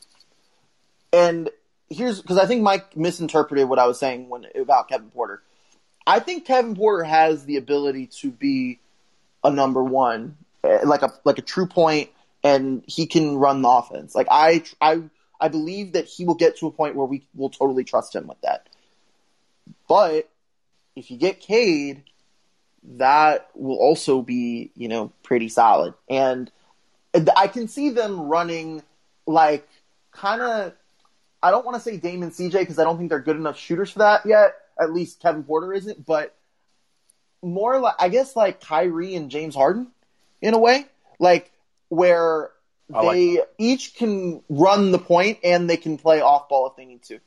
and 1.14 1.50
here's 1.90 2.22
because 2.22 2.38
I 2.38 2.46
think 2.46 2.64
Mike 2.64 2.98
misinterpreted 2.98 3.70
what 3.70 3.80
I 3.80 3.86
was 3.88 4.00
saying 4.00 4.30
when 4.30 4.46
about 4.60 4.90
Kevin 4.90 5.10
Porter. 5.10 5.42
I 6.06 6.20
think 6.20 6.46
Kevin 6.46 6.76
Porter 6.76 7.04
has 7.04 7.46
the 7.46 7.58
ability 7.58 8.08
to 8.22 8.32
be 8.32 8.81
a 9.44 9.52
number 9.52 9.84
one, 9.84 10.38
eh, 10.64 10.80
like 10.84 11.02
a 11.02 11.14
like 11.24 11.38
a 11.38 11.42
true 11.42 11.68
point, 11.68 12.10
and 12.44 12.84
he 12.88 13.06
can 13.06 13.38
run 13.38 13.62
the 13.62 13.70
offense. 13.70 14.16
Like 14.16 14.28
I 14.30 14.64
I 14.80 15.04
I 15.40 15.48
believe 15.48 15.94
that 15.94 16.06
he 16.06 16.26
will 16.26 16.36
get 16.36 16.58
to 16.58 16.68
a 16.68 16.72
point 16.72 16.96
where 16.96 17.06
we 17.06 17.28
will 17.36 17.50
totally 17.50 17.84
trust 17.84 18.16
him 18.16 18.28
with 18.28 18.40
that. 18.42 18.68
But 19.88 20.30
if 20.96 21.10
you 21.12 21.18
get 21.18 21.40
Cade, 21.40 22.04
that 22.98 23.50
will 23.56 23.78
also 23.78 24.22
be 24.22 24.72
you 24.76 24.88
know 24.88 25.12
pretty 25.24 25.50
solid, 25.50 25.94
and 26.10 26.52
I 27.36 27.48
can 27.48 27.68
see 27.68 27.90
them 27.90 28.22
running 28.22 28.84
like 29.26 29.68
kind 30.12 30.42
of. 30.42 30.74
I 31.44 31.50
don't 31.50 31.66
want 31.66 31.76
to 31.76 31.82
say 31.82 31.98
Damon 31.98 32.30
CJ 32.30 32.52
because 32.52 32.78
I 32.78 32.84
don't 32.84 33.00
think 33.00 33.10
they're 33.10 33.20
good 33.20 33.36
enough 33.36 33.58
shooters 33.58 33.90
for 33.90 34.00
that 34.00 34.28
yet. 34.28 34.54
At 34.80 34.94
least 34.94 35.20
Kevin 35.20 35.44
Porter 35.44 35.74
isn't, 35.74 36.06
but 36.06 36.36
more 37.42 37.80
like 37.80 37.96
I 38.00 38.10
guess 38.10 38.36
like 38.36 38.62
Kyrie 38.62 39.16
and 39.16 39.32
James 39.32 39.56
Harden 39.56 39.88
in 40.42 40.54
a 40.54 40.60
way, 40.60 40.86
like 41.20 41.52
where 41.90 42.52
I 42.94 43.02
like 43.02 43.16
they 43.16 43.42
each 43.58 43.96
can 43.96 44.42
run 44.50 44.92
the 44.92 45.00
point 45.00 45.40
and 45.44 45.70
they 45.70 45.78
can 45.78 45.98
play 45.98 46.22
off 46.22 46.50
ball 46.50 46.68
if 46.68 46.76
they 46.76 46.86
need 46.86 47.04
to. 47.04 47.20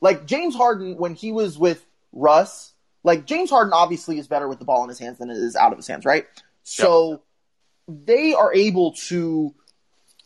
Like 0.00 0.26
James 0.26 0.54
Harden 0.54 0.96
when 0.96 1.14
he 1.14 1.32
was 1.32 1.58
with 1.58 1.84
Russ, 2.12 2.72
like 3.04 3.26
James 3.26 3.50
Harden 3.50 3.72
obviously 3.72 4.18
is 4.18 4.26
better 4.26 4.48
with 4.48 4.58
the 4.58 4.64
ball 4.64 4.82
in 4.82 4.88
his 4.88 4.98
hands 4.98 5.18
than 5.18 5.30
it 5.30 5.36
is 5.36 5.56
out 5.56 5.72
of 5.72 5.78
his 5.78 5.86
hands, 5.86 6.04
right? 6.04 6.26
So 6.64 7.22
they 7.88 8.34
are 8.34 8.52
able 8.54 8.92
to 9.08 9.54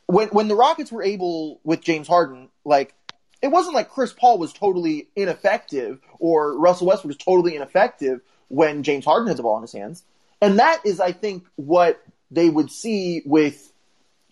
when 0.07 0.29
when 0.29 0.49
the 0.49 0.55
Rockets 0.55 0.93
were 0.93 1.03
able 1.03 1.61
with 1.65 1.81
James 1.81 2.09
Harden, 2.09 2.49
like 2.65 2.95
it 3.43 3.49
wasn't 3.49 3.75
like 3.75 3.91
Chris 3.91 4.13
Paul 4.13 4.39
was 4.39 4.53
totally 4.53 5.09
ineffective 5.15 6.01
or 6.19 6.59
Russell 6.59 6.87
Westbrook 6.87 7.09
was 7.09 7.17
totally 7.17 7.57
ineffective 7.57 8.21
when 8.49 8.83
James 8.83 9.05
Harden 9.05 9.29
has 9.29 9.37
the 9.37 9.43
ball 9.43 9.57
in 9.57 9.63
his 9.63 9.73
hands. 9.73 10.03
And 10.41 10.59
that 10.59 10.83
is, 10.85 11.01
I 11.01 11.13
think, 11.13 11.47
what 11.57 12.03
they 12.31 12.49
would 12.49 12.71
see 12.71 13.23
with 13.25 13.73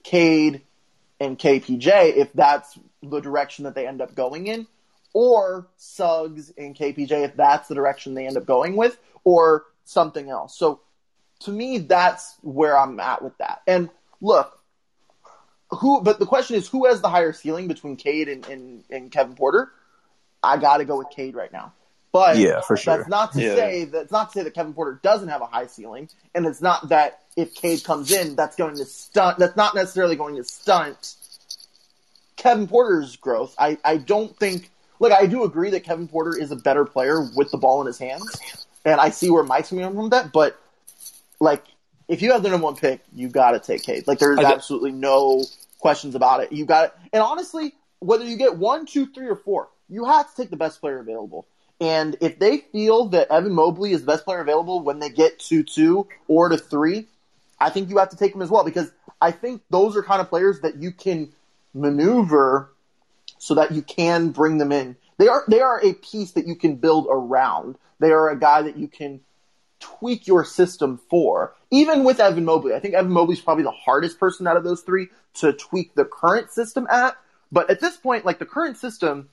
Cade 0.02 0.62
and 1.20 1.38
KPJ 1.38 2.16
if 2.16 2.32
that's 2.32 2.78
the 3.02 3.20
direction 3.20 3.64
that 3.64 3.74
they 3.74 3.86
end 3.86 4.00
up 4.00 4.14
going 4.14 4.46
in, 4.46 4.66
or 5.12 5.68
Suggs 5.76 6.52
and 6.56 6.76
KPJ 6.76 7.24
if 7.24 7.36
that's 7.36 7.68
the 7.68 7.74
direction 7.74 8.14
they 8.14 8.26
end 8.26 8.36
up 8.36 8.46
going 8.46 8.76
with, 8.76 8.98
or 9.22 9.64
something 9.84 10.28
else. 10.28 10.58
So 10.58 10.80
to 11.40 11.50
me, 11.50 11.78
that's 11.78 12.36
where 12.42 12.78
I'm 12.78 12.98
at 13.00 13.22
with 13.22 13.36
that. 13.38 13.62
And 13.66 13.90
look, 14.20 14.58
who? 15.70 16.00
But 16.02 16.18
the 16.18 16.26
question 16.26 16.56
is, 16.56 16.68
who 16.68 16.86
has 16.86 17.00
the 17.00 17.08
higher 17.08 17.32
ceiling 17.32 17.68
between 17.68 17.96
Cade 17.96 18.28
and, 18.28 18.46
and, 18.46 18.84
and 18.90 19.12
Kevin 19.12 19.34
Porter? 19.34 19.70
I 20.42 20.58
got 20.58 20.78
to 20.78 20.84
go 20.84 20.98
with 20.98 21.10
Cade 21.10 21.34
right 21.34 21.52
now. 21.52 21.72
But 22.14 22.36
Yeah, 22.36 22.60
for 22.60 22.76
sure. 22.76 22.96
That's 22.96 23.08
not 23.08 23.32
to 23.32 23.42
Yeah. 23.42 23.54
say 23.56 23.84
that's 23.86 24.12
not 24.12 24.30
to 24.30 24.38
say 24.38 24.44
that 24.44 24.54
Kevin 24.54 24.72
Porter 24.72 25.00
doesn't 25.02 25.26
have 25.26 25.42
a 25.42 25.46
high 25.46 25.66
ceiling, 25.66 26.08
and 26.32 26.46
it's 26.46 26.62
not 26.62 26.90
that 26.90 27.22
if 27.34 27.56
Cade 27.56 27.82
comes 27.82 28.12
in, 28.12 28.36
that's 28.36 28.54
going 28.54 28.76
to 28.76 28.84
stunt. 28.84 29.38
That's 29.38 29.56
not 29.56 29.74
necessarily 29.74 30.14
going 30.14 30.36
to 30.36 30.44
stunt 30.44 31.16
Kevin 32.36 32.68
Porter's 32.68 33.16
growth. 33.16 33.56
I, 33.58 33.78
I 33.84 33.96
don't 33.96 34.38
think. 34.38 34.70
Look, 35.00 35.10
I 35.10 35.26
do 35.26 35.42
agree 35.42 35.70
that 35.70 35.80
Kevin 35.80 36.06
Porter 36.06 36.36
is 36.38 36.52
a 36.52 36.56
better 36.56 36.84
player 36.84 37.28
with 37.34 37.50
the 37.50 37.58
ball 37.58 37.80
in 37.80 37.88
his 37.88 37.98
hands, 37.98 38.30
and 38.84 39.00
I 39.00 39.10
see 39.10 39.28
where 39.28 39.42
Mike's 39.42 39.70
coming 39.70 39.92
from 39.92 40.10
that. 40.10 40.30
But 40.30 40.56
like, 41.40 41.64
if 42.06 42.22
you 42.22 42.30
have 42.30 42.44
the 42.44 42.48
number 42.48 42.64
one 42.66 42.76
pick, 42.76 43.00
you 43.12 43.26
got 43.26 43.50
to 43.50 43.58
take 43.58 43.82
Cade. 43.82 44.06
Like, 44.06 44.20
there's 44.20 44.38
absolutely 44.38 44.92
no 44.92 45.42
questions 45.80 46.14
about 46.14 46.44
it. 46.44 46.52
You 46.52 46.64
got 46.64 46.84
it. 46.84 46.94
And 47.12 47.24
honestly, 47.24 47.74
whether 47.98 48.24
you 48.24 48.36
get 48.36 48.56
one, 48.56 48.86
two, 48.86 49.06
three, 49.06 49.26
or 49.26 49.34
four, 49.34 49.68
you 49.88 50.04
have 50.04 50.30
to 50.32 50.36
take 50.40 50.50
the 50.50 50.56
best 50.56 50.80
player 50.80 51.00
available. 51.00 51.48
And 51.80 52.16
if 52.20 52.38
they 52.38 52.58
feel 52.58 53.06
that 53.06 53.30
Evan 53.30 53.52
Mobley 53.52 53.92
is 53.92 54.00
the 54.00 54.06
best 54.06 54.24
player 54.24 54.40
available 54.40 54.80
when 54.80 55.00
they 55.00 55.08
get 55.10 55.38
to 55.40 55.62
two 55.62 56.08
or 56.28 56.48
to 56.48 56.56
three, 56.56 57.06
I 57.58 57.70
think 57.70 57.90
you 57.90 57.98
have 57.98 58.10
to 58.10 58.16
take 58.16 58.34
him 58.34 58.42
as 58.42 58.50
well 58.50 58.64
because 58.64 58.90
I 59.20 59.30
think 59.32 59.62
those 59.70 59.96
are 59.96 60.02
kind 60.02 60.20
of 60.20 60.28
players 60.28 60.60
that 60.60 60.76
you 60.76 60.92
can 60.92 61.32
maneuver 61.72 62.72
so 63.38 63.54
that 63.54 63.72
you 63.72 63.82
can 63.82 64.30
bring 64.30 64.58
them 64.58 64.72
in. 64.72 64.96
They 65.18 65.28
are 65.28 65.44
they 65.48 65.60
are 65.60 65.80
a 65.82 65.92
piece 65.94 66.32
that 66.32 66.46
you 66.46 66.56
can 66.56 66.76
build 66.76 67.06
around. 67.10 67.76
They 67.98 68.10
are 68.10 68.30
a 68.30 68.38
guy 68.38 68.62
that 68.62 68.76
you 68.76 68.88
can 68.88 69.20
tweak 69.80 70.26
your 70.26 70.44
system 70.44 71.00
for. 71.10 71.54
Even 71.70 72.04
with 72.04 72.20
Evan 72.20 72.44
Mobley, 72.44 72.74
I 72.74 72.80
think 72.80 72.94
Evan 72.94 73.12
Mobley's 73.12 73.40
probably 73.40 73.64
the 73.64 73.70
hardest 73.70 74.18
person 74.18 74.46
out 74.46 74.56
of 74.56 74.64
those 74.64 74.82
three 74.82 75.08
to 75.34 75.52
tweak 75.52 75.94
the 75.94 76.04
current 76.04 76.50
system 76.50 76.86
at. 76.90 77.16
But 77.52 77.70
at 77.70 77.80
this 77.80 77.96
point, 77.96 78.24
like 78.24 78.38
the 78.38 78.46
current 78.46 78.76
system, 78.76 79.28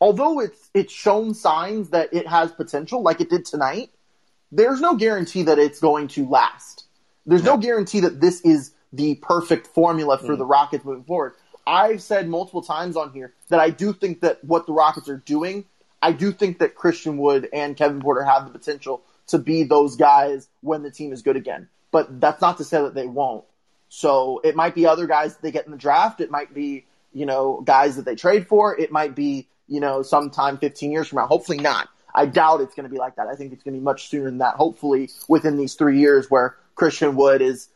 although 0.00 0.40
it's 0.40 0.70
it's 0.74 0.92
shown 0.92 1.34
signs 1.34 1.90
that 1.90 2.12
it 2.12 2.26
has 2.26 2.52
potential, 2.52 3.02
like 3.02 3.20
it 3.20 3.30
did 3.30 3.44
tonight, 3.44 3.90
there's 4.52 4.80
no 4.80 4.96
guarantee 4.96 5.42
that 5.44 5.58
it's 5.58 5.80
going 5.80 6.08
to 6.08 6.28
last. 6.28 6.84
There's 7.26 7.44
no 7.44 7.56
guarantee 7.56 8.00
that 8.00 8.20
this 8.20 8.40
is 8.40 8.72
the 8.92 9.16
perfect 9.16 9.68
formula 9.68 10.18
for 10.18 10.36
the 10.36 10.44
mm. 10.44 10.50
Rockets 10.50 10.84
moving 10.84 11.04
forward. 11.04 11.34
I've 11.66 12.02
said 12.02 12.28
multiple 12.28 12.62
times 12.62 12.96
on 12.96 13.12
here 13.12 13.34
that 13.48 13.60
I 13.60 13.70
do 13.70 13.92
think 13.92 14.20
that 14.22 14.42
what 14.42 14.66
the 14.66 14.72
Rockets 14.72 15.08
are 15.08 15.18
doing, 15.18 15.66
I 16.02 16.12
do 16.12 16.32
think 16.32 16.58
that 16.58 16.74
Christian 16.74 17.18
Wood 17.18 17.48
and 17.52 17.76
Kevin 17.76 18.00
Porter 18.00 18.24
have 18.24 18.46
the 18.46 18.50
potential 18.50 19.02
to 19.28 19.38
be 19.38 19.62
those 19.62 19.96
guys 19.96 20.48
when 20.62 20.82
the 20.82 20.90
team 20.90 21.12
is 21.12 21.22
good 21.22 21.36
again. 21.36 21.68
But 21.92 22.20
that's 22.20 22.40
not 22.40 22.58
to 22.58 22.64
say 22.64 22.80
that 22.82 22.94
they 22.94 23.06
won't. 23.06 23.44
So 23.88 24.40
it 24.42 24.56
might 24.56 24.74
be 24.74 24.86
other 24.86 25.06
guys 25.06 25.34
that 25.34 25.42
they 25.42 25.50
get 25.50 25.66
in 25.66 25.72
the 25.72 25.78
draft. 25.78 26.20
It 26.20 26.30
might 26.30 26.54
be, 26.54 26.86
you 27.12 27.26
know, 27.26 27.60
guys 27.64 27.96
that 27.96 28.04
they 28.04 28.14
trade 28.14 28.46
for. 28.48 28.78
It 28.78 28.90
might 28.90 29.14
be, 29.14 29.48
you 29.70 29.80
know, 29.80 30.02
sometime 30.02 30.58
15 30.58 30.92
years 30.92 31.08
from 31.08 31.16
now. 31.16 31.26
Hopefully 31.26 31.58
not. 31.58 31.88
I 32.12 32.26
doubt 32.26 32.60
it's 32.60 32.74
going 32.74 32.84
to 32.84 32.92
be 32.92 32.98
like 32.98 33.16
that. 33.16 33.28
I 33.28 33.36
think 33.36 33.52
it's 33.52 33.62
going 33.62 33.74
to 33.74 33.80
be 33.80 33.84
much 33.84 34.08
sooner 34.08 34.24
than 34.24 34.38
that. 34.38 34.56
Hopefully 34.56 35.10
within 35.28 35.56
these 35.56 35.74
three 35.74 36.00
years 36.00 36.28
where 36.28 36.56
Christian 36.74 37.14
Wood 37.14 37.40
is 37.40 37.68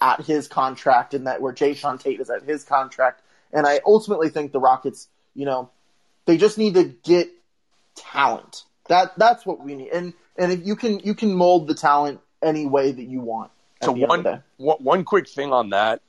at 0.00 0.20
his 0.22 0.48
contract 0.48 1.14
and 1.14 1.26
that 1.28 1.40
where 1.40 1.52
Jae'Sean 1.52 2.00
Tate 2.00 2.20
is 2.20 2.28
at 2.28 2.42
his 2.42 2.64
contract. 2.64 3.22
And 3.52 3.66
I 3.66 3.80
ultimately 3.86 4.28
think 4.28 4.50
the 4.52 4.58
Rockets, 4.58 5.08
you 5.34 5.46
know, 5.46 5.70
they 6.26 6.36
just 6.36 6.58
need 6.58 6.74
to 6.74 6.84
get 6.84 7.30
talent. 7.94 8.64
That 8.88 9.16
that's 9.16 9.46
what 9.46 9.64
we 9.64 9.76
need. 9.76 9.90
And 9.90 10.12
and 10.36 10.50
if 10.52 10.66
you 10.66 10.74
can 10.74 10.98
you 11.00 11.14
can 11.14 11.32
mold 11.32 11.68
the 11.68 11.74
talent 11.74 12.20
any 12.42 12.66
way 12.66 12.90
that 12.90 13.04
you 13.04 13.20
want. 13.20 13.52
So 13.82 13.92
one, 13.92 14.42
one 14.56 14.78
one 14.78 15.04
quick 15.04 15.28
thing 15.28 15.52
on 15.52 15.70
that. 15.70 16.02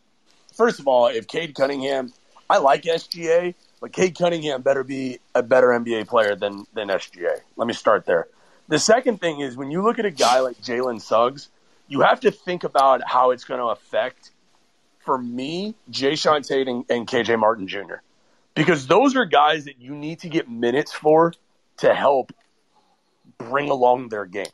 First 0.55 0.79
of 0.79 0.87
all, 0.87 1.07
if 1.07 1.27
Cade 1.27 1.53
Cunningham, 1.55 2.13
I 2.49 2.57
like 2.57 2.83
SGA, 2.83 3.53
but 3.79 3.93
Cade 3.93 4.17
Cunningham 4.17 4.61
better 4.61 4.83
be 4.83 5.19
a 5.33 5.43
better 5.43 5.67
NBA 5.67 6.07
player 6.07 6.35
than 6.35 6.65
than 6.73 6.89
SGA. 6.89 7.39
Let 7.55 7.67
me 7.67 7.73
start 7.73 8.05
there. 8.05 8.27
The 8.67 8.79
second 8.79 9.19
thing 9.19 9.39
is 9.39 9.57
when 9.57 9.71
you 9.71 9.81
look 9.81 9.99
at 9.99 10.05
a 10.05 10.11
guy 10.11 10.41
like 10.41 10.57
Jalen 10.57 11.01
Suggs, 11.01 11.49
you 11.87 12.01
have 12.01 12.19
to 12.21 12.31
think 12.31 12.63
about 12.63 13.01
how 13.05 13.31
it's 13.31 13.43
going 13.43 13.59
to 13.59 13.67
affect, 13.67 14.29
for 14.99 15.17
me, 15.17 15.73
Jae'Sean 15.91 16.47
Tate 16.47 16.67
and, 16.67 16.85
and 16.89 17.07
KJ 17.07 17.39
Martin 17.39 17.67
Jr. 17.67 17.95
Because 18.53 18.85
those 18.85 19.15
are 19.15 19.25
guys 19.25 19.65
that 19.65 19.79
you 19.79 19.95
need 19.95 20.19
to 20.19 20.29
get 20.29 20.49
minutes 20.49 20.93
for 20.93 21.33
to 21.77 21.93
help 21.93 22.31
bring 23.39 23.69
along 23.69 24.09
their 24.09 24.25
game. 24.25 24.45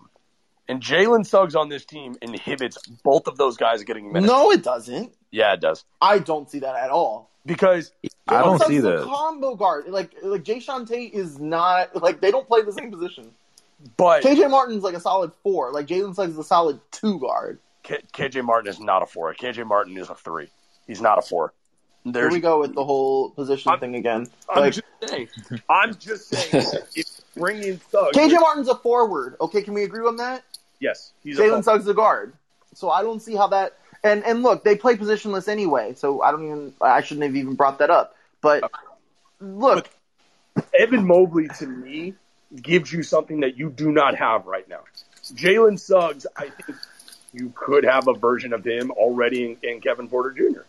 And 0.67 0.81
Jalen 0.81 1.25
Suggs 1.25 1.55
on 1.55 1.69
this 1.69 1.85
team 1.85 2.15
inhibits 2.21 2.77
both 3.03 3.27
of 3.27 3.37
those 3.37 3.57
guys 3.57 3.83
getting 3.83 4.11
minutes. 4.11 4.31
No, 4.31 4.51
it 4.51 4.63
doesn't. 4.63 5.13
Yeah, 5.29 5.53
it 5.53 5.61
does. 5.61 5.83
I 6.01 6.19
don't 6.19 6.49
see 6.49 6.59
that 6.59 6.75
at 6.75 6.89
all. 6.89 7.29
Because 7.45 7.91
I 8.35 8.41
don't 8.41 8.59
see 8.59 8.79
that. 8.79 9.03
combo 9.03 9.55
guard. 9.55 9.87
Like 9.87 10.15
like 10.23 10.43
Jae'Sean 10.43 10.87
Tate 10.87 11.13
is 11.13 11.39
not 11.39 11.95
like 12.01 12.21
they 12.21 12.31
don't 12.31 12.47
play 12.47 12.61
the 12.61 12.73
same 12.73 12.91
position. 12.91 13.31
But 13.97 14.23
KJ 14.23 14.49
Martin's 14.49 14.83
like 14.83 14.95
a 14.95 14.99
solid 14.99 15.31
four. 15.43 15.71
Like 15.71 15.87
Jalen 15.87 16.15
Suggs 16.15 16.33
is 16.33 16.37
a 16.37 16.43
solid 16.43 16.79
two 16.91 17.19
guard. 17.19 17.59
K- 17.83 18.01
KJ 18.13 18.43
Martin 18.43 18.69
is 18.69 18.79
not 18.79 19.03
a 19.03 19.05
four. 19.05 19.33
KJ 19.33 19.67
Martin 19.67 19.97
is 19.97 20.09
a 20.09 20.15
three. 20.15 20.49
He's 20.87 21.01
not 21.01 21.17
a 21.17 21.21
four. 21.21 21.53
Here 22.13 22.29
we 22.29 22.39
go 22.39 22.59
with 22.59 22.75
the 22.75 22.83
whole 22.83 23.31
position 23.31 23.77
thing 23.79 23.95
again. 23.95 24.27
I'm 24.49 24.61
Like 24.61 24.73
just 24.73 24.87
saying. 25.03 25.29
I'm 25.69 25.95
just 25.95 26.29
saying. 26.29 26.65
if 26.95 27.05
bring 27.35 27.63
in 27.63 27.79
Suggs. 27.91 28.15
KJ 28.15 28.39
Martin's 28.39 28.67
a 28.67 28.75
forward. 28.75 29.35
Okay, 29.41 29.61
can 29.61 29.73
we 29.73 29.83
agree 29.83 30.05
on 30.05 30.17
that? 30.17 30.43
Yes, 30.79 31.13
he's 31.23 31.37
Jalen 31.37 31.47
forward. 31.49 31.63
Suggs 31.63 31.83
is 31.83 31.89
a 31.89 31.93
guard. 31.93 32.33
So 32.73 32.89
I 32.89 33.01
don't 33.01 33.21
see 33.21 33.35
how 33.35 33.47
that. 33.47 33.77
And 34.03 34.23
and 34.23 34.43
look, 34.43 34.63
they 34.63 34.75
play 34.75 34.95
positionless 34.95 35.47
anyway. 35.47 35.93
So 35.95 36.21
I 36.21 36.31
don't 36.31 36.45
even. 36.45 36.73
I 36.79 37.01
shouldn't 37.01 37.25
have 37.25 37.35
even 37.35 37.55
brought 37.55 37.79
that 37.79 37.89
up. 37.89 38.14
But 38.45 38.69
look, 39.39 39.89
Evan 40.79 41.07
Mobley 41.07 41.47
to 41.57 41.65
me 41.65 42.13
gives 42.55 42.93
you 42.93 43.01
something 43.01 43.39
that 43.39 43.57
you 43.57 43.71
do 43.71 43.91
not 43.91 44.13
have 44.13 44.45
right 44.45 44.69
now. 44.69 44.81
Jalen 45.33 45.79
Suggs, 45.79 46.27
I 46.37 46.49
think 46.49 46.77
you 47.33 47.51
could 47.55 47.85
have 47.85 48.07
a 48.07 48.13
version 48.13 48.53
of 48.53 48.63
him 48.63 48.91
already 48.91 49.45
in, 49.45 49.57
in 49.67 49.81
Kevin 49.81 50.07
Porter 50.07 50.29
Jr. 50.29 50.61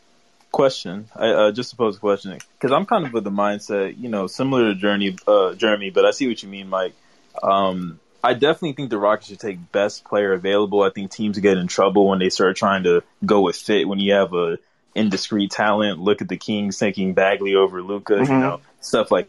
Question. 0.53 1.09
I 1.15 1.29
uh, 1.29 1.53
just 1.53 1.69
to 1.73 1.77
pose 1.77 1.99
a 1.99 2.01
question 2.01 2.39
because 2.59 2.73
I'm 2.73 2.87
kind 2.87 3.05
of 3.05 3.13
with 3.13 3.25
the 3.25 3.31
mindset, 3.31 3.99
you 3.99 4.09
know, 4.09 4.27
similar 4.27 4.73
to 4.73 4.75
Journey, 4.75 5.15
uh, 5.29 5.53
Jeremy, 5.53 5.91
but 5.91 6.07
I 6.07 6.13
see 6.13 6.27
what 6.29 6.43
you 6.43 6.49
mean, 6.49 6.71
Mike. 6.71 6.95
Um, 7.43 8.01
I 8.25 8.33
definitely 8.33 8.73
think 8.73 8.89
the 8.89 8.97
Rockets 8.97 9.29
should 9.29 9.41
take 9.41 9.71
best 9.71 10.05
player 10.05 10.33
available. 10.33 10.83
I 10.83 10.89
think 10.89 11.11
teams 11.11 11.39
get 11.39 11.59
in 11.59 11.67
trouble 11.67 12.09
when 12.09 12.21
they 12.21 12.31
start 12.31 12.57
trying 12.57 12.85
to 12.85 13.03
go 13.23 13.43
with 13.43 13.57
fit. 13.57 13.87
When 13.87 13.99
you 13.99 14.15
have 14.15 14.33
a 14.33 14.57
indiscreet 14.97 15.51
talent, 15.51 16.01
look 16.01 16.23
at 16.23 16.29
the 16.29 16.37
Kings 16.37 16.79
taking 16.79 17.13
Bagley 17.15 17.55
over 17.55 17.83
Luka, 17.83 18.15
you 18.15 18.21
Mhm. 18.25 18.41
know, 18.41 18.61
stuff 18.81 19.11
like. 19.11 19.29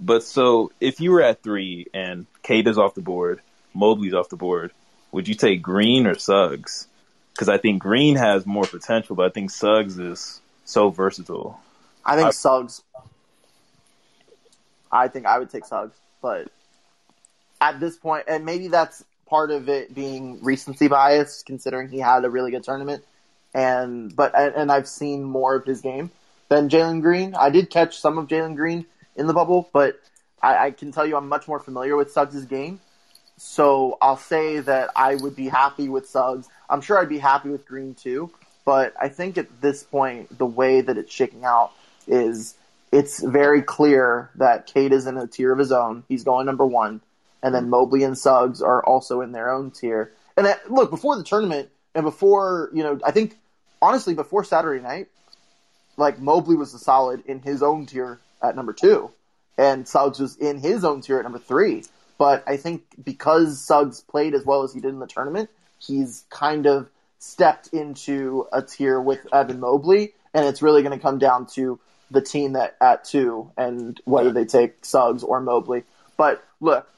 But 0.00 0.24
so 0.24 0.72
if 0.80 1.00
you 1.00 1.12
were 1.12 1.22
at 1.22 1.42
three 1.42 1.86
and 1.94 2.26
Cade 2.42 2.66
is 2.66 2.76
off 2.76 2.94
the 2.94 3.00
board, 3.00 3.40
Mobley's 3.72 4.14
off 4.14 4.28
the 4.28 4.36
board, 4.36 4.72
would 5.12 5.28
you 5.28 5.34
take 5.34 5.62
Green 5.62 6.06
or 6.06 6.18
Suggs? 6.18 6.88
Because 7.32 7.48
I 7.48 7.58
think 7.58 7.80
Green 7.82 8.16
has 8.16 8.44
more 8.46 8.64
potential, 8.64 9.16
but 9.16 9.26
I 9.26 9.28
think 9.30 9.50
Suggs 9.50 9.98
is 9.98 10.40
so 10.64 10.90
versatile. 10.90 11.60
I 12.04 12.16
think 12.16 12.28
I- 12.28 12.32
Suggs. 12.32 12.82
I 14.90 15.08
think 15.08 15.26
I 15.26 15.38
would 15.38 15.50
take 15.50 15.64
Suggs, 15.64 15.96
but 16.20 16.48
at 17.60 17.80
this 17.80 17.96
point, 17.96 18.24
and 18.28 18.44
maybe 18.44 18.68
that's 18.68 19.04
part 19.26 19.50
of 19.50 19.68
it 19.68 19.94
being 19.94 20.42
recency 20.44 20.86
bias, 20.86 21.42
considering 21.42 21.88
he 21.88 21.98
had 21.98 22.24
a 22.24 22.30
really 22.30 22.50
good 22.50 22.62
tournament, 22.62 23.04
and 23.54 24.14
but 24.14 24.34
and, 24.34 24.70
I've 24.70 24.88
seen 24.88 25.22
more 25.22 25.54
of 25.54 25.64
his 25.64 25.80
game 25.80 26.10
than 26.48 26.68
Jalen 26.68 27.00
Green. 27.00 27.34
I 27.34 27.50
did 27.50 27.70
catch 27.70 27.98
some 27.98 28.18
of 28.18 28.26
Jalen 28.26 28.56
Green 28.56 28.84
in 29.16 29.26
the 29.26 29.32
bubble, 29.32 29.70
but 29.72 30.00
I, 30.42 30.66
I 30.66 30.70
can 30.72 30.92
tell 30.92 31.06
you 31.06 31.16
I'm 31.16 31.28
much 31.28 31.46
more 31.46 31.60
familiar 31.60 31.96
with 31.96 32.10
Suggs' 32.10 32.44
game. 32.44 32.80
So 33.36 33.98
I'll 34.02 34.16
say 34.16 34.60
that 34.60 34.90
I 34.94 35.14
would 35.16 35.34
be 35.34 35.48
happy 35.48 35.88
with 35.88 36.08
Suggs. 36.08 36.48
I'm 36.68 36.80
sure 36.80 36.98
I'd 36.98 37.08
be 37.08 37.18
happy 37.18 37.48
with 37.48 37.66
Green 37.66 37.94
too, 37.94 38.30
but 38.64 38.94
I 39.00 39.08
think 39.08 39.38
at 39.38 39.60
this 39.60 39.82
point, 39.82 40.36
the 40.36 40.46
way 40.46 40.80
that 40.80 40.98
it's 40.98 41.12
shaking 41.12 41.44
out 41.44 41.72
is 42.06 42.54
it's 42.92 43.22
very 43.22 43.62
clear 43.62 44.30
that 44.36 44.66
Cade 44.66 44.92
is 44.92 45.06
in 45.06 45.16
a 45.16 45.26
tier 45.26 45.52
of 45.52 45.58
his 45.58 45.72
own. 45.72 46.04
He's 46.08 46.24
going 46.24 46.46
number 46.46 46.66
one, 46.66 47.00
and 47.42 47.54
then 47.54 47.70
Mobley 47.70 48.04
and 48.04 48.16
Suggs 48.16 48.62
are 48.62 48.84
also 48.84 49.20
in 49.20 49.32
their 49.32 49.50
own 49.50 49.70
tier. 49.70 50.12
And 50.36 50.46
that, 50.46 50.70
look, 50.70 50.90
before 50.90 51.16
the 51.16 51.24
tournament 51.24 51.70
and 51.94 52.04
before 52.04 52.70
you 52.72 52.82
know, 52.82 52.98
I 53.04 53.10
think 53.10 53.36
honestly 53.84 54.14
before 54.14 54.44
Saturday 54.44 54.82
night, 54.82 55.08
like 55.98 56.18
Mobley 56.18 56.56
was 56.56 56.72
a 56.72 56.78
solid 56.78 57.22
in 57.26 57.40
his 57.40 57.62
own 57.62 57.84
tier 57.84 58.18
at 58.42 58.56
number 58.56 58.72
two, 58.72 59.10
and 59.58 59.86
Suggs 59.86 60.18
was 60.18 60.36
in 60.36 60.58
his 60.58 60.84
own 60.84 61.02
tier 61.02 61.18
at 61.18 61.24
number 61.24 61.38
three. 61.38 61.84
But 62.16 62.44
I 62.46 62.56
think 62.56 62.82
because 63.04 63.60
Suggs 63.60 64.00
played 64.00 64.34
as 64.34 64.44
well 64.46 64.62
as 64.62 64.72
he 64.72 64.80
did 64.80 64.88
in 64.88 65.00
the 65.00 65.06
tournament, 65.06 65.50
he's 65.78 66.24
kind 66.30 66.66
of 66.66 66.88
stepped 67.18 67.68
into 67.68 68.46
a 68.52 68.62
tier 68.62 69.00
with 69.00 69.26
Evan 69.32 69.60
Mobley, 69.60 70.14
and 70.32 70.46
it's 70.46 70.62
really 70.62 70.82
going 70.82 70.96
to 70.96 71.02
come 71.02 71.18
down 71.18 71.46
to 71.54 71.78
the 72.10 72.22
team 72.22 72.52
that 72.52 72.76
at 72.80 73.04
two 73.04 73.50
and 73.56 74.00
whether 74.04 74.32
they 74.32 74.44
take 74.44 74.84
Suggs 74.84 75.22
or 75.22 75.40
Mobley. 75.40 75.84
But 76.16 76.42
look, 76.60 76.88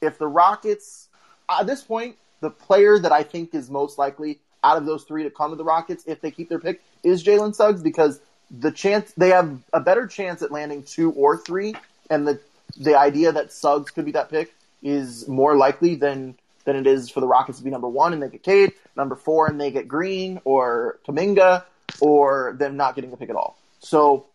if 0.00 0.16
the 0.18 0.26
Rockets 0.26 1.08
at 1.50 1.66
this 1.66 1.82
point, 1.82 2.16
the 2.40 2.50
player 2.50 2.98
that 2.98 3.12
I 3.12 3.24
think 3.24 3.54
is 3.54 3.68
most 3.68 3.98
likely 3.98 4.38
out 4.62 4.76
of 4.76 4.86
those 4.86 5.04
three 5.04 5.22
to 5.24 5.30
come 5.30 5.50
to 5.50 5.56
the 5.56 5.64
Rockets 5.64 6.04
if 6.06 6.20
they 6.20 6.30
keep 6.30 6.48
their 6.48 6.58
pick 6.58 6.82
is 7.02 7.24
Jalen 7.24 7.54
Suggs 7.54 7.82
because 7.82 8.20
the 8.50 8.70
chance 8.70 9.12
they 9.16 9.28
have 9.28 9.58
a 9.72 9.80
better 9.80 10.06
chance 10.06 10.42
at 10.42 10.50
landing 10.50 10.82
two 10.82 11.12
or 11.12 11.36
three, 11.36 11.74
and 12.08 12.26
the 12.26 12.40
the 12.76 12.98
idea 12.98 13.32
that 13.32 13.52
Suggs 13.52 13.90
could 13.90 14.04
be 14.04 14.12
that 14.12 14.30
pick 14.30 14.54
is 14.82 15.28
more 15.28 15.56
likely 15.56 15.94
than 15.94 16.36
than 16.64 16.76
it 16.76 16.86
is 16.86 17.10
for 17.10 17.20
the 17.20 17.26
Rockets 17.26 17.58
to 17.58 17.64
be 17.64 17.70
number 17.70 17.88
one 17.88 18.12
and 18.12 18.22
they 18.22 18.28
get 18.28 18.42
Cade, 18.42 18.72
number 18.96 19.16
four 19.16 19.46
and 19.46 19.60
they 19.60 19.70
get 19.70 19.88
Green 19.88 20.40
or 20.44 20.98
Kuminga, 21.06 21.64
or 22.00 22.54
them 22.58 22.76
not 22.76 22.94
getting 22.94 23.12
a 23.12 23.16
pick 23.16 23.30
at 23.30 23.36
all. 23.36 23.56
So, 23.80 24.26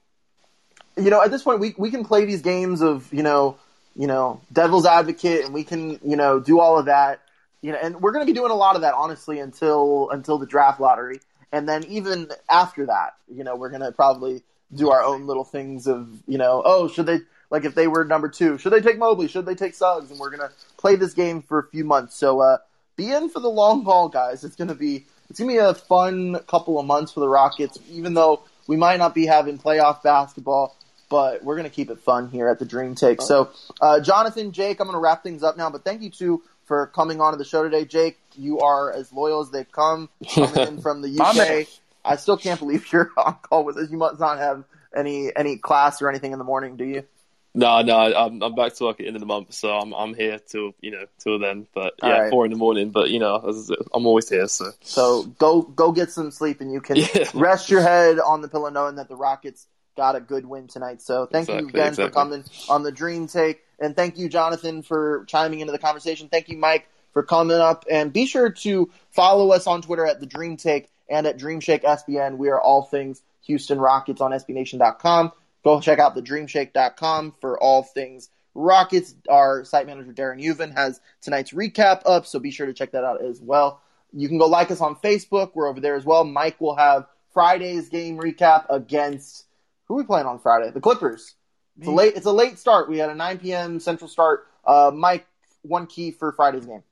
you 0.98 1.10
know, 1.10 1.22
at 1.22 1.32
this 1.32 1.44
point, 1.44 1.60
we 1.60 1.76
we 1.78 1.92
can 1.92 2.06
play 2.06 2.26
these 2.26 2.42
games 2.42 2.82
of 2.82 3.12
you 3.14 3.24
know, 3.24 3.58
you 3.96 4.08
know, 4.08 4.42
devil's 4.52 4.86
advocate, 4.86 5.46
and 5.46 5.54
we 5.54 5.64
can 5.64 6.00
you 6.04 6.16
know 6.16 6.40
do 6.40 6.60
all 6.60 6.80
of 6.80 6.86
that, 6.86 7.22
you 7.66 7.72
know, 7.72 7.80
and 7.82 8.00
we're 8.00 8.12
going 8.12 8.24
to 8.24 8.32
be 8.32 8.38
doing 8.38 8.52
a 8.52 8.56
lot 8.56 8.76
of 8.76 8.84
that 8.84 8.94
honestly 8.94 9.40
until 9.40 10.10
until 10.12 10.38
the 10.38 10.46
draft 10.46 10.80
lottery, 10.80 11.20
and 11.52 11.68
then 11.68 11.84
even 11.86 12.30
after 12.48 12.86
that, 12.86 13.16
you 13.28 13.44
know, 13.44 13.56
we're 13.56 13.70
going 13.70 13.82
to 13.82 13.92
probably 13.92 14.44
do 14.72 14.92
our 14.92 15.04
own 15.04 15.26
little 15.26 15.44
things 15.44 15.88
of 15.88 16.08
you 16.28 16.38
know, 16.38 16.62
oh, 16.64 16.88
should 16.88 17.08
they 17.08 17.22
like 17.50 17.66
if 17.66 17.74
they 17.74 17.88
were 17.88 18.06
number 18.06 18.30
two, 18.30 18.60
should 18.60 18.72
they 18.72 18.82
take 18.82 19.00
Mobley? 19.00 19.28
Should 19.28 19.48
they 19.48 19.56
take 19.56 19.74
Suggs? 19.74 20.12
And 20.12 20.20
we're 20.20 20.30
gonna 20.30 20.52
play 20.78 20.96
this 20.96 21.16
game 21.16 21.42
for 21.42 21.58
a 21.58 21.68
few 21.70 21.84
months. 21.84 22.16
So 22.16 22.40
uh, 22.40 22.58
be 22.96 23.12
in 23.12 23.30
for 23.30 23.40
the 23.40 23.50
long 23.50 23.84
haul, 23.84 24.10
guys. 24.10 24.44
It's 24.44 24.56
gonna 24.56 24.76
be 24.76 25.06
it's 25.30 25.40
gonna 25.40 25.52
be 25.52 25.58
a 25.58 25.74
fun 25.74 26.40
couple 26.48 26.80
of 26.80 26.86
months 26.86 27.14
for 27.14 27.20
the 27.20 27.30
Rockets, 27.30 27.80
even 27.90 28.14
though 28.14 28.44
we 28.68 28.78
might 28.78 28.98
not 28.98 29.16
be 29.16 29.26
having 29.26 29.58
playoff 29.58 30.04
basketball. 30.04 30.78
But 31.08 31.44
we're 31.44 31.56
gonna 31.56 31.70
keep 31.70 31.90
it 31.90 32.00
fun 32.00 32.30
here 32.30 32.48
at 32.48 32.60
the 32.60 32.66
Dream 32.66 32.96
Take. 32.96 33.22
So, 33.22 33.52
uh, 33.80 34.00
Jonathan, 34.02 34.52
Jake, 34.52 34.80
I'm 34.80 34.88
gonna 34.88 35.00
wrap 35.00 35.24
things 35.24 35.44
up 35.44 35.56
now. 35.56 35.70
But 35.70 35.84
thank 35.84 36.02
you 36.02 36.10
two 36.10 36.44
for 36.66 36.88
coming 36.88 37.22
on 37.22 37.32
to 37.32 37.38
the 37.38 37.46
show 37.46 37.64
today. 37.64 37.86
Jake, 37.86 38.20
you 38.36 38.60
are 38.60 38.92
as 38.92 39.14
loyal 39.14 39.42
as 39.42 39.52
they've 39.52 39.72
come, 39.72 40.10
coming 40.34 40.62
in 40.68 40.80
from 40.80 41.02
the 41.02 41.20
UK. 41.22 41.68
I 42.04 42.16
still 42.18 42.38
can't 42.38 42.60
believe 42.60 42.86
you're 42.92 43.12
on 43.18 43.36
call 43.42 43.64
with 43.64 43.78
us. 43.78 43.90
You 43.90 43.98
must 43.98 44.20
not 44.20 44.38
have 44.38 44.64
any 44.96 45.36
any 45.36 45.58
class 45.58 46.02
or 46.02 46.10
anything 46.10 46.32
in 46.32 46.40
the 46.40 46.46
morning, 46.46 46.78
do 46.78 46.86
you? 46.86 47.04
No, 47.58 47.82
no, 47.82 47.96
I'm 47.98 48.44
I'm 48.44 48.54
back 48.54 48.74
to 48.76 48.84
work 48.84 48.96
at 48.96 48.98
the 48.98 49.08
end 49.08 49.16
of 49.16 49.22
the 49.22 49.26
month, 49.26 49.54
so 49.54 49.70
I'm 49.70 49.94
I'm 49.94 50.14
here 50.14 50.40
till 50.40 50.74
you 50.82 50.92
know 50.92 51.06
till 51.20 51.40
then. 51.40 51.68
But 51.74 51.94
yeah, 52.04 52.20
right. 52.24 52.30
four 52.30 52.44
in 52.44 52.52
the 52.52 52.58
morning. 52.58 52.90
But 52.90 53.12
you 53.12 53.20
know, 53.20 53.36
I'm 53.94 54.06
always 54.06 54.30
here. 54.30 54.48
So 54.50 54.72
So 54.82 55.24
go 55.24 55.62
go 55.62 55.94
get 55.94 56.12
some 56.12 56.32
sleep, 56.32 56.60
and 56.60 56.72
you 56.72 56.82
can 56.82 56.98
Yeah. 57.16 57.30
rest 57.34 57.70
your 57.70 57.82
head 57.82 58.20
on 58.20 58.42
the 58.42 58.50
pillow, 58.50 58.70
knowing 58.70 58.96
that 58.96 59.08
the 59.08 59.16
Rockets 59.16 59.68
got 59.96 60.16
a 60.16 60.20
good 60.20 60.46
win 60.46 60.68
tonight. 60.68 61.02
So 61.02 61.26
thank 61.26 61.48
you 61.48 61.56
Exactly, 61.56 61.82
again 61.82 61.94
for 61.96 62.10
coming 62.10 62.44
on 62.70 62.84
the 62.84 62.92
Dream 62.92 63.28
Take, 63.28 63.64
and 63.80 63.96
thank 63.96 64.18
you, 64.18 64.30
Jonathan, 64.30 64.82
for 64.82 65.26
chiming 65.26 65.60
into 65.60 65.72
the 65.72 65.80
conversation. 65.80 66.30
Thank 66.30 66.50
you, 66.50 66.58
Mike, 66.58 66.88
for 67.14 67.24
coming 67.24 67.58
up. 67.58 67.86
And 67.90 68.12
be 68.12 68.26
sure 68.26 68.50
to 68.50 68.92
follow 69.12 69.52
us 69.52 69.68
on 69.68 69.82
Twitter 69.82 70.06
at 70.06 70.20
the 70.20 70.26
Dream 70.26 70.58
Take 70.58 70.90
and 71.10 71.28
at 71.28 71.38
Dreamshake 71.38 71.84
SBN. 71.84 72.38
We 72.38 72.50
are 72.50 72.60
all 72.60 72.84
things 72.84 73.22
Houston 73.42 73.80
Rockets 73.80 74.22
on 74.22 74.32
SBNation.com. 74.32 75.32
Go 75.64 75.82
check 75.82 76.00
out 76.00 76.16
the 76.16 76.22
Dreamshake.com 76.22 77.36
for 77.40 77.60
all 77.60 77.84
things 77.84 78.30
Rockets. 78.54 79.14
Our 79.30 79.66
site 79.66 79.86
manager 79.86 80.14
Darren 80.14 80.44
Uven 80.44 80.74
has 80.74 81.00
tonight's 81.22 81.52
recap 81.52 82.02
up, 82.06 82.26
so 82.26 82.40
be 82.40 82.52
sure 82.52 82.66
to 82.66 82.74
check 82.74 82.92
that 82.92 83.04
out 83.04 83.24
as 83.24 83.42
well. 83.42 83.82
You 84.14 84.28
can 84.28 84.38
go 84.38 84.48
like 84.48 84.72
us 84.72 84.82
on 84.82 84.96
Facebook. 84.96 85.52
We're 85.54 85.68
over 85.68 85.82
there 85.82 85.96
as 85.96 86.06
well. 86.06 86.24
Mike 86.24 86.60
will 86.62 86.76
have 86.76 87.08
Friday's 87.34 87.90
game 87.90 88.18
recap 88.18 88.66
against 88.70 89.45
who 89.86 89.96
are 89.96 89.98
we 89.98 90.04
playing 90.04 90.28
on 90.28 90.40
Friday? 90.40 90.72
The 90.72 90.82
Clippers. 90.82 91.36
It's 91.78 91.88
a 91.88 91.92
late. 91.92 92.16
It's 92.16 92.26
a 92.26 92.32
late 92.32 92.58
start. 92.58 92.90
We 92.90 92.98
had 93.00 93.10
a 93.10 93.16
9 93.16 93.38
p.m. 93.40 93.80
Central 93.80 94.08
start. 94.08 94.48
Uh, 94.66 94.92
Mike, 94.94 95.28
one 95.62 95.88
key 95.88 96.12
for 96.12 96.32
Friday's 96.32 96.66
game. 96.66 96.84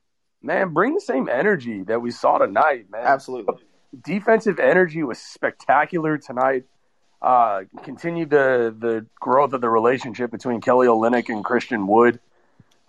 Man, 0.42 0.74
bring 0.74 0.94
the 0.94 1.00
same 1.00 1.28
energy 1.28 1.82
that 1.84 2.02
we 2.02 2.10
saw 2.10 2.38
tonight, 2.38 2.90
man. 2.90 3.02
Absolutely. 3.04 3.54
Defensive 4.04 4.58
energy 4.58 5.02
was 5.02 5.18
spectacular 5.18 6.18
tonight. 6.18 6.64
Uh, 7.22 7.62
continued 7.82 8.28
the 8.28 8.74
the 8.78 9.06
growth 9.18 9.54
of 9.54 9.62
the 9.62 9.70
relationship 9.70 10.30
between 10.30 10.60
Kelly 10.60 10.86
Olynyk 10.86 11.30
and 11.30 11.42
Christian 11.42 11.86
Wood. 11.86 12.20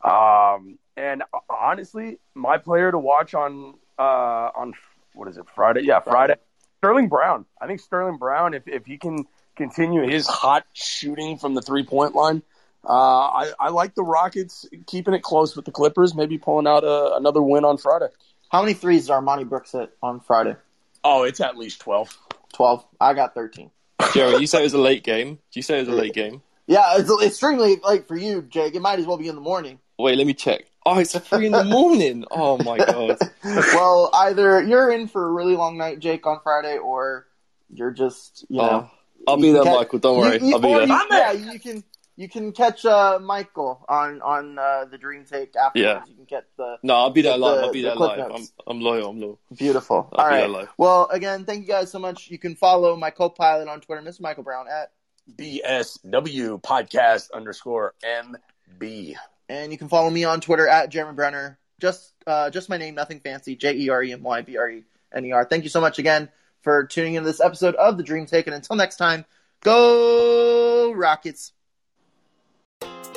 Um, 0.03 0.78
and 0.97 1.24
honestly, 1.49 2.20
my 2.34 2.58
player 2.58 2.91
to 2.91 2.99
watch 2.99 3.34
on 3.34 3.76
uh, 3.97 4.49
on 4.53 4.74
what 5.14 5.30
is 5.30 5.38
it 5.38 5.45
Friday? 5.56 5.84
Yeah, 5.84 6.01
Friday. 6.01 6.36
Sterling 6.80 7.08
Brown. 7.08 7.45
I 7.62 7.68
think 7.68 7.80
Sterling 7.80 8.18
Brown, 8.18 8.53
if 8.53 8.68
if 8.68 8.86
he 8.86 8.97
can 8.97 9.26
continue 9.56 10.08
his 10.08 10.28
hot 10.28 10.66
shooting 10.74 11.38
from 11.38 11.53
the 11.53 11.62
three 11.62 11.84
point 11.84 12.16
line, 12.16 12.41
uh, 12.88 12.91
I, 12.91 13.51
I 13.60 13.70
like 13.70 13.95
the 13.95 14.03
Rockets 14.03 14.68
keeping 14.86 15.14
it 15.14 15.24
close 15.24 15.56
with 15.56 15.66
the 15.66 15.72
Clippers, 15.72 16.14
maybe 16.14 16.38
pulling 16.38 16.68
out 16.68 16.84
a, 16.84 17.16
another 17.16 17.41
win 17.41 17.66
on 17.66 17.78
Friday. 17.78 18.08
How 18.49 18.62
many 18.62 18.74
threes 18.74 19.08
does 19.08 19.16
Armoni 19.16 19.47
Brooks 19.47 19.72
hit 19.72 19.91
on 20.03 20.20
Friday? 20.20 20.56
Oh, 21.03 21.24
it's 21.24 21.41
at 21.41 21.58
least 21.58 21.82
twelve. 21.82 22.16
Twelve. 22.53 22.86
I 22.99 23.14
got 23.14 23.34
thirteen. 23.34 23.72
Jerry, 24.14 24.38
you 24.38 24.47
say 24.47 24.60
it 24.60 24.64
was 24.64 24.74
a 24.74 24.80
late 24.80 25.03
game. 25.03 25.36
Do 25.36 25.60
you 25.60 25.62
say 25.62 25.78
it 25.78 25.88
was 25.88 25.89
a 25.89 25.99
late 25.99 26.14
game? 26.14 26.41
Yeah, 26.68 26.97
it's 26.97 27.12
extremely 27.24 27.78
late 27.84 28.08
for 28.08 28.16
you, 28.16 28.41
Jake. 28.41 28.76
It 28.76 28.82
might 28.82 28.99
as 28.99 29.06
well 29.06 29.18
be 29.18 29.28
in 29.28 29.36
the 29.36 29.41
morning. 29.41 29.80
Wait, 29.97 30.18
let 30.18 30.28
me 30.28 30.34
check. 30.34 30.66
Oh, 30.86 30.99
it's 30.99 31.18
three 31.18 31.47
in 31.47 31.51
the 31.51 31.64
morning. 31.64 32.26
Oh 32.30 32.58
my 32.64 32.78
god. 32.78 33.18
well, 33.43 34.10
either 34.14 34.62
you're 34.62 34.91
in 34.91 35.08
for 35.08 35.28
a 35.28 35.32
really 35.32 35.56
long 35.56 35.78
night, 35.78 35.99
Jake, 35.99 36.26
on 36.28 36.39
Friday, 36.43 36.78
or 36.78 37.28
you're 37.74 37.91
just 37.91 38.45
you 38.49 38.58
know. 38.58 38.89
I'll 39.28 39.38
be 39.38 39.51
there, 39.51 39.63
Michael. 39.65 39.99
Don't 39.99 40.17
worry. 40.17 40.39
You, 40.39 40.47
you, 40.47 40.53
I'll 40.55 40.59
be 40.61 40.67
there. 40.73 40.86
You, 40.86 40.97
yeah, 41.11 41.32
you 41.53 41.59
can 41.59 41.84
you 42.17 42.30
can 42.30 42.53
catch 42.53 42.86
uh, 42.86 43.19
Michael 43.21 43.86
on 43.89 44.21
on 44.21 44.57
uh, 44.57 44.86
the 44.86 44.97
Dream 44.97 45.26
Take 45.26 45.55
afterwards. 45.55 45.76
Yeah. 45.76 46.03
You 46.07 46.15
can 46.15 46.26
get 46.26 46.45
the. 46.57 46.78
No, 46.82 46.95
I'll 46.95 47.09
be 47.09 47.21
there 47.21 47.34
the- 47.34 47.38
live. 47.39 47.63
I'll 47.65 47.71
be 47.73 47.82
the 47.82 47.89
there 47.89 47.97
clip 47.97 48.17
live. 48.17 48.32
I'm. 48.34 48.47
I'm 48.67 48.82
loyal. 48.82 49.09
I'm 49.09 49.19
loyal. 49.19 49.39
Beautiful. 49.55 50.09
I'll 50.13 50.26
All 50.26 50.32
be 50.32 50.36
right. 50.38 50.49
live. 50.49 50.69
Well, 50.78 51.09
again, 51.11 51.45
thank 51.45 51.61
you 51.61 51.67
guys 51.67 51.91
so 51.91 51.99
much. 51.99 52.30
You 52.30 52.38
can 52.38 52.55
follow 52.55 52.95
my 52.95 53.09
co-pilot 53.09 53.67
on 53.67 53.82
Twitter, 53.82 54.01
Mr. 54.01 54.21
Michael 54.21 54.43
Brown 54.43 54.67
at 54.69 54.91
BSW 55.38 56.61
podcast 56.61 57.32
underscore 57.34 57.93
MB. 58.03 59.15
And 59.49 59.71
you 59.71 59.78
can 59.78 59.89
follow 59.89 60.09
me 60.09 60.23
on 60.23 60.41
Twitter 60.41 60.67
at 60.67 60.89
Jeremy 60.89 61.17
Brener. 61.17 61.57
Just 61.82 62.13
uh, 62.26 62.49
just 62.49 62.69
my 62.69 62.78
name, 62.78 62.95
nothing 62.95 63.19
fancy. 63.19 63.55
J 63.57 63.73
E 63.76 63.89
R 63.89 64.01
E 64.01 64.13
M 64.13 64.23
Y 64.23 64.41
B 64.41 64.57
R 64.57 64.69
E 64.69 64.84
N 65.13 65.26
E 65.26 65.32
R. 65.34 65.43
Thank 65.43 65.63
you 65.63 65.69
so 65.69 65.82
much 65.82 65.99
again 65.99 66.30
for 66.66 66.84
tuning 66.84 67.13
into 67.13 67.30
this 67.30 67.39
episode 67.39 67.76
of 67.76 67.95
the 67.95 68.03
Dream 68.03 68.26
Take. 68.26 68.47
And 68.47 68.55
until 68.55 68.76
next 68.76 68.97
time, 68.97 69.24
go 69.61 70.91
Rockets. 70.91 71.53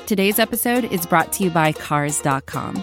Today's 0.07 0.38
episode 0.38 0.84
is 0.84 1.05
brought 1.05 1.32
to 1.32 1.44
you 1.44 1.51
by 1.51 1.72
Cars.com. 1.72 2.82